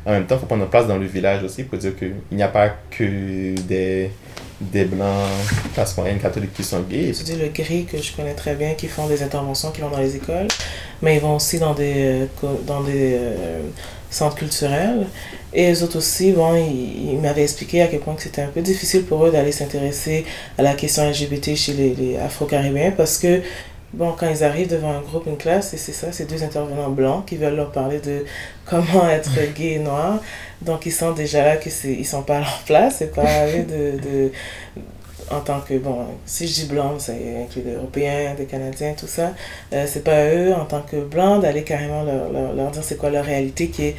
En 0.07 0.11
même 0.11 0.27
temps, 0.27 0.37
faut 0.39 0.47
prendre 0.47 0.61
notre 0.61 0.71
place 0.71 0.87
dans 0.87 0.99
le 0.99 1.07
village 1.07 1.43
aussi 1.45 1.65
pour 1.65 1.79
dire 1.79 1.97
qu'il 1.97 2.15
n'y 2.33 2.43
a 2.43 2.49
pas 2.49 2.71
que 2.91 3.55
des, 3.63 4.11
des 4.61 4.85
blancs, 4.85 5.29
classe 5.75 5.97
moyenne, 5.97 6.19
catholiques 6.19 6.55
qui 6.55 6.65
sont 6.65 6.81
gays. 6.81 7.13
Tu 7.13 7.25
dis 7.25 7.37
le 7.37 7.49
gris 7.49 7.85
que 7.85 8.01
je 8.01 8.13
connais 8.13 8.35
très 8.35 8.55
bien, 8.55 8.75
qui 8.75 8.89
font 8.89 9.07
des 9.07 9.23
interventions, 9.23 9.71
qui 9.71 9.81
vont 9.81 9.91
dans 9.91 9.99
les 9.99 10.17
écoles, 10.17 10.49
mais 11.03 11.17
ils 11.17 11.21
vont 11.21 11.37
aussi 11.37 11.59
dans 11.59 11.75
des, 11.75 12.27
euh, 12.43 12.55
dans 12.67 12.83
des 12.83 13.15
euh, 13.15 13.61
centres 14.11 14.37
culturels. 14.37 15.07
Et 15.53 15.73
eux 15.73 15.83
autres 15.83 15.99
aussi, 15.99 16.33
bon, 16.33 16.55
ils, 16.55 17.13
ils 17.13 17.19
m'avaient 17.19 17.43
expliqué 17.43 17.83
à 17.83 17.89
quel 17.89 18.01
point 18.01 18.15
que 18.15 18.23
c'était 18.23 18.43
un 18.43 18.49
peu 18.49 18.61
difficile 18.61 19.05
pour 19.05 19.25
eux 19.25 19.31
d'aller 19.31 19.53
s'intéresser 19.53 20.25
à 20.59 20.63
la 20.63 20.75
question 20.75 21.09
LGBT 21.09 21.55
chez 21.55 21.73
les, 21.75 21.95
les 21.95 22.17
Afro-Caribéens 22.17 22.93
parce 22.97 23.19
que, 23.19 23.41
bon, 23.95 24.13
quand 24.19 24.29
ils 24.29 24.45
arrivent 24.45 24.71
devant 24.71 24.91
un 24.91 25.01
groupe, 25.01 25.27
une 25.27 25.37
classe, 25.37 25.75
et 25.75 25.77
c'est 25.77 25.93
ça, 25.93 26.13
c'est 26.13 26.29
deux 26.29 26.43
intervenants 26.43 26.91
blancs 26.91 27.25
qui 27.27 27.37
veulent 27.37 27.57
leur 27.57 27.73
parler 27.73 28.01
de 28.01 28.25
comment 28.65 29.09
être 29.09 29.31
gay 29.55 29.73
et 29.73 29.79
noir. 29.79 30.21
Donc 30.63 30.87
ils 30.87 30.93
sentent 30.93 31.17
déjà 31.17 31.45
là 31.45 31.57
que 31.57 31.71
c'est 31.71 31.93
ils 31.93 32.07
sont 32.07 32.23
pas 32.23 32.37
à 32.37 32.41
leur 32.41 32.63
place, 32.67 32.97
c'est 32.99 33.15
pas 33.15 33.23
à 33.23 33.47
eux 33.49 33.65
de, 33.65 33.99
de 33.99 34.33
en 35.31 35.41
tant 35.41 35.61
que, 35.61 35.79
bon, 35.79 36.05
si 36.27 36.47
je 36.47 36.55
dis 36.55 36.67
blanc, 36.67 36.99
ça 36.99 37.13
inclut 37.13 37.63
des 37.63 37.73
Européens, 37.73 38.35
des 38.37 38.45
Canadiens, 38.45 38.93
tout 38.93 39.07
ça, 39.07 39.33
euh, 39.73 39.87
c'est 39.89 40.05
pas 40.05 40.17
à 40.17 40.27
eux, 40.27 40.53
en 40.53 40.67
tant 40.67 40.83
que 40.83 40.97
blancs, 40.97 41.41
d'aller 41.41 41.63
carrément 41.63 42.03
leur, 42.03 42.31
leur, 42.31 42.53
leur 42.53 42.71
dire 42.71 42.85
c'est 42.85 42.97
quoi 42.97 43.11
leur 43.11 43.25
réalité 43.25 43.69
qui 43.69 43.87
est 43.87 43.97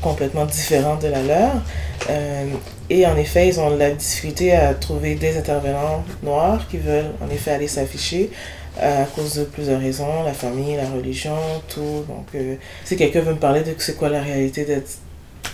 complètement 0.00 0.44
différente 0.44 1.02
de 1.02 1.08
la 1.08 1.22
leur. 1.22 1.52
Euh, 2.10 2.44
et 2.90 3.06
en 3.06 3.16
effet, 3.16 3.48
ils 3.48 3.58
ont 3.58 3.74
la 3.76 3.90
difficulté 3.90 4.54
à 4.54 4.74
trouver 4.74 5.14
des 5.14 5.38
intervenants 5.38 6.04
noirs 6.22 6.66
qui 6.68 6.76
veulent 6.76 7.12
en 7.24 7.30
effet 7.32 7.52
aller 7.52 7.68
s'afficher 7.68 8.30
à 8.80 9.04
cause 9.14 9.34
de 9.34 9.44
plusieurs 9.44 9.80
raisons, 9.80 10.22
la 10.24 10.32
famille, 10.32 10.76
la 10.76 10.88
religion, 10.88 11.36
tout. 11.68 12.04
Donc, 12.08 12.26
euh, 12.34 12.56
si 12.84 12.96
quelqu'un 12.96 13.20
veut 13.20 13.34
me 13.34 13.38
parler 13.38 13.62
de 13.62 13.74
c'est 13.78 13.96
quoi 13.96 14.08
la 14.08 14.20
réalité 14.20 14.64
d'être 14.64 14.98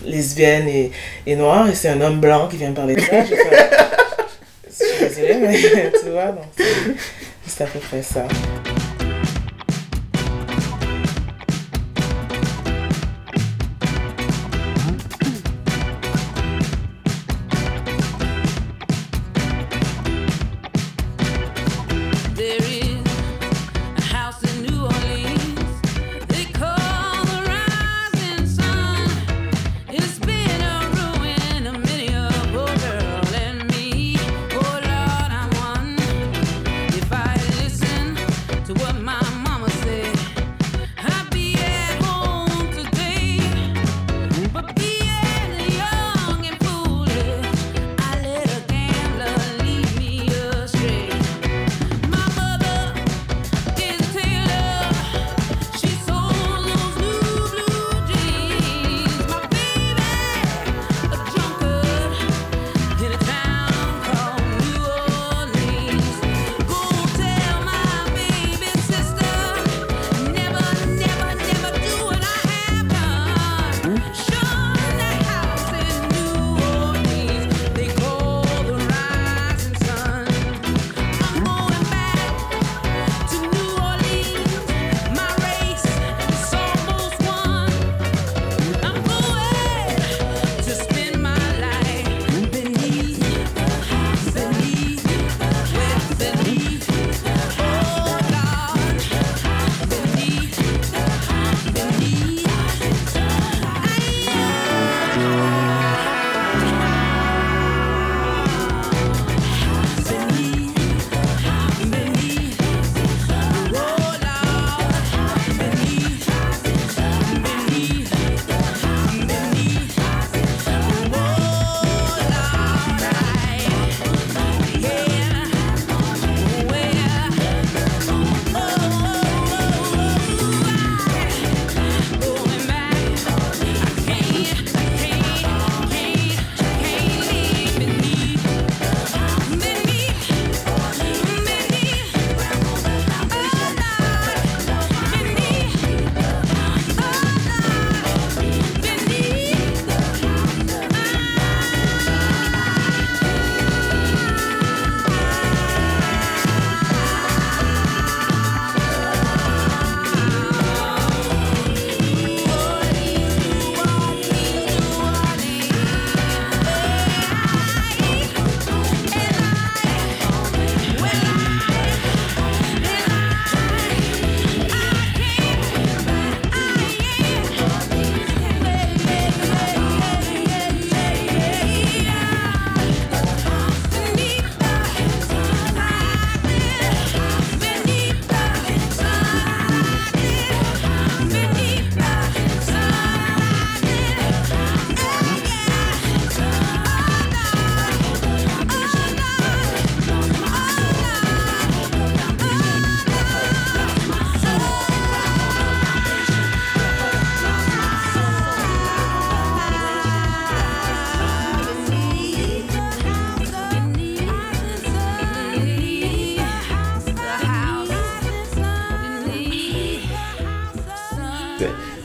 lesbienne 0.04 0.68
et, 0.68 0.90
et 1.26 1.36
noire, 1.36 1.68
et 1.68 1.74
c'est 1.74 1.88
un 1.88 2.00
homme 2.00 2.20
blanc 2.20 2.48
qui 2.48 2.56
vient 2.56 2.70
me 2.70 2.74
parler 2.74 2.94
de 2.94 3.00
ça, 3.00 3.24
je 3.24 3.34
je 4.70 4.84
suis 4.84 5.08
désolée, 5.08 5.34
mais 5.34 5.92
tu 6.02 6.10
vois, 6.10 6.26
donc 6.26 6.46
c'est 7.46 7.64
à 7.64 7.66
peu 7.66 7.78
près 7.80 8.02
ça. 8.02 8.26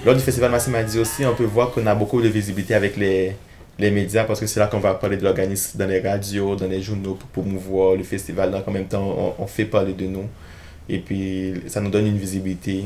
Lors 0.05 0.15
du 0.15 0.21
festival 0.21 0.51
Massimadi 0.51 0.99
aussi, 0.99 1.25
on 1.25 1.33
peut 1.33 1.43
voir 1.45 1.71
qu'on 1.71 1.85
a 1.87 1.95
beaucoup 1.95 2.21
de 2.21 2.27
visibilité 2.27 2.75
avec 2.75 2.95
les, 2.95 3.35
les 3.79 3.91
médias 3.91 4.23
parce 4.23 4.39
que 4.39 4.45
c'est 4.47 4.59
là 4.59 4.67
qu'on 4.67 4.79
va 4.79 4.93
parler 4.93 5.17
de 5.17 5.23
l'organisme 5.23 5.77
dans 5.77 5.87
les 5.87 5.99
radios, 5.99 6.55
dans 6.55 6.67
les 6.67 6.81
journaux 6.81 7.15
pour 7.15 7.29
promouvoir 7.43 7.95
le 7.95 8.03
festival. 8.03 8.51
Donc 8.51 8.67
en 8.67 8.71
même 8.71 8.85
temps, 8.85 9.33
on, 9.39 9.43
on 9.43 9.47
fait 9.47 9.65
parler 9.65 9.93
de 9.93 10.05
nous. 10.05 10.25
Et 10.87 10.99
puis, 10.99 11.55
ça 11.67 11.81
nous 11.81 11.89
donne 11.89 12.05
une 12.05 12.17
visibilité. 12.17 12.85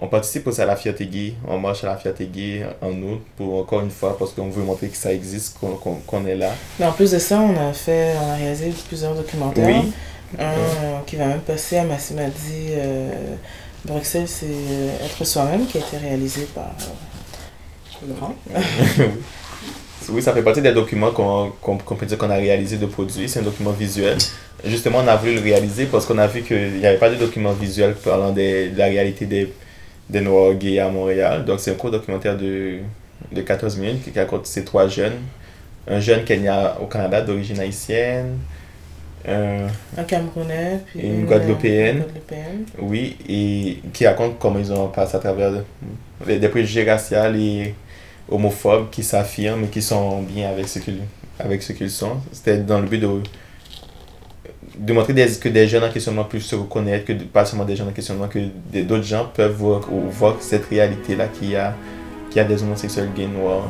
On 0.00 0.06
participe 0.06 0.46
aussi 0.46 0.62
à 0.62 0.66
la 0.66 0.76
Fierté 0.76 1.06
Gay. 1.06 1.34
On 1.46 1.58
marche 1.58 1.84
à 1.84 1.88
la 1.88 1.96
Fierté 1.96 2.26
Gay 2.26 2.64
en 2.80 2.92
août 2.92 3.20
pour 3.36 3.58
encore 3.58 3.82
une 3.82 3.90
fois 3.90 4.16
parce 4.16 4.32
qu'on 4.32 4.48
veut 4.48 4.62
montrer 4.62 4.88
que 4.88 4.96
ça 4.96 5.12
existe, 5.12 5.58
qu'on 5.58 6.26
est 6.26 6.36
là. 6.36 6.52
Mais 6.78 6.86
en 6.86 6.92
plus 6.92 7.10
de 7.10 7.18
ça, 7.18 7.40
on 7.40 7.54
a 7.68 7.72
fait, 7.72 8.14
on 8.22 8.30
a 8.30 8.36
réalisé 8.36 8.72
plusieurs 8.86 9.14
documentaires. 9.14 9.66
Oui. 9.66 9.92
Un 10.38 10.42
euh, 10.42 10.98
qui 11.06 11.16
va 11.16 11.26
même 11.26 11.40
passer 11.40 11.78
à 11.78 11.84
Massimadi 11.84 12.68
euh, 12.70 13.34
Bruxelles, 13.84 14.28
c'est 14.28 14.46
euh, 14.46 15.04
Être 15.04 15.24
soi-même, 15.24 15.66
qui 15.66 15.78
a 15.78 15.80
été 15.80 15.96
réalisé 15.96 16.46
par 16.54 16.64
euh, 16.64 18.06
Laurent. 18.08 18.34
Oui, 20.10 20.22
ça 20.22 20.32
fait 20.32 20.42
partie 20.42 20.62
des 20.62 20.72
documents 20.72 21.10
qu'on 21.10 21.76
peut 21.76 22.06
dire 22.06 22.16
qu'on 22.16 22.30
a 22.30 22.36
réalisé 22.36 22.78
de 22.78 22.86
produits. 22.86 23.28
C'est 23.28 23.40
un 23.40 23.42
document 23.42 23.72
visuel. 23.72 24.16
Justement, 24.64 25.00
on 25.04 25.06
a 25.06 25.16
voulu 25.16 25.34
le 25.34 25.40
réaliser 25.42 25.84
parce 25.84 26.06
qu'on 26.06 26.16
a 26.16 26.26
vu 26.26 26.42
qu'il 26.42 26.78
n'y 26.78 26.86
avait 26.86 26.96
pas 26.96 27.10
de 27.10 27.16
document 27.16 27.52
visuel 27.52 27.94
parlant 27.94 28.32
de 28.32 28.74
la 28.74 28.86
réalité 28.86 29.26
des, 29.26 29.52
des 30.08 30.20
Noirs 30.22 30.54
gays 30.54 30.78
à 30.78 30.88
Montréal. 30.88 31.44
Donc, 31.44 31.60
c'est 31.60 31.72
un 31.72 31.74
court 31.74 31.90
documentaire 31.90 32.38
de, 32.38 32.78
de 33.30 33.42
14 33.42 33.76
minutes 33.76 34.10
qui 34.10 34.18
raconte 34.18 34.46
ces 34.46 34.64
trois 34.64 34.88
jeunes. 34.88 35.18
Un 35.86 36.00
jeune 36.00 36.24
Kenya 36.24 36.78
au 36.80 36.86
Canada 36.86 37.20
d'origine 37.20 37.60
haïtienne. 37.60 38.38
Un- 39.28 40.00
Un 40.00 40.04
Camerounais, 40.04 40.80
puis 40.86 41.00
Une 41.00 41.24
Guadeloupéenne. 41.26 41.96
une 41.96 42.02
Guadeloupéenne. 42.02 42.64
oui, 42.80 43.16
et 43.28 43.78
qui 43.92 44.06
raconte 44.06 44.38
comment 44.38 44.58
ils 44.58 44.72
ont 44.72 44.88
passé 44.88 45.16
à 45.16 45.20
travers 45.20 45.52
des, 46.26 46.38
des 46.38 46.48
préjugés 46.48 46.88
raciaux 46.90 47.18
et 47.34 47.74
homophobes 48.30 48.90
qui 48.90 49.02
s'affirment 49.02 49.64
et 49.64 49.68
qui 49.68 49.82
sont 49.82 50.22
bien 50.22 50.48
avec 50.50 50.68
ce 50.68 50.78
qu'ils 50.80 51.00
avec 51.40 51.62
ce 51.62 51.72
qu'ils 51.72 51.90
sont. 51.90 52.16
C'était 52.32 52.58
dans 52.58 52.80
le 52.80 52.86
but 52.86 52.98
de, 52.98 53.08
de 54.78 54.92
montrer 54.92 55.12
des, 55.12 55.26
que 55.40 55.48
des 55.48 55.66
jeunes 55.68 55.84
en 55.84 55.90
questionnement 55.90 56.24
peuvent 56.24 56.40
se 56.42 56.56
reconnaître, 56.56 57.04
que 57.04 57.12
pas 57.12 57.44
seulement 57.44 57.64
des 57.64 57.76
jeunes 57.76 57.88
en 57.88 57.92
questionnement, 57.92 58.28
que 58.28 58.38
d'autres 58.82 59.04
gens 59.04 59.26
peuvent 59.34 59.52
voir, 59.56 59.82
ou 59.92 60.08
voir 60.10 60.36
cette 60.40 60.66
réalité-là 60.66 61.28
qu'il 61.28 61.50
y 61.50 61.56
a, 61.56 61.74
qu'il 62.30 62.38
y 62.38 62.40
a 62.40 62.44
des 62.44 62.62
homosexuels 62.62 63.10
gays 63.16 63.26
noirs. 63.28 63.68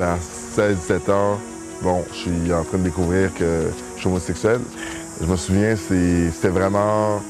À 0.00 0.16
16-17 0.16 1.10
ans, 1.12 1.38
bon, 1.82 2.02
je 2.12 2.16
suis 2.18 2.52
en 2.52 2.64
train 2.64 2.78
de 2.78 2.84
découvrir 2.84 3.32
que 3.34 3.70
suis 4.02 4.08
homosexuel. 4.10 4.60
Je 5.20 5.26
me 5.26 5.36
souviens, 5.36 5.76
c'est- 5.76 6.30
c'était 6.34 6.48
vraiment 6.48 7.20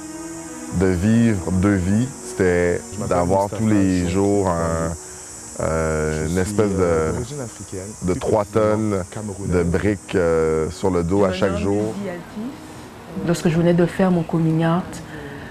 de 0.80 0.86
vivre 0.86 1.50
deux 1.52 1.74
vies. 1.74 2.08
C'était 2.24 2.80
d'avoir 3.08 3.48
tous 3.58 3.66
les 3.68 4.08
jours 4.08 4.48
un- 4.48 4.92
euh, 5.60 6.26
une 6.28 6.38
espèce 6.38 6.70
de, 6.70 7.12
de 8.02 8.14
3 8.18 8.44
tonnes 8.46 9.04
de 9.48 9.62
briques 9.62 10.14
euh, 10.14 10.70
sur 10.70 10.90
le 10.90 11.02
dos 11.02 11.24
à 11.24 11.32
chaque 11.32 11.58
jour. 11.58 11.92
Lorsque 13.26 13.48
je 13.48 13.56
venais 13.56 13.74
de 13.74 13.84
faire 13.84 14.10
mon 14.10 14.22
coming 14.22 14.64
out, 14.64 14.82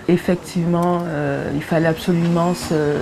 effectivement, 0.08 1.04
euh, 1.06 1.52
il 1.54 1.62
fallait 1.64 1.88
absolument 1.88 2.56
se- 2.56 2.98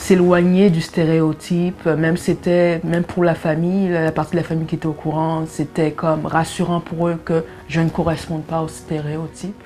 s'éloigner 0.00 0.70
du 0.70 0.80
stéréotype. 0.80 1.86
Même 1.86 2.16
c'était, 2.16 2.80
même 2.84 3.04
pour 3.04 3.22
la 3.22 3.34
famille, 3.34 3.88
la 3.90 4.12
partie 4.12 4.32
de 4.32 4.36
la 4.38 4.42
famille 4.42 4.66
qui 4.66 4.76
était 4.76 4.86
au 4.86 4.92
courant, 4.92 5.44
c'était 5.46 5.92
comme 5.92 6.26
rassurant 6.26 6.80
pour 6.80 7.08
eux 7.08 7.20
que 7.24 7.44
je 7.68 7.80
ne 7.80 7.90
corresponde 7.90 8.42
pas 8.44 8.62
au 8.62 8.68
stéréotype. 8.68 9.62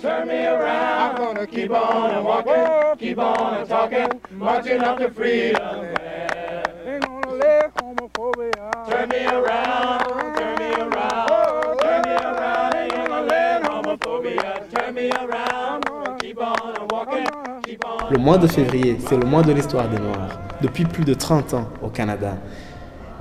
Turn 0.00 0.26
me 0.26 0.46
around. 0.46 1.12
I'm 1.12 1.16
gonna 1.16 1.46
keep 1.46 1.70
on 1.70 2.24
walking, 2.24 2.98
keep 2.98 3.18
on 3.18 3.66
talking, 3.66 4.20
marching 4.32 4.80
up 4.80 4.98
to 4.98 5.10
freedom. 5.10 5.86
Ain't 6.84 7.04
gonna 7.04 7.32
let 7.32 7.72
homophobia. 7.76 8.90
Turn 8.90 9.08
me 9.08 9.26
around, 9.26 10.34
turn 10.36 10.58
me 10.58 10.74
around, 10.74 11.78
turn 11.80 12.02
me 12.02 12.14
around. 12.14 12.74
Ain't 12.74 12.92
gonna 12.94 13.22
let 13.22 13.62
homophobia. 13.62 14.70
Turn 14.72 14.94
me 14.94 15.10
around, 15.12 15.84
keep 16.20 16.38
on 16.40 16.88
walking, 16.88 17.26
keep 17.62 17.84
on. 17.84 18.01
Le 18.12 18.18
mois 18.18 18.36
de 18.36 18.46
février, 18.46 18.98
c'est 19.08 19.16
le 19.16 19.24
mois 19.24 19.42
de 19.42 19.52
l'histoire 19.52 19.88
des 19.88 19.98
Noirs, 19.98 20.38
depuis 20.60 20.84
plus 20.84 21.02
de 21.02 21.14
30 21.14 21.54
ans 21.54 21.68
au 21.82 21.88
Canada. 21.88 22.36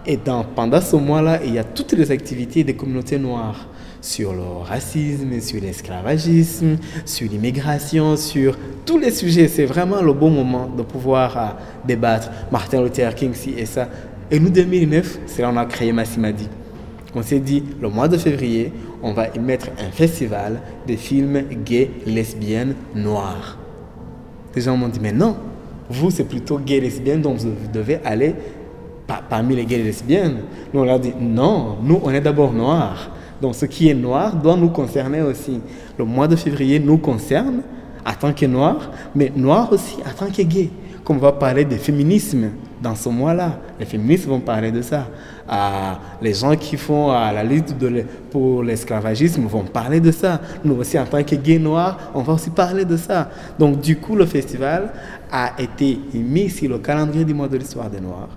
Et 0.06 0.18
dans, 0.18 0.44
pendant 0.44 0.82
ce 0.82 0.98
mois-là, 0.98 1.40
il 1.46 1.54
y 1.54 1.60
a 1.60 1.64
toutes 1.64 1.94
les 1.94 2.12
activités 2.12 2.66
des 2.66 2.76
communautés 2.76 3.18
noires 3.18 3.70
sur 4.02 4.34
le 4.34 4.42
racisme, 4.42 5.40
sur 5.40 5.62
l'esclavagisme, 5.62 6.76
sur 7.06 7.30
l'immigration, 7.32 8.18
sur 8.18 8.58
tous 8.86 8.98
les 8.98 9.12
sujets. 9.12 9.48
C'est 9.48 9.64
vraiment 9.64 10.02
le 10.02 10.12
bon 10.12 10.30
moment 10.30 10.68
de 10.68 10.82
pouvoir 10.84 11.38
euh, 11.38 11.46
débattre. 11.88 12.30
Martin 12.52 12.84
Luther 12.84 13.16
King, 13.16 13.34
ci 13.34 13.54
et 13.58 13.66
ça. 13.66 13.88
Et 14.30 14.42
nous, 14.42 14.50
2009, 14.50 15.20
c'est 15.26 15.42
là 15.42 15.52
qu'on 15.52 15.58
a 15.58 15.66
créé 15.68 15.94
Massimadi. 15.94 16.50
On 17.16 17.22
s'est 17.22 17.40
dit, 17.40 17.64
le 17.82 17.88
mois 17.88 18.10
de 18.10 18.18
février, 18.18 18.74
on 19.02 19.14
va 19.14 19.30
y 19.34 19.40
mettre 19.40 19.68
un 19.80 19.92
festival 19.92 20.60
de 20.86 20.98
films 20.98 21.44
gays, 21.64 21.92
lesbiennes, 22.06 22.76
noirs. 22.94 23.58
Les 24.56 24.62
gens 24.62 24.76
m'ont 24.76 24.88
dit, 24.88 25.00
mais 25.02 25.12
non, 25.14 25.36
vous, 25.90 26.12
c'est 26.12 26.24
plutôt 26.26 26.58
gay 26.60 26.80
lesbienne, 26.80 27.22
donc 27.22 27.38
vous 27.38 27.52
devez 27.74 28.00
aller 28.04 28.36
pa- 29.08 29.22
parmi 29.30 29.56
les 29.56 29.66
gays 29.66 29.80
et 29.80 29.84
lesbiennes. 29.84 30.38
Nous, 30.74 30.80
on 30.82 30.84
leur 30.86 31.00
dit, 31.00 31.14
non, 31.20 31.78
nous, 31.84 32.00
on 32.04 32.12
est 32.12 32.22
d'abord 32.22 32.52
noirs. 32.54 33.12
Donc, 33.42 33.56
ce 33.56 33.66
qui 33.66 33.90
est 33.90 33.94
noir 33.94 34.36
doit 34.36 34.56
nous 34.56 34.70
concerner 34.70 35.22
aussi. 35.22 35.60
Le 35.98 36.06
mois 36.06 36.28
de 36.28 36.36
février 36.36 36.80
nous 36.80 36.98
concerne 36.98 37.62
en 38.06 38.14
tant 38.14 38.34
que 38.34 38.46
noirs, 38.46 38.92
mais 39.16 39.32
noirs 39.36 39.72
aussi 39.72 39.98
en 40.06 40.14
tant 40.26 40.32
que 40.32 40.42
gays. 40.44 40.70
Comme 41.04 41.18
on 41.18 41.22
va 41.22 41.32
parler 41.32 41.66
de 41.66 41.76
féminisme 41.76 42.50
dans 42.82 42.94
ce 42.96 43.10
mois-là, 43.10 43.60
les 43.80 43.86
féministes 43.86 44.28
vont 44.28 44.40
parler 44.40 44.72
de 44.72 44.82
ça. 44.84 45.08
Ah, 45.48 46.00
les 46.22 46.34
gens 46.34 46.56
qui 46.56 46.78
font 46.78 47.12
ah, 47.12 47.32
la 47.34 47.44
lutte 47.44 47.76
pour 48.30 48.64
l'esclavagisme 48.64 49.46
vont 49.46 49.64
parler 49.64 50.00
de 50.00 50.12
ça. 50.12 50.40
Nous 50.64 50.76
aussi, 50.76 50.98
en 50.98 51.06
tant 51.06 51.24
que 51.24 51.36
gays 51.36 51.60
noirs, 51.60 52.12
on 52.14 52.22
va 52.22 52.34
aussi 52.34 52.50
parler 52.50 52.86
de 52.86 52.98
ça. 52.98 53.30
Donc, 53.58 53.82
du 53.82 53.98
coup, 53.98 54.16
le 54.16 54.26
festival 54.26 54.92
a 55.32 55.54
été 55.60 56.00
mis 56.14 56.50
sur 56.50 56.70
le 56.70 56.80
calendrier 56.80 57.26
du 57.26 57.34
mois 57.34 57.48
de 57.48 57.58
l'histoire 57.58 57.90
des 57.90 58.02
Noirs. 58.02 58.30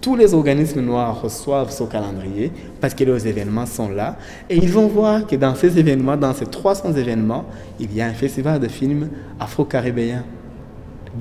Tous 0.00 0.14
les 0.14 0.32
organismes 0.32 0.80
noirs 0.80 1.20
reçoivent 1.20 1.70
ce 1.70 1.82
calendrier 1.82 2.52
parce 2.80 2.94
que 2.94 3.02
les 3.02 3.26
événements 3.26 3.66
sont 3.66 3.88
là. 3.88 4.16
Et 4.48 4.56
ils 4.56 4.70
vont 4.70 4.86
voir 4.86 5.26
que 5.26 5.34
dans 5.34 5.54
ces 5.56 5.76
événements, 5.76 6.16
dans 6.16 6.32
ces 6.32 6.46
300 6.46 6.92
événements, 6.94 7.44
il 7.80 7.92
y 7.92 8.00
a 8.00 8.06
un 8.06 8.12
festival 8.12 8.60
de 8.60 8.68
films 8.68 9.08
afro-caribéens, 9.40 10.24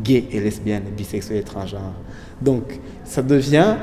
gays 0.04 0.28
et 0.32 0.40
lesbiennes, 0.40 0.84
bisexuels 0.96 1.40
et 1.40 1.44
transgenres. 1.44 1.96
Donc, 2.40 2.80
ça 3.04 3.24
devient 3.24 3.76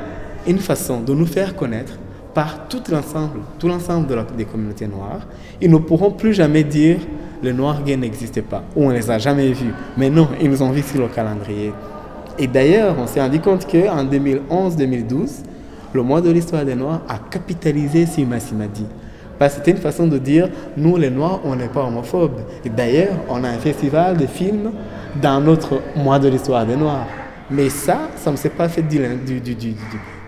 une 0.47 0.59
façon 0.59 1.01
de 1.01 1.15
nous 1.15 1.27
faire 1.27 1.55
connaître 1.57 1.93
par 2.35 2.67
tout 2.69 2.83
l'ensemble, 2.91 3.41
tout 3.59 3.69
l'ensemble 3.69 4.07
des 4.37 4.45
communautés 4.45 4.87
noires. 4.89 5.27
Ils 5.61 5.71
ne 5.71 5.77
pourront 5.79 6.11
plus 6.11 6.35
jamais 6.35 6.65
dire 6.65 6.97
les 7.43 7.53
noirs 7.53 7.83
gays 7.85 7.97
n'existaient 7.97 8.43
pas 8.43 8.63
ou 8.75 8.85
on 8.87 8.91
les 8.91 9.11
a 9.11 9.19
jamais 9.19 9.53
vus. 9.53 9.73
Mais 9.97 10.11
non, 10.11 10.29
ils 10.41 10.51
nous 10.51 10.63
ont 10.63 10.71
vus 10.71 10.83
sur 10.83 11.01
le 11.01 11.09
calendrier. 11.09 11.73
Et 12.39 12.47
d'ailleurs, 12.49 12.97
on 12.99 13.07
s'est 13.07 13.21
rendu 13.21 13.39
compte 13.41 13.67
qu'en 13.71 14.05
2011-2012, 14.05 15.43
le 15.93 16.03
mois 16.03 16.21
de 16.21 16.31
l'histoire 16.31 16.65
des 16.65 16.75
Noirs 16.75 17.03
a 17.09 17.19
capitalisé 17.31 18.07
sur 18.07 18.27
Massimadi. 18.27 18.85
Parce 19.39 19.55
que 19.55 19.59
c'était 19.61 19.71
une 19.73 19.77
façon 19.83 20.07
de 20.09 20.19
dire, 20.19 20.49
nous 20.77 20.97
les 20.97 21.11
Noirs, 21.11 21.41
on 21.45 21.55
n'est 21.55 21.69
pas 21.69 21.85
homophobes. 21.85 22.41
Et 22.65 22.69
d'ailleurs, 22.69 23.15
on 23.29 23.45
a 23.45 23.49
un 23.49 23.59
festival 23.59 24.17
de 24.17 24.27
films 24.27 24.73
dans 25.23 25.41
notre 25.41 25.81
mois 25.97 26.19
de 26.19 26.29
l'histoire 26.29 26.67
des 26.67 26.77
Noirs. 26.77 27.07
Mais 27.51 27.69
ça, 27.69 28.09
ça 28.17 28.31
ne 28.33 28.37
s'est 28.37 28.49
pas 28.49 28.69
fait 28.69 28.83
du, 28.83 28.99
du, 28.99 29.41
du- 29.55 29.75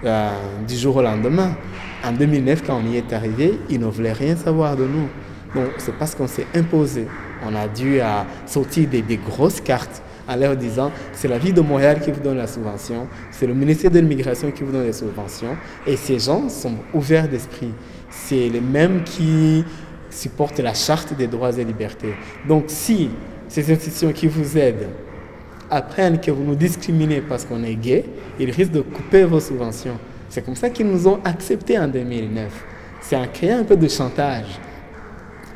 euh, 0.07 0.31
du 0.67 0.77
jour 0.77 0.97
au 0.97 1.03
lendemain. 1.03 1.57
En 2.05 2.13
2009, 2.13 2.63
quand 2.67 2.81
on 2.83 2.91
y 2.91 2.97
est 2.97 3.13
arrivé, 3.13 3.59
ils 3.69 3.81
ne 3.81 3.87
voulaient 3.87 4.13
rien 4.13 4.37
savoir 4.37 4.77
de 4.77 4.85
nous. 4.85 5.09
Donc 5.55 5.73
c'est 5.79 5.95
parce 5.97 6.15
qu'on 6.15 6.27
s'est 6.27 6.47
imposé. 6.55 7.07
On 7.45 7.55
a 7.55 7.69
dû 7.69 8.01
euh, 8.01 8.23
sortir 8.47 8.89
des, 8.89 9.03
grosses 9.17 9.61
cartes 9.61 10.03
en 10.29 10.37
leur 10.37 10.57
disant 10.57 10.91
c'est 11.13 11.29
la 11.29 11.39
ville 11.39 11.55
de 11.55 11.61
Montréal 11.61 12.01
qui 12.01 12.11
vous 12.11 12.21
donne 12.21 12.37
la 12.37 12.47
subvention, 12.47 13.07
c'est 13.31 13.47
le 13.47 13.55
ministère 13.55 13.91
de 13.91 13.99
l'immigration 14.01 14.51
qui 14.51 14.63
vous 14.63 14.73
donne 14.73 14.85
les 14.85 14.93
subventions. 14.93 15.57
Et 15.87 15.97
ces 15.97 16.19
gens 16.19 16.49
sont 16.49 16.75
ouverts 16.93 17.29
d'esprit. 17.29 17.73
C'est 18.11 18.49
les 18.49 18.61
mêmes 18.61 19.03
qui 19.05 19.65
supportent 20.11 20.61
la 20.61 20.75
charte 20.75 21.15
des 21.17 21.27
droits 21.27 21.57
et 21.59 21.65
libertés. 21.65 22.15
Donc 22.49 22.65
si 22.69 23.11
ces 23.49 23.73
institutions 23.73 24.13
qui 24.13 24.27
vous 24.27 24.59
aident 24.59 24.89
apprennent 25.71 26.21
que 26.21 26.31
vous 26.31 26.45
nous 26.45 26.55
discriminez 26.55 27.21
parce 27.21 27.45
qu'on 27.45 27.63
est 27.63 27.75
gay, 27.75 28.05
ils 28.39 28.51
risquent 28.51 28.73
de 28.73 28.81
couper 28.81 29.25
vos 29.25 29.41
subventions. 29.41 29.99
C'est 30.29 30.45
comme 30.45 30.57
ça 30.57 30.71
qu'ils 30.71 30.87
nous 30.87 31.07
ont 31.07 31.21
acceptés 31.25 31.79
en 31.79 31.89
2009. 31.89 32.65
C'est 33.01 33.17
en 33.17 33.27
créant 33.27 33.59
un 33.59 33.65
peu 33.65 33.77
de 33.77 33.89
chantage 33.89 34.59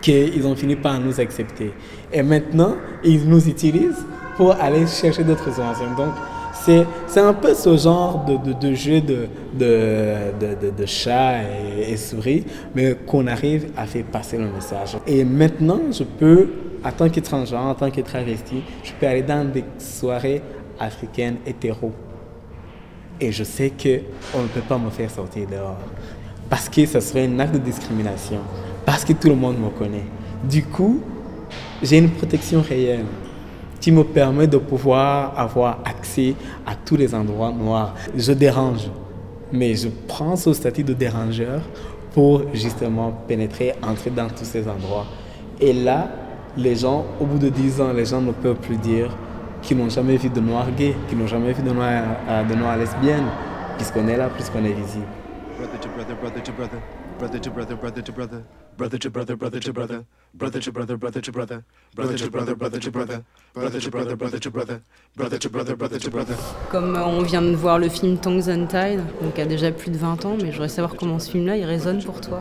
qu'ils 0.00 0.46
ont 0.46 0.54
fini 0.54 0.76
par 0.76 0.98
nous 1.00 1.20
accepter. 1.20 1.72
Et 2.12 2.22
maintenant, 2.22 2.76
ils 3.04 3.28
nous 3.28 3.48
utilisent 3.48 4.04
pour 4.36 4.52
aller 4.52 4.86
chercher 4.86 5.24
d'autres 5.24 5.52
subventions. 5.52 5.94
Donc, 5.96 6.14
c'est, 6.64 7.20
un 7.20 7.32
peu 7.32 7.54
ce 7.54 7.76
genre 7.76 8.24
de, 8.24 8.52
de, 8.52 8.74
jeu 8.74 9.00
de, 9.00 9.28
de, 9.54 10.70
de, 10.70 10.86
chat 10.86 11.42
et, 11.42 11.92
et 11.92 11.96
souris, 11.96 12.44
mais 12.74 12.96
qu'on 13.06 13.26
arrive 13.26 13.70
à 13.76 13.86
faire 13.86 14.04
passer 14.04 14.36
le 14.36 14.48
message. 14.48 14.96
Et 15.06 15.24
maintenant, 15.24 15.80
je 15.90 16.04
peux 16.04 16.48
en 16.84 16.92
tant 16.92 17.08
qu'étranger, 17.08 17.56
en 17.56 17.74
tant 17.74 17.90
que 17.90 18.00
travesti, 18.00 18.62
je 18.82 18.92
peux 18.98 19.06
aller 19.06 19.22
dans 19.22 19.50
des 19.50 19.64
soirées 19.78 20.42
africaines 20.78 21.36
hétéro. 21.46 21.92
Et 23.20 23.32
je 23.32 23.44
sais 23.44 23.70
qu'on 23.70 24.42
ne 24.42 24.48
peut 24.48 24.62
pas 24.66 24.78
me 24.78 24.90
faire 24.90 25.10
sortir 25.10 25.46
dehors. 25.46 25.76
Parce 26.48 26.68
que 26.68 26.86
ce 26.86 27.00
serait 27.00 27.26
un 27.26 27.38
acte 27.38 27.54
de 27.54 27.58
discrimination. 27.58 28.40
Parce 28.86 29.04
que 29.04 29.12
tout 29.12 29.28
le 29.28 29.34
monde 29.34 29.58
me 29.58 29.68
connaît. 29.68 30.06
Du 30.42 30.64
coup, 30.64 31.00
j'ai 31.82 31.98
une 31.98 32.10
protection 32.10 32.62
réelle 32.62 33.04
qui 33.80 33.92
me 33.92 34.04
permet 34.04 34.46
de 34.46 34.58
pouvoir 34.58 35.38
avoir 35.38 35.78
accès 35.84 36.34
à 36.66 36.74
tous 36.74 36.96
les 36.96 37.14
endroits 37.14 37.50
noirs. 37.52 37.94
Je 38.16 38.32
dérange, 38.32 38.88
mais 39.52 39.74
je 39.74 39.88
prends 40.06 40.36
ce 40.36 40.52
statut 40.52 40.84
de 40.84 40.92
dérangeur 40.92 41.62
pour 42.12 42.42
justement 42.52 43.12
pénétrer, 43.26 43.74
entrer 43.82 44.10
dans 44.10 44.28
tous 44.28 44.44
ces 44.44 44.68
endroits. 44.68 45.06
Et 45.60 45.72
là, 45.72 46.08
les 46.56 46.74
gens, 46.74 47.04
au 47.20 47.24
bout 47.24 47.38
de 47.38 47.48
10 47.48 47.80
ans, 47.80 47.92
les 47.92 48.04
gens 48.04 48.20
ne 48.20 48.32
peuvent 48.32 48.56
plus 48.56 48.76
dire 48.76 49.16
qu'ils 49.62 49.76
n'ont 49.76 49.88
jamais 49.90 50.16
vu 50.16 50.28
de 50.28 50.40
noirs 50.40 50.70
gays, 50.76 50.94
qu'ils 51.08 51.18
n'ont 51.18 51.26
jamais 51.26 51.52
vu 51.52 51.62
euh, 51.66 52.44
de 52.44 52.54
noirs 52.54 52.76
lesbiennes, 52.76 53.28
puisqu'on 53.76 54.08
est 54.08 54.16
là, 54.16 54.28
puisqu'on 54.34 54.64
est 54.64 54.72
visible. 54.72 55.06
brother 55.60 55.78
to 55.78 55.88
brother, 55.90 56.14
brother 56.16 56.42
to 56.42 56.52
brother, 56.52 56.80
brother 57.18 57.40
to 57.40 57.50
brother, 57.50 57.76
brother 57.76 58.02
to 58.02 58.12
brother, 58.12 58.42
brother 58.80 58.96
to 58.96 59.10
brother, 59.10 59.36
brother 59.36 59.60
to 59.60 59.72
brother, 59.74 60.04
brother 60.32 60.58
to 60.58 60.72
brother, 60.72 60.96
brother 60.96 61.20
to 61.20 61.32
brother, 61.32 61.62
brother 61.94 62.16
to 62.16 62.30
brother, 62.30 62.54
brother 62.54 62.80
to 62.80 62.90
brother, 62.90 63.24
brother 63.52 63.78
to 63.78 63.90
brother, 63.90 64.16
brother 64.16 64.38
to 64.38 64.50
brother, 64.50 64.82
brother 65.16 65.38
to 65.38 65.50
brother, 65.50 65.76
brother 65.76 65.98
to 65.98 66.10
brother. 66.10 66.36
Comme 66.70 66.96
on 66.96 67.20
vient 67.22 67.42
de 67.42 67.54
voir 67.54 67.78
le 67.78 67.90
film 67.90 68.16
Tongues 68.16 68.48
Untied, 68.48 69.00
donc 69.20 69.34
il 69.36 69.40
y 69.40 69.42
a 69.42 69.46
déjà 69.46 69.70
plus 69.70 69.90
de 69.90 69.98
20 69.98 70.24
ans, 70.24 70.36
mais 70.40 70.46
je 70.46 70.52
voudrais 70.52 70.70
savoir 70.70 70.96
comment 70.96 71.18
ce 71.18 71.30
film-là, 71.30 71.58
il 71.58 71.64
résonne 71.64 72.02
pour 72.02 72.22
toi. 72.22 72.40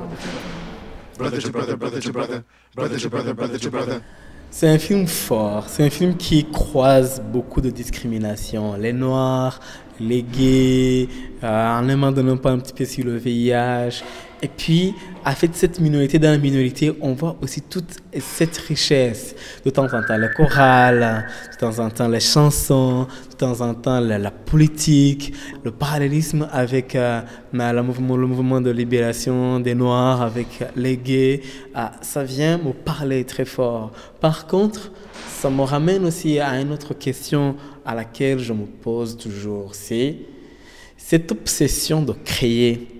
Brother 1.17 1.41
to 1.41 1.51
brother, 1.51 1.75
brother 1.75 2.01
to 2.01 2.11
brother, 2.13 2.43
brother 2.73 2.97
to 3.01 3.09
brother, 3.09 3.33
brother 3.33 3.59
to 3.59 3.69
brother. 3.69 4.01
C'est 4.49 4.69
un 4.69 4.79
film 4.79 5.07
fort, 5.07 5.65
c'est 5.67 5.83
un 5.83 5.89
film 5.89 6.15
qui 6.15 6.45
croise 6.45 7.21
beaucoup 7.21 7.59
de 7.59 7.69
discrimination. 7.69 8.77
Les 8.77 8.93
noirs, 8.93 9.59
les 9.99 10.23
gays, 10.23 11.09
euh, 11.43 11.79
en 11.79 11.87
aimant 11.89 12.13
donner 12.13 12.37
pas 12.37 12.51
un 12.51 12.59
petit 12.59 12.73
peu 12.73 12.85
sur 12.85 13.05
le 13.05 13.17
VIH. 13.17 14.01
Et 14.41 14.47
puis, 14.47 14.95
avec 15.25 15.51
cette 15.53 15.81
minorité 15.81 16.17
dans 16.17 16.31
la 16.31 16.37
minorité, 16.37 16.93
on 17.01 17.13
voit 17.13 17.35
aussi 17.41 17.61
toute 17.61 17.97
cette 18.19 18.55
richesse. 18.57 19.35
De 19.65 19.69
temps 19.69 19.85
en 19.93 20.01
temps, 20.01 20.17
le 20.17 20.29
choral, 20.29 21.25
de 21.51 21.57
temps 21.57 21.77
en 21.79 21.89
temps, 21.89 22.07
les 22.07 22.21
chansons, 22.21 23.05
de 23.29 23.35
temps 23.35 23.59
en 23.59 23.73
temps, 23.73 23.99
la, 23.99 24.31
politique, 24.31 25.33
le 25.63 25.71
parallélisme 25.71 26.47
avec 26.53 26.95
euh, 26.95 27.21
ma- 27.51 27.73
le, 27.73 27.83
mouvement, 27.83 28.15
le 28.15 28.27
mouvement 28.27 28.61
de 28.61 28.71
libération 28.71 29.59
des 29.59 29.75
Noirs, 29.75 30.21
avec 30.21 30.47
les 30.75 30.95
gays. 30.95 31.41
Ah, 31.75 31.91
ça 32.01 32.23
vient 32.23 32.57
me 32.57 32.71
parler 32.71 33.25
très 33.25 33.45
fort. 33.45 33.91
Par 34.21 34.47
contre, 34.47 34.89
ça 35.27 35.49
me 35.49 35.63
ramène 35.63 36.05
aussi 36.05 36.39
à 36.39 36.59
une 36.61 36.71
autre 36.71 36.93
question 36.93 37.57
à 37.85 37.93
laquelle 37.93 38.39
je 38.39 38.53
me 38.53 38.65
pose 38.65 39.17
toujours. 39.17 39.75
C'est 39.75 40.15
cette 40.95 41.29
obsession 41.33 42.01
de 42.01 42.13
créer. 42.13 42.98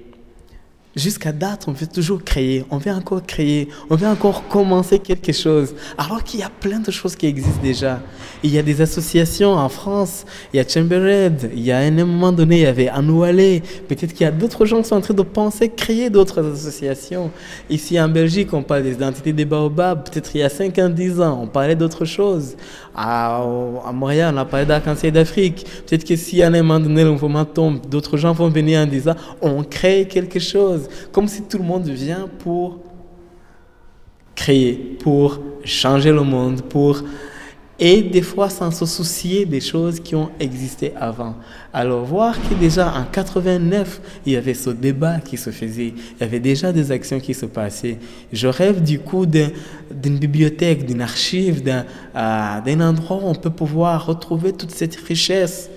Jusqu'à 0.96 1.32
date, 1.32 1.66
on 1.68 1.72
veut 1.72 1.86
toujours 1.86 2.24
créer, 2.24 2.66
on 2.72 2.80
veut 2.80 2.92
encore 2.92 3.24
créer, 3.24 3.70
on 3.92 3.96
veut 3.96 4.08
encore 4.08 4.48
commencer 4.48 4.98
quelque 4.98 5.32
chose, 5.32 5.76
alors 6.00 6.24
qu'il 6.24 6.40
y 6.40 6.44
a 6.44 6.50
plein 6.50 6.80
de 6.80 6.90
choses 6.90 7.16
qui 7.16 7.28
existent 7.28 7.62
déjà. 7.62 8.02
Il 8.42 8.50
y 8.50 8.58
a 8.58 8.64
des 8.64 8.82
associations 8.82 9.54
en 9.54 9.70
France, 9.70 10.26
il 10.52 10.58
y 10.58 10.60
a 10.60 10.68
Chambered, 10.68 11.52
il 11.54 11.62
y 11.62 11.72
a 11.72 11.78
un 11.78 11.92
moment 11.92 12.32
donné, 12.32 12.62
il 12.62 12.64
y 12.64 12.66
avait 12.66 12.88
Anoualé, 12.88 13.62
peut-être 13.88 14.14
qu'il 14.14 14.22
y 14.22 14.28
a 14.28 14.32
d'autres 14.32 14.66
gens 14.66 14.82
qui 14.82 14.88
sont 14.88 14.96
en 14.96 15.02
train 15.02 15.14
de 15.14 15.22
penser 15.22 15.70
créer 15.70 16.10
d'autres 16.10 16.44
associations. 16.54 17.30
Ici 17.70 18.02
en 18.02 18.10
Belgique, 18.10 18.52
on 18.54 18.64
parle 18.64 18.82
des 18.82 18.94
identités 18.94 19.32
des 19.32 19.46
baobabs, 19.46 20.10
peut-être 20.10 20.32
il 20.34 20.40
y 20.40 20.44
a 20.44 20.50
5 20.50 20.80
ans, 20.80 20.90
10 20.90 21.22
ans, 21.22 21.40
on 21.44 21.48
parlait 21.48 21.76
d'autres 21.76 22.06
choses. 22.06 22.56
À, 22.96 23.38
à 23.38 23.92
Montréal, 23.94 24.34
on 24.36 24.38
a 24.40 24.46
parlé 24.46 24.66
d'arc-en-ciel 24.66 25.14
d'Afrique. 25.14 25.66
Peut-être 25.86 26.04
que 26.04 26.16
si 26.16 26.42
à 26.42 26.48
un 26.48 26.50
moment 26.50 26.80
donné 26.80 27.04
le 27.04 27.12
mouvement 27.12 27.46
tombe, 27.46 27.80
d'autres 27.88 28.18
gens 28.18 28.34
vont 28.34 28.50
venir 28.50 28.82
en 28.82 28.88
disant 28.88 29.14
on 29.42 29.64
crée 29.64 30.08
quelque 30.10 30.40
chose. 30.40 30.79
Comme 31.12 31.28
si 31.28 31.42
tout 31.44 31.58
le 31.58 31.64
monde 31.64 31.88
vient 31.88 32.28
pour 32.40 32.80
créer, 34.36 34.98
pour 35.02 35.40
changer 35.64 36.12
le 36.12 36.24
monde, 36.24 36.62
pour. 36.64 37.02
Et 37.82 38.02
des 38.02 38.22
fois 38.22 38.50
sans 38.50 38.72
se 38.72 38.86
soucier 38.86 39.46
des 39.46 39.62
choses 39.62 40.02
qui 40.02 40.14
ont 40.14 40.32
existé 40.38 40.92
avant. 41.00 41.36
Alors 41.72 42.04
voir 42.04 42.36
que 42.50 42.54
déjà 42.54 42.94
en 42.94 43.06
89, 43.10 44.02
il 44.26 44.34
y 44.34 44.36
avait 44.36 44.54
ce 44.54 44.70
débat 44.72 45.20
qui 45.22 45.38
se 45.38 45.50
faisait, 45.50 45.94
il 45.96 46.20
y 46.20 46.24
avait 46.24 46.42
déjà 46.42 46.74
des 46.74 46.92
actions 46.92 47.22
qui 47.22 47.34
se 47.34 47.46
passaient. 47.46 47.98
Je 48.34 48.48
rêve 48.50 48.84
du 48.84 49.00
coup 49.00 49.26
d'un- 49.26 49.52
d'une 49.90 50.18
bibliothèque, 50.18 50.86
d'une 50.86 51.00
archive, 51.02 51.64
d'un 51.64 51.86
euh, 52.18 52.60
d'un 52.66 52.82
endroit 52.82 53.16
où 53.24 53.28
on 53.28 53.36
peut 53.36 53.50
pouvoir 53.50 54.06
retrouver 54.08 54.52
toute 54.52 54.72
cette 54.72 54.98
richesse 54.98 55.70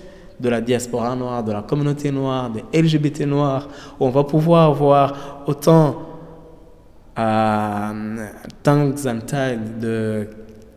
de 0.43 0.49
la 0.49 0.59
diaspora 0.59 1.15
noire, 1.15 1.41
de 1.43 1.53
la 1.53 1.61
communauté 1.61 2.11
noire, 2.11 2.51
des 2.51 2.81
LGBT 2.81 3.21
noirs, 3.21 3.69
on 3.99 4.09
va 4.09 4.25
pouvoir 4.25 4.73
voir 4.73 5.43
autant 5.47 6.01
euh, 7.17 8.27
Tanks 8.61 9.05
and 9.05 9.19
de, 9.79 10.27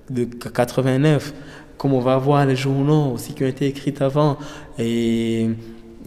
de 0.08 0.24
89, 0.24 1.34
comme 1.76 1.94
on 1.94 2.00
va 2.00 2.16
voir 2.16 2.46
les 2.46 2.54
journaux 2.54 3.14
aussi 3.14 3.34
qui 3.34 3.42
ont 3.42 3.48
été 3.48 3.66
écrits 3.66 3.94
avant, 3.98 4.38
et 4.78 5.50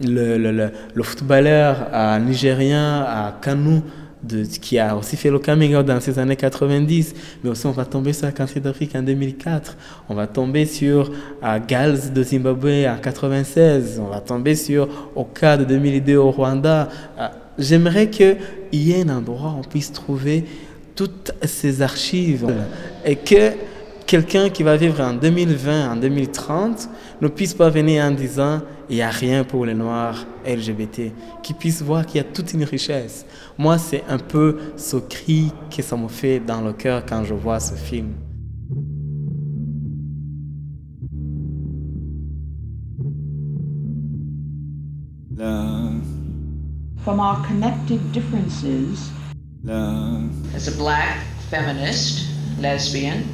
le, 0.02 0.38
le, 0.38 0.52
le, 0.52 0.70
le 0.94 1.02
footballeur 1.02 1.88
euh, 1.92 2.18
nigérien 2.18 3.02
à 3.02 3.34
Kanu, 3.42 3.82
de, 4.22 4.44
qui 4.44 4.78
a 4.78 4.96
aussi 4.96 5.16
fait 5.16 5.30
le 5.30 5.38
coming 5.38 5.74
out 5.74 5.86
dans 5.86 6.00
ces 6.00 6.18
années 6.18 6.36
90, 6.36 7.14
mais 7.42 7.50
aussi 7.50 7.66
on 7.66 7.72
va 7.72 7.84
tomber 7.84 8.12
sur 8.12 8.26
la 8.26 8.32
cancer 8.32 8.62
d'Afrique 8.62 8.94
en 8.94 9.02
2004, 9.02 9.76
on 10.08 10.14
va 10.14 10.26
tomber 10.26 10.66
sur 10.66 11.10
euh, 11.42 11.58
Gals 11.66 12.12
de 12.12 12.22
Zimbabwe 12.22 12.86
en 12.86 12.98
96, 13.00 14.00
on 14.04 14.10
va 14.10 14.20
tomber 14.20 14.54
sur 14.54 14.88
Oka 15.14 15.56
de 15.56 15.64
2002 15.64 16.16
au 16.16 16.30
Rwanda. 16.30 16.88
Euh, 17.18 17.28
J'aimerais 17.58 18.08
qu'il 18.08 18.38
y 18.72 18.92
ait 18.92 19.02
un 19.02 19.18
endroit 19.18 19.50
où 19.50 19.60
on 19.60 19.68
puisse 19.68 19.92
trouver 19.92 20.44
toutes 20.94 21.32
ces 21.42 21.82
archives. 21.82 22.46
Et 23.04 23.16
que 23.16 23.52
quelqu'un 24.06 24.48
qui 24.48 24.62
va 24.62 24.76
vivre 24.76 25.00
en 25.00 25.12
2020, 25.12 25.92
en 25.92 25.96
2030, 25.96 26.88
ne 27.20 27.28
puisse 27.28 27.54
pas 27.54 27.68
venir 27.68 28.04
en 28.04 28.10
disant 28.12 28.60
il 28.88 28.96
n'y 28.96 29.02
a 29.02 29.10
rien 29.10 29.44
pour 29.44 29.66
les 29.66 29.74
Noirs 29.74 30.26
LGBT, 30.46 31.12
qui 31.42 31.54
puisse 31.54 31.82
voir 31.82 32.06
qu'il 32.06 32.18
y 32.18 32.20
a 32.20 32.24
toute 32.24 32.52
une 32.52 32.64
richesse. 32.64 33.24
Moi, 33.58 33.78
c'est 33.78 34.04
un 34.08 34.18
peu 34.18 34.58
ce 34.76 34.96
cri 34.96 35.52
que 35.74 35.82
ça 35.82 35.96
me 35.96 36.08
fait 36.08 36.40
dans 36.40 36.60
le 36.60 36.72
cœur 36.72 37.04
quand 37.06 37.24
je 37.24 37.34
vois 37.34 37.60
ce 37.60 37.74
film. 37.74 38.12
From 47.04 47.18
our 47.18 47.42
connected 47.46 48.12
differences, 48.12 49.10
As 50.54 50.68
a 50.68 50.76
black 50.76 51.18
feminist, 51.50 52.26
lesbian, 52.60 53.24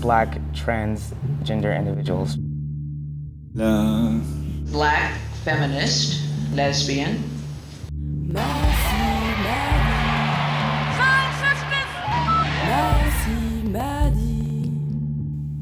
black 0.00 0.38
transgender 0.52 1.72
individuals. 1.72 2.36
black 4.72 5.13
feminist, 5.44 6.22
lesbian, 6.54 7.22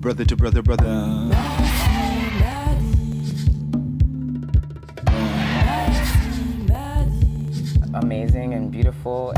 Brother 0.03 0.25
to 0.25 0.37
brother, 0.37 0.63
brother. 0.63 0.87
Amazing 7.95 8.55
and 8.55 8.73
beautiful. 8.73 9.33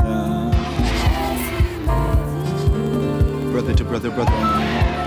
Brother 3.51 3.73
to 3.73 3.83
brother, 3.83 4.09
brother. 4.09 5.04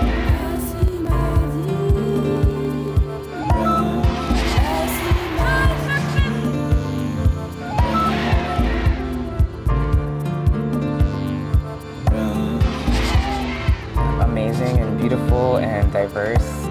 Beautiful 15.09 15.57
and 15.57 15.91
diverse. 15.91 16.67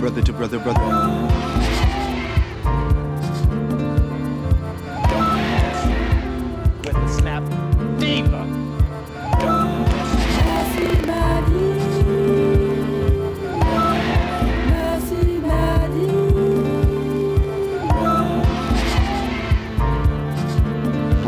Brother 0.00 0.20
to 0.20 0.32
brother, 0.34 0.58
brother. 0.58 0.80
with 6.84 6.96
a 6.96 7.08
snap 7.08 7.42
diva. 7.98 8.51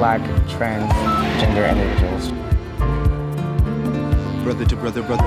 Black 0.05 0.20
transgender 0.48 1.66
individuals. 1.66 2.28
Brother 4.44 4.66
to 4.66 4.76
brother, 4.76 5.02
brother. 5.02 5.22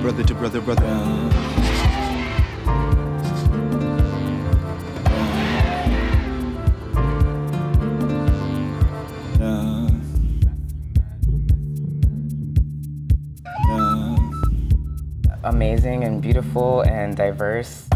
Brother 0.00 0.24
to 0.24 0.34
brother, 0.34 0.60
brother. 0.62 1.07
Beautiful 16.38 16.82
and 16.82 17.16
diverse. 17.16 17.87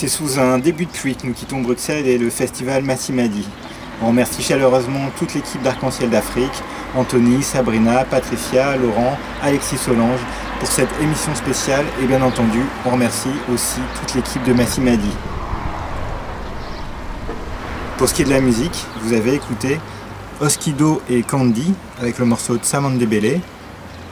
C'est 0.00 0.08
sous 0.08 0.38
un 0.38 0.56
début 0.58 0.86
de 0.86 0.90
pluie 0.90 1.14
que 1.14 1.26
nous 1.26 1.34
quittons 1.34 1.60
Bruxelles 1.60 2.06
et 2.06 2.16
le 2.16 2.30
festival 2.30 2.82
Massimadi. 2.82 3.46
On 4.02 4.08
remercie 4.08 4.42
chaleureusement 4.42 5.10
toute 5.18 5.34
l'équipe 5.34 5.60
d'Arc-en-Ciel 5.60 6.08
d'Afrique, 6.08 6.62
Anthony, 6.96 7.42
Sabrina, 7.42 8.06
Patricia, 8.06 8.78
Laurent, 8.78 9.18
Alexis 9.42 9.76
Solange, 9.76 10.20
pour 10.60 10.70
cette 10.70 10.90
émission 11.00 11.34
spéciale 11.34 11.86
et 12.02 12.06
bien 12.06 12.20
entendu, 12.20 12.60
on 12.84 12.90
remercie 12.90 13.30
aussi 13.52 13.80
toute 13.98 14.14
l'équipe 14.14 14.42
de 14.44 14.52
Massimadi. 14.52 15.10
Pour 17.96 18.08
ce 18.08 18.14
qui 18.14 18.22
est 18.22 18.24
de 18.26 18.30
la 18.30 18.42
musique, 18.42 18.84
vous 19.00 19.14
avez 19.14 19.34
écouté 19.34 19.80
Oskido 20.38 21.00
et 21.08 21.22
Candy 21.22 21.72
avec 21.98 22.18
le 22.18 22.26
morceau 22.26 22.58
Tsamandebele, 22.58 23.40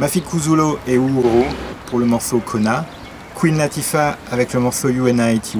Mafikuzulo 0.01 0.79
et 0.87 0.95
Uhuru 0.95 1.45
pour 1.87 1.99
le 1.99 2.07
morceau 2.07 2.39
Kona, 2.39 2.87
Queen 3.39 3.59
Latifah 3.59 4.17
avec 4.33 4.55
le 4.55 4.61
morceau 4.61 4.89
UNITY, 4.89 5.59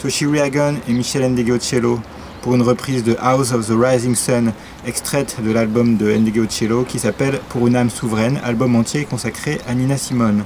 Toshiri 0.00 0.40
Hagon 0.40 0.76
et 0.88 0.92
Michel 0.92 1.30
Ndegeocello 1.30 2.00
pour 2.42 2.54
une 2.54 2.62
reprise 2.62 3.04
de 3.04 3.16
House 3.20 3.52
of 3.52 3.66
the 3.66 3.74
Rising 3.76 4.14
Sun, 4.14 4.52
extraite 4.86 5.36
de 5.42 5.50
l'album 5.50 5.96
de 5.96 6.12
Ndegeocello 6.12 6.84
qui 6.84 6.98
s'appelle 6.98 7.40
Pour 7.48 7.66
une 7.66 7.76
âme 7.76 7.90
souveraine, 7.90 8.40
album 8.44 8.76
entier 8.76 9.04
consacré 9.04 9.60
à 9.68 9.74
Nina 9.74 9.96
Simone. 9.96 10.44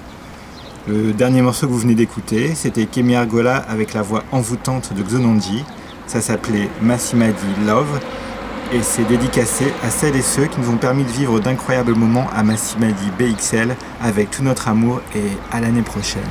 Le 0.86 1.12
dernier 1.12 1.40
morceau 1.40 1.66
que 1.66 1.72
vous 1.72 1.78
venez 1.78 1.95
d'écouter, 1.95 2.55
c'était 2.55 2.86
Kemi 2.86 3.14
Argola 3.14 3.57
avec 3.57 3.95
la 3.95 4.03
voix 4.03 4.24
envoûtante 4.32 4.92
de 4.92 5.03
Xononji. 5.03 5.64
Ça 6.07 6.20
s'appelait 6.20 6.68
Massimadi 6.82 7.47
Love 7.66 8.01
et 8.72 8.82
c'est 8.82 9.05
dédicacé 9.05 9.66
à 9.82 9.90
celles 9.90 10.16
et 10.16 10.22
ceux 10.22 10.47
qui 10.47 10.61
nous 10.61 10.70
ont 10.70 10.76
permis 10.76 11.05
de 11.05 11.11
vivre 11.11 11.40
d'incroyables 11.40 11.95
moments 11.95 12.28
à 12.34 12.42
Massimadi 12.42 13.11
BXL 13.18 13.76
avec 14.03 14.30
tout 14.30 14.42
notre 14.42 14.68
amour 14.68 15.01
et 15.14 15.57
à 15.57 15.61
l'année 15.61 15.82
prochaine. 15.82 16.22